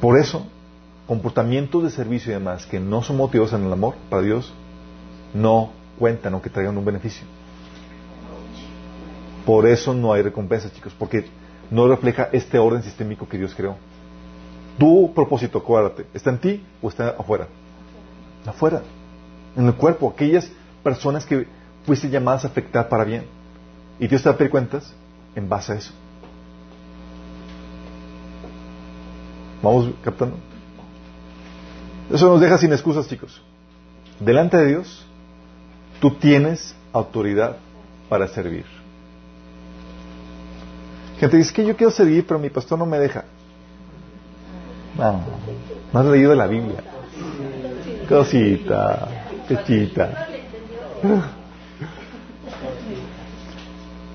[0.00, 0.46] Por eso,
[1.10, 4.52] comportamientos de servicio y demás que no son motivados en el amor para Dios,
[5.34, 7.26] no cuentan o que traigan un beneficio.
[9.44, 11.24] Por eso no hay recompensa, chicos, porque
[11.68, 13.74] no refleja este orden sistémico que Dios creó.
[14.78, 17.48] Tu propósito, acuérdate, ¿está en ti o está afuera?
[18.46, 18.80] Afuera,
[19.56, 20.48] en el cuerpo, aquellas
[20.84, 21.48] personas que
[21.86, 23.24] fuiste llamadas a afectar para bien.
[23.98, 24.94] Y Dios te va a pedir cuentas
[25.34, 25.92] en base a eso.
[29.60, 30.36] ¿Vamos captando?
[32.12, 33.40] Eso nos deja sin excusas, chicos.
[34.18, 35.06] Delante de Dios,
[36.00, 37.56] tú tienes autoridad
[38.08, 38.64] para servir.
[41.18, 43.24] Gente dice que yo quiero servir, pero mi pastor no me deja.
[44.96, 45.22] No,
[45.92, 46.82] no has leído la Biblia.
[48.08, 49.08] Cosita,
[49.46, 50.28] pechita.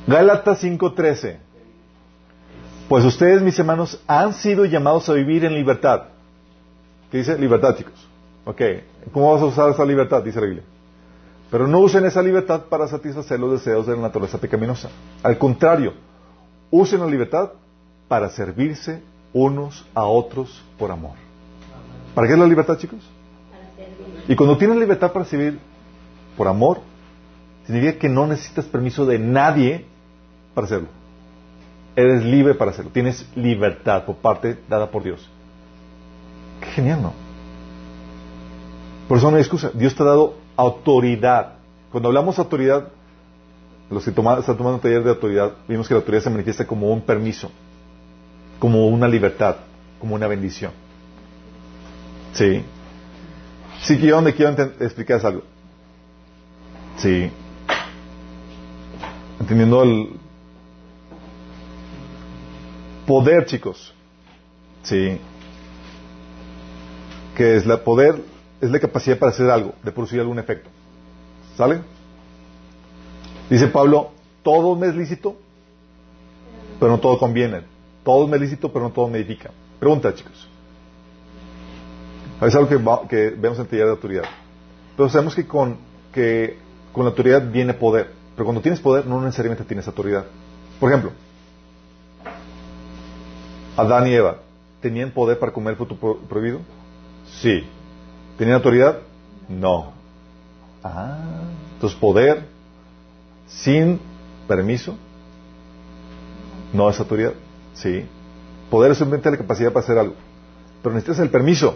[0.06, 1.38] Gálatas 5:13.
[2.90, 6.15] Pues ustedes, mis hermanos, han sido llamados a vivir en libertad.
[7.12, 7.38] ¿Qué dice?
[7.38, 8.08] Libertad, chicos.
[8.46, 8.62] Ok.
[9.12, 10.24] ¿Cómo vas a usar esa libertad?
[10.24, 10.64] Dice la Biblia.
[11.52, 14.90] Pero no usen esa libertad para satisfacer los deseos de la naturaleza pecaminosa.
[15.24, 15.94] Al contrario,
[16.72, 17.52] usen la libertad
[18.08, 19.02] para servirse
[19.34, 21.14] unos a otros por amor.
[22.14, 23.00] ¿Para qué es la libertad, chicos?
[24.28, 25.60] Y cuando tienes libertad para servir
[26.38, 26.80] por amor,
[27.66, 29.86] significa que no necesitas permiso de nadie
[30.54, 30.88] para hacerlo.
[31.96, 32.92] Eres libre para hacerlo.
[32.92, 35.30] Tienes libertad por parte dada por Dios.
[36.62, 37.14] Qué genial, ¿no?
[39.08, 39.72] Por eso no hay excusa.
[39.74, 41.54] Dios te ha dado autoridad.
[41.92, 42.88] Cuando hablamos de autoridad,
[43.90, 47.02] los que están tomando taller de autoridad, vimos que la autoridad se manifiesta como un
[47.02, 47.52] permiso,
[48.60, 49.58] como una libertad,
[50.00, 50.72] como una bendición.
[52.34, 52.64] Sí.
[53.82, 55.44] Sí, que yo donde quiero explicar algo.
[56.98, 57.30] Sí.
[59.40, 60.10] Entendiendo el
[63.06, 63.94] poder, chicos.
[64.84, 65.20] Sí.
[67.36, 68.22] Que es la poder,
[68.62, 70.70] es la capacidad para hacer algo, de producir algún efecto.
[71.58, 71.82] ¿Sale?
[73.50, 74.12] Dice Pablo,
[74.44, 75.36] todo me es lícito,
[76.80, 77.62] pero no todo conviene.
[78.04, 79.52] Todo me es lícito, pero no todo me edifica.
[79.80, 80.48] Pregunta, chicos.
[82.42, 84.24] Es algo que, que vemos en teoría de autoridad.
[84.96, 85.78] Pero sabemos que con,
[86.14, 86.58] que
[86.92, 88.12] con la autoridad viene poder.
[88.36, 90.26] Pero cuando tienes poder, no necesariamente tienes autoridad.
[90.80, 91.12] Por ejemplo,
[93.78, 94.38] Adán y Eva,
[94.82, 95.96] ¿tenían poder para comer fruto
[96.30, 96.60] prohibido?
[97.28, 97.68] Sí.
[98.38, 99.00] ¿Tenían autoridad?
[99.50, 99.94] No.
[100.84, 101.18] Ah,
[101.74, 102.46] entonces poder
[103.48, 104.00] sin
[104.48, 104.96] permiso
[106.74, 107.34] no es autoridad.
[107.74, 108.06] Sí.
[108.70, 110.16] Poder es simplemente la capacidad para hacer algo.
[110.82, 111.76] Pero necesitas el permiso.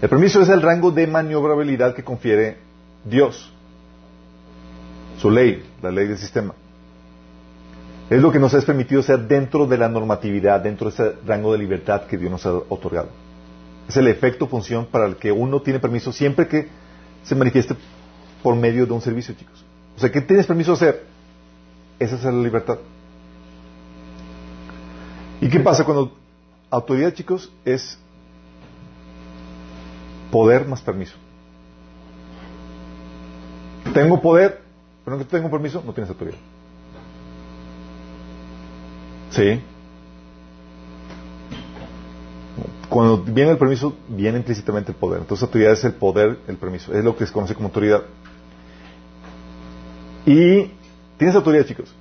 [0.00, 2.58] El permiso es el rango de maniobrabilidad que confiere
[3.04, 3.52] Dios.
[5.18, 6.54] Su ley, la ley del sistema.
[8.08, 11.52] Es lo que nos es permitido ser dentro de la normatividad, dentro de ese rango
[11.52, 13.08] de libertad que Dios nos ha otorgado.
[13.88, 16.68] Es el efecto función para el que uno tiene permiso siempre que
[17.24, 17.74] se manifieste
[18.42, 19.64] por medio de un servicio, chicos.
[19.96, 21.06] O sea, ¿qué tienes permiso de hacer?
[21.98, 22.78] Esa es la libertad.
[25.40, 26.12] ¿Y qué pasa cuando
[26.70, 27.98] autoridad, chicos, es
[30.30, 31.14] poder más permiso?
[33.94, 34.62] Tengo poder,
[35.04, 36.38] pero no tengo permiso, no tienes autoridad.
[39.30, 39.60] Sí.
[42.88, 45.20] Cuando viene el permiso, viene implícitamente el poder.
[45.20, 46.92] Entonces, autoridad es el poder, el permiso.
[46.94, 48.02] Es lo que se conoce como autoridad.
[50.26, 50.70] Y
[51.16, 51.94] tienes autoridad, chicos.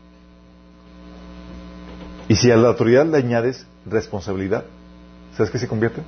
[2.29, 4.65] Y si a la autoridad le añades responsabilidad,
[5.35, 6.01] ¿sabes qué se convierte?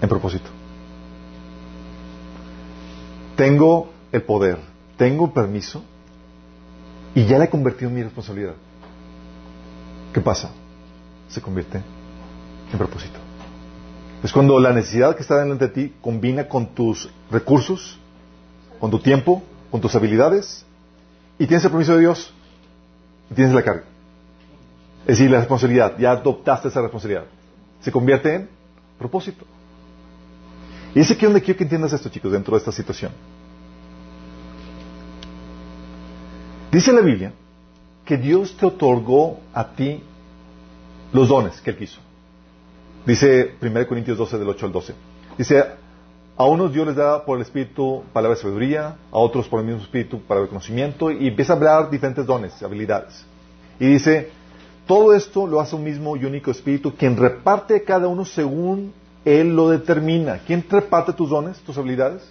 [0.00, 0.48] En propósito.
[3.36, 4.58] Tengo el poder,
[4.96, 5.84] tengo permiso
[7.14, 8.54] y ya le he convertido en mi responsabilidad.
[10.12, 10.50] ¿Qué pasa?
[11.28, 11.82] Se convierte
[12.72, 13.18] en propósito.
[14.22, 17.98] Es cuando la necesidad que está delante de ti combina con tus recursos,
[18.80, 20.64] con tu tiempo, con tus habilidades,
[21.38, 22.32] y tienes el permiso de Dios,
[23.30, 23.84] y tienes la carga.
[25.02, 27.24] Es decir, la responsabilidad, ya adoptaste esa responsabilidad.
[27.80, 28.48] Se convierte en
[28.98, 29.46] propósito.
[30.94, 33.12] Y es aquí donde quiero que entiendas esto, chicos, dentro de esta situación.
[36.72, 37.32] Dice la Biblia
[38.04, 40.02] que Dios te otorgó a ti
[41.12, 42.00] los dones que Él quiso.
[43.06, 44.94] Dice 1 Corintios 12, del 8 al 12.
[45.38, 45.64] Dice,
[46.36, 49.66] a unos Dios les da por el Espíritu palabra de sabiduría, a otros por el
[49.66, 53.24] mismo Espíritu para el conocimiento, y empieza a hablar diferentes dones, habilidades.
[53.80, 54.30] Y dice,
[54.86, 58.92] todo esto lo hace un mismo y único Espíritu, quien reparte a cada uno según
[59.24, 60.40] Él lo determina.
[60.46, 62.22] ¿Quién reparte tus dones, tus habilidades?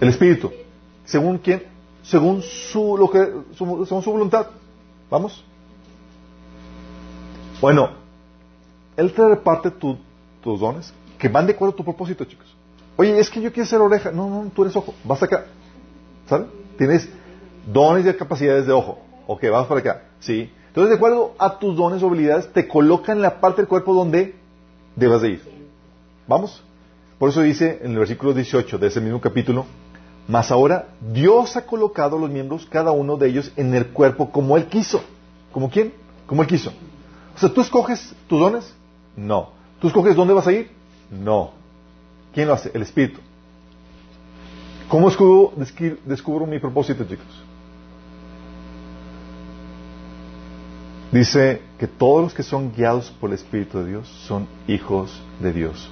[0.00, 0.52] El Espíritu.
[1.04, 1.64] ¿Según quién?
[2.02, 4.46] Según su, lo que, según su voluntad.
[5.10, 5.44] ¿Vamos?
[7.60, 7.90] Bueno,
[8.96, 9.98] Él te reparte tus
[10.60, 12.46] dones que van de acuerdo a tu propósito, chicos.
[12.96, 14.10] Oye, es que yo quiero ser oreja.
[14.10, 14.94] No, no, tú eres ojo.
[15.04, 15.46] Vas acá.
[16.28, 16.48] ¿Sabes?
[16.76, 17.08] Tienes
[17.72, 18.98] dones y capacidades de ojo.
[19.26, 20.02] Ok, vamos para acá.
[20.20, 20.50] Sí.
[20.68, 23.94] Entonces, de acuerdo a tus dones o habilidades, te colocan en la parte del cuerpo
[23.94, 24.34] donde
[24.96, 25.42] debas de ir.
[26.26, 26.62] ¿Vamos?
[27.18, 29.66] Por eso dice en el versículo 18 de ese mismo capítulo,
[30.28, 34.56] mas ahora Dios ha colocado los miembros, cada uno de ellos, en el cuerpo como
[34.56, 35.02] Él quiso.
[35.52, 35.94] ¿Como quién?
[36.26, 36.72] Como Él quiso.
[37.38, 38.74] O sea, ¿tú escoges tus dones?
[39.16, 39.50] No.
[39.80, 40.72] ¿Tú escoges dónde vas a ir?
[41.08, 41.52] No.
[42.34, 42.72] ¿Quién lo hace?
[42.74, 43.20] El Espíritu.
[44.88, 47.24] ¿Cómo descubro, mi propósito, chicos?
[51.12, 55.52] Dice que todos los que son guiados por el Espíritu de Dios son hijos de
[55.52, 55.88] Dios.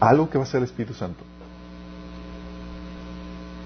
[0.00, 1.22] Algo que va a ser el Espíritu Santo.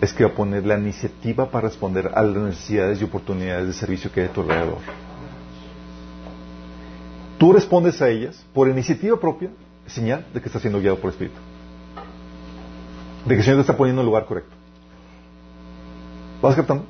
[0.02, 3.72] es que va a poner la iniciativa para responder a las necesidades y oportunidades de
[3.72, 5.09] servicio que hay a tu alrededor.
[7.40, 9.48] Tú respondes a ellas por iniciativa propia,
[9.86, 11.40] señal de que estás siendo guiado por el Espíritu.
[13.24, 14.54] De que el Señor te está poniendo en el lugar correcto.
[16.42, 16.84] ¿Vas captando?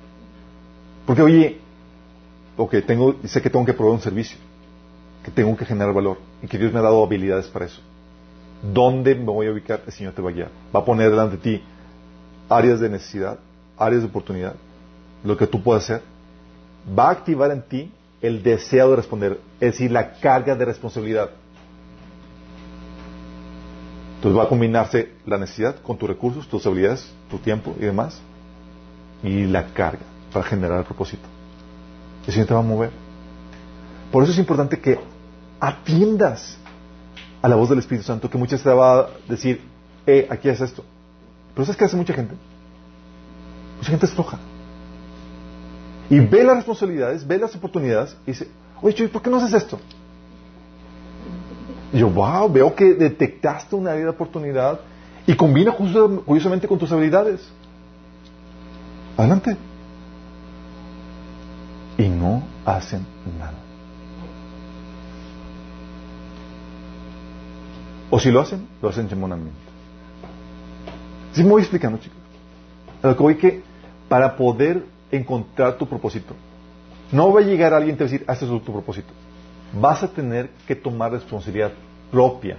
[1.07, 1.61] Porque, oye,
[2.57, 4.39] ok, tengo, sé que tengo que proveer un servicio,
[5.25, 7.81] que tengo que generar valor y que Dios me ha dado habilidades para eso.
[8.61, 9.85] ¿Dónde me voy a ubicar?
[9.87, 10.51] El Señor te va a guiar.
[10.75, 11.65] Va a poner delante de ti
[12.49, 13.39] áreas de necesidad,
[13.79, 14.57] áreas de oportunidad,
[15.23, 16.03] lo que tú puedas hacer.
[16.99, 17.93] Va a activar en ti
[18.23, 21.31] el deseo de responder, es decir, la carga de responsabilidad.
[24.17, 28.21] Entonces va a combinarse la necesidad con tus recursos, tus habilidades, tu tiempo y demás,
[29.23, 30.03] y la carga
[30.33, 31.23] para generar el propósito.
[32.27, 32.91] El Señor te va a mover.
[34.13, 34.99] Por eso es importante que
[35.59, 36.59] atiendas
[37.41, 39.63] a la voz del Espíritu Santo, que muchas te va a decir,
[40.07, 40.85] eh, aquí es esto.
[41.55, 42.35] Pero ¿sabes qué hace mucha gente?
[43.79, 44.39] Mucha gente es floja.
[46.11, 48.49] Y ve las responsabilidades, ve las oportunidades y dice,
[48.83, 49.79] oye, Chuy, ¿por qué no haces esto?
[51.93, 54.81] Y yo, wow, veo que detectaste una área de oportunidad
[55.25, 57.41] y combina curiosamente con tus habilidades.
[59.17, 59.57] Adelante.
[61.97, 63.07] Y no hacen
[63.39, 63.55] nada.
[68.11, 69.53] O si lo hacen, lo hacen chamonamente.
[71.33, 72.19] ¿Sí me voy explicando, chicos?
[73.03, 73.63] Lo que voy que
[74.09, 76.35] para poder encontrar tu propósito,
[77.13, 79.13] no va a llegar alguien a decir, es tu propósito.
[79.73, 81.73] Vas a tener que tomar responsabilidad
[82.11, 82.57] propia,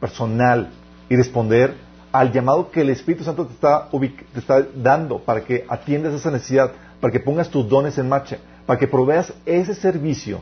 [0.00, 0.70] personal,
[1.08, 1.74] y responder
[2.10, 6.30] al llamado que el Espíritu Santo te está, te está dando para que atiendas esa
[6.30, 10.40] necesidad, para que pongas tus dones en marcha, para que proveas ese servicio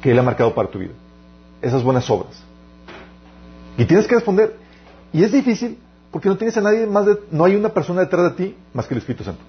[0.00, 0.92] que Él ha marcado para tu vida,
[1.62, 2.42] esas buenas obras.
[3.78, 4.56] Y tienes que responder.
[5.12, 5.78] Y es difícil
[6.10, 8.86] porque no tienes a nadie más, de, no hay una persona detrás de ti más
[8.86, 9.42] que el Espíritu Santo.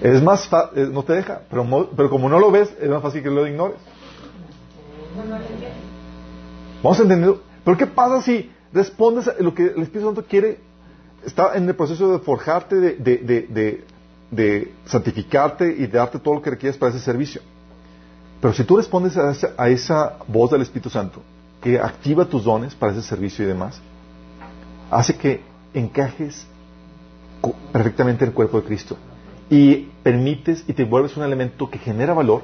[0.00, 3.02] Es más fácil, eh, no te deja, pero, pero como no lo ves, es más
[3.02, 3.76] fácil que lo ignores.
[6.82, 7.34] Vamos a entender.
[7.64, 10.58] Pero ¿qué pasa si respondes a lo que el Espíritu Santo quiere?
[11.24, 13.84] Está en el proceso de forjarte, de, de,
[14.30, 17.42] de, santificarte y de darte todo lo que requieres para ese servicio.
[18.40, 21.20] Pero si tú respondes a esa, a esa voz del Espíritu Santo,
[21.60, 23.82] que activa tus dones para ese servicio y demás,
[24.90, 25.40] hace que
[25.72, 26.46] encajes
[27.72, 28.96] perfectamente en el cuerpo de Cristo
[29.48, 32.42] y permites y te vuelves un elemento que genera valor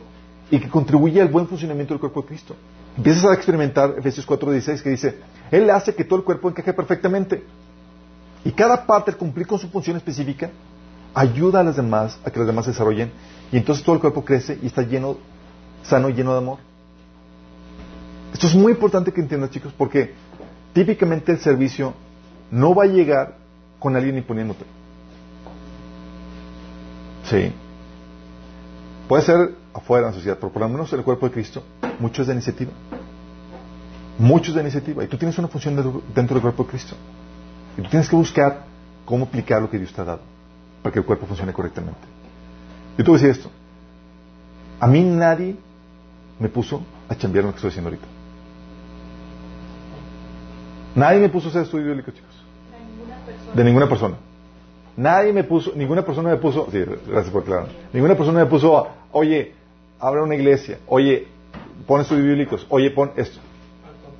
[0.51, 2.56] y que contribuye al buen funcionamiento del cuerpo de Cristo.
[2.97, 5.18] Empiezas a experimentar Efesios 4:16 que dice,
[5.51, 7.44] Él hace que todo el cuerpo encaje perfectamente.
[8.44, 10.51] Y cada parte al cumplir con su función específica
[11.14, 13.10] ayuda a las demás a que las demás se desarrollen
[13.51, 15.16] y entonces todo el cuerpo crece y está lleno,
[15.82, 16.59] sano y lleno de amor.
[18.32, 20.14] Esto es muy importante que entiendas chicos porque
[20.73, 21.94] típicamente el servicio
[22.51, 23.35] no va a llegar
[23.78, 24.64] con alguien imponiéndote.
[27.24, 27.52] Sí.
[29.09, 31.62] Puede ser afuera en la sociedad, pero por lo menos en el cuerpo de Cristo,
[31.98, 32.73] muchos de iniciativa.
[34.18, 35.05] Muchos de iniciativa.
[35.05, 35.77] Y tú tienes una función
[36.14, 36.97] dentro del cuerpo de Cristo.
[37.77, 38.64] Y tú tienes que buscar
[39.05, 40.20] cómo aplicar lo que Dios te ha dado
[40.82, 42.01] para que el cuerpo funcione correctamente.
[42.97, 43.51] Yo te voy a decir esto.
[44.81, 45.56] A mí nadie
[46.39, 48.06] me puso a chambear lo que estoy haciendo ahorita.
[50.94, 52.35] Nadie me puso a hacer estudio bíblico, chicos.
[53.57, 54.16] De ninguna persona.
[54.99, 58.87] Nadie me puso, ninguna persona me puso, sí, gracias por aclarar, ninguna persona me puso,
[59.12, 59.55] oye,
[59.99, 61.27] abre una iglesia, oye,
[61.87, 63.39] pon estudios bíblicos, oye, pon esto.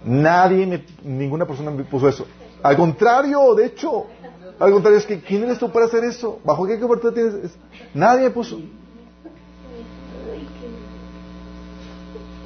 [0.07, 2.27] Nadie, me, ninguna persona me puso eso.
[2.63, 4.07] Al contrario, de hecho,
[4.59, 6.41] al contrario, es que ¿quién eres tú para hacer eso?
[6.43, 7.55] ¿Bajo qué cobertura tienes?
[7.93, 8.59] Nadie me puso.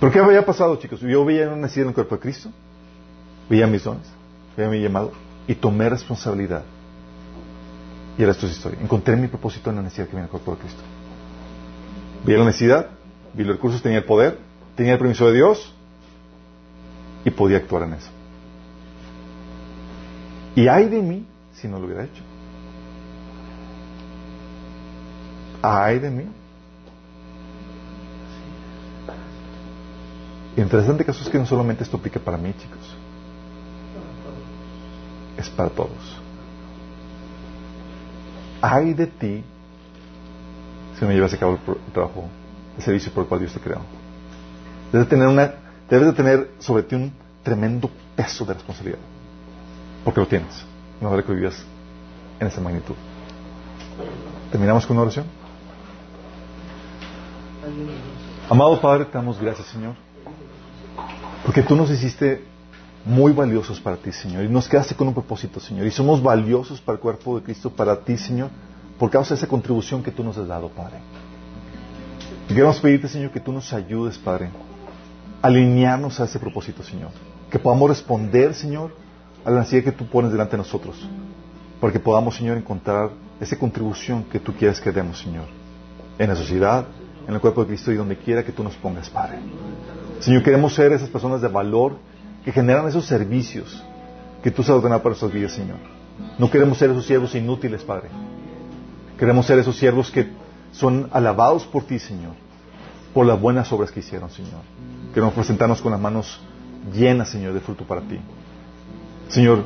[0.00, 1.00] ¿Por qué había pasado, chicos?
[1.00, 2.48] Yo veía una necesidad en el cuerpo de Cristo,
[3.48, 4.08] veía mis dones,
[4.56, 5.12] veía mi llamado
[5.46, 6.64] y tomé responsabilidad
[8.20, 8.78] y el resto es historia.
[8.82, 10.82] Encontré mi propósito en la necesidad que viene el cuerpo de Cristo.
[12.22, 12.90] Vi la necesidad,
[13.32, 14.38] vi los recursos, tenía el poder,
[14.76, 15.74] tenía el permiso de Dios
[17.24, 18.10] y podía actuar en eso.
[20.54, 22.22] Y hay de mí si no lo hubiera hecho.
[25.62, 26.24] Hay de mí.
[30.58, 32.96] Y interesante caso es que no solamente esto aplica para mí, chicos.
[35.38, 36.20] Es para todos
[38.60, 39.44] ay de ti
[40.98, 42.28] si no llevas a cabo el, trabajo,
[42.76, 43.80] el servicio por el cual Dios te creó.
[44.92, 45.56] Debes de tener,
[45.88, 47.12] debes de tener sobre ti un
[47.42, 48.98] tremendo peso de responsabilidad.
[50.04, 50.64] Porque lo tienes.
[51.00, 51.64] No vale que vivas
[52.38, 52.94] en esa magnitud.
[54.50, 55.24] ¿Terminamos con una oración?
[58.50, 59.94] Amado Padre, te damos gracias, Señor.
[61.44, 62.44] Porque tú nos hiciste
[63.04, 64.44] muy valiosos para ti, Señor.
[64.44, 65.86] Y nos quedaste con un propósito, Señor.
[65.86, 68.50] Y somos valiosos para el cuerpo de Cristo, para ti, Señor,
[68.98, 70.98] por causa de esa contribución que tú nos has dado, Padre.
[72.48, 74.50] Y queremos pedirte, Señor, que tú nos ayudes, Padre,
[75.40, 77.10] a alinearnos a ese propósito, Señor.
[77.50, 78.94] Que podamos responder, Señor,
[79.44, 81.08] a la necesidad que tú pones delante de nosotros.
[81.80, 83.10] Para que podamos, Señor, encontrar
[83.40, 85.46] esa contribución que tú quieres que demos, Señor.
[86.18, 86.84] En la sociedad,
[87.26, 89.38] en el cuerpo de Cristo y donde quiera que tú nos pongas, Padre.
[90.18, 91.96] Señor, queremos ser esas personas de valor
[92.44, 93.82] que generan esos servicios
[94.42, 95.78] que tú has ordenado para nuestras vidas, Señor.
[96.38, 98.08] No queremos ser esos siervos inútiles, Padre.
[99.18, 100.28] Queremos ser esos siervos que
[100.72, 102.32] son alabados por ti, Señor,
[103.12, 104.62] por las buenas obras que hicieron, Señor.
[105.12, 106.40] Queremos presentarnos con las manos
[106.94, 108.18] llenas, Señor, de fruto para ti.
[109.28, 109.64] Señor,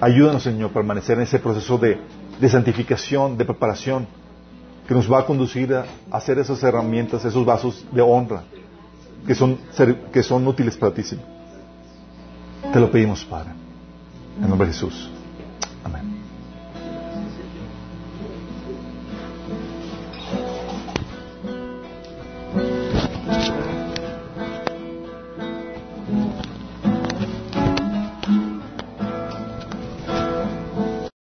[0.00, 2.00] ayúdanos, Señor, a permanecer en ese proceso de,
[2.40, 4.06] de santificación, de preparación,
[4.86, 8.44] que nos va a conducir a hacer esas herramientas, esos vasos de honra,
[9.26, 9.58] que son,
[10.10, 11.37] que son útiles para ti, Señor.
[12.72, 13.50] Te lo pedimos, Padre.
[14.42, 15.10] En nombre de Jesús.
[15.84, 16.17] Amén.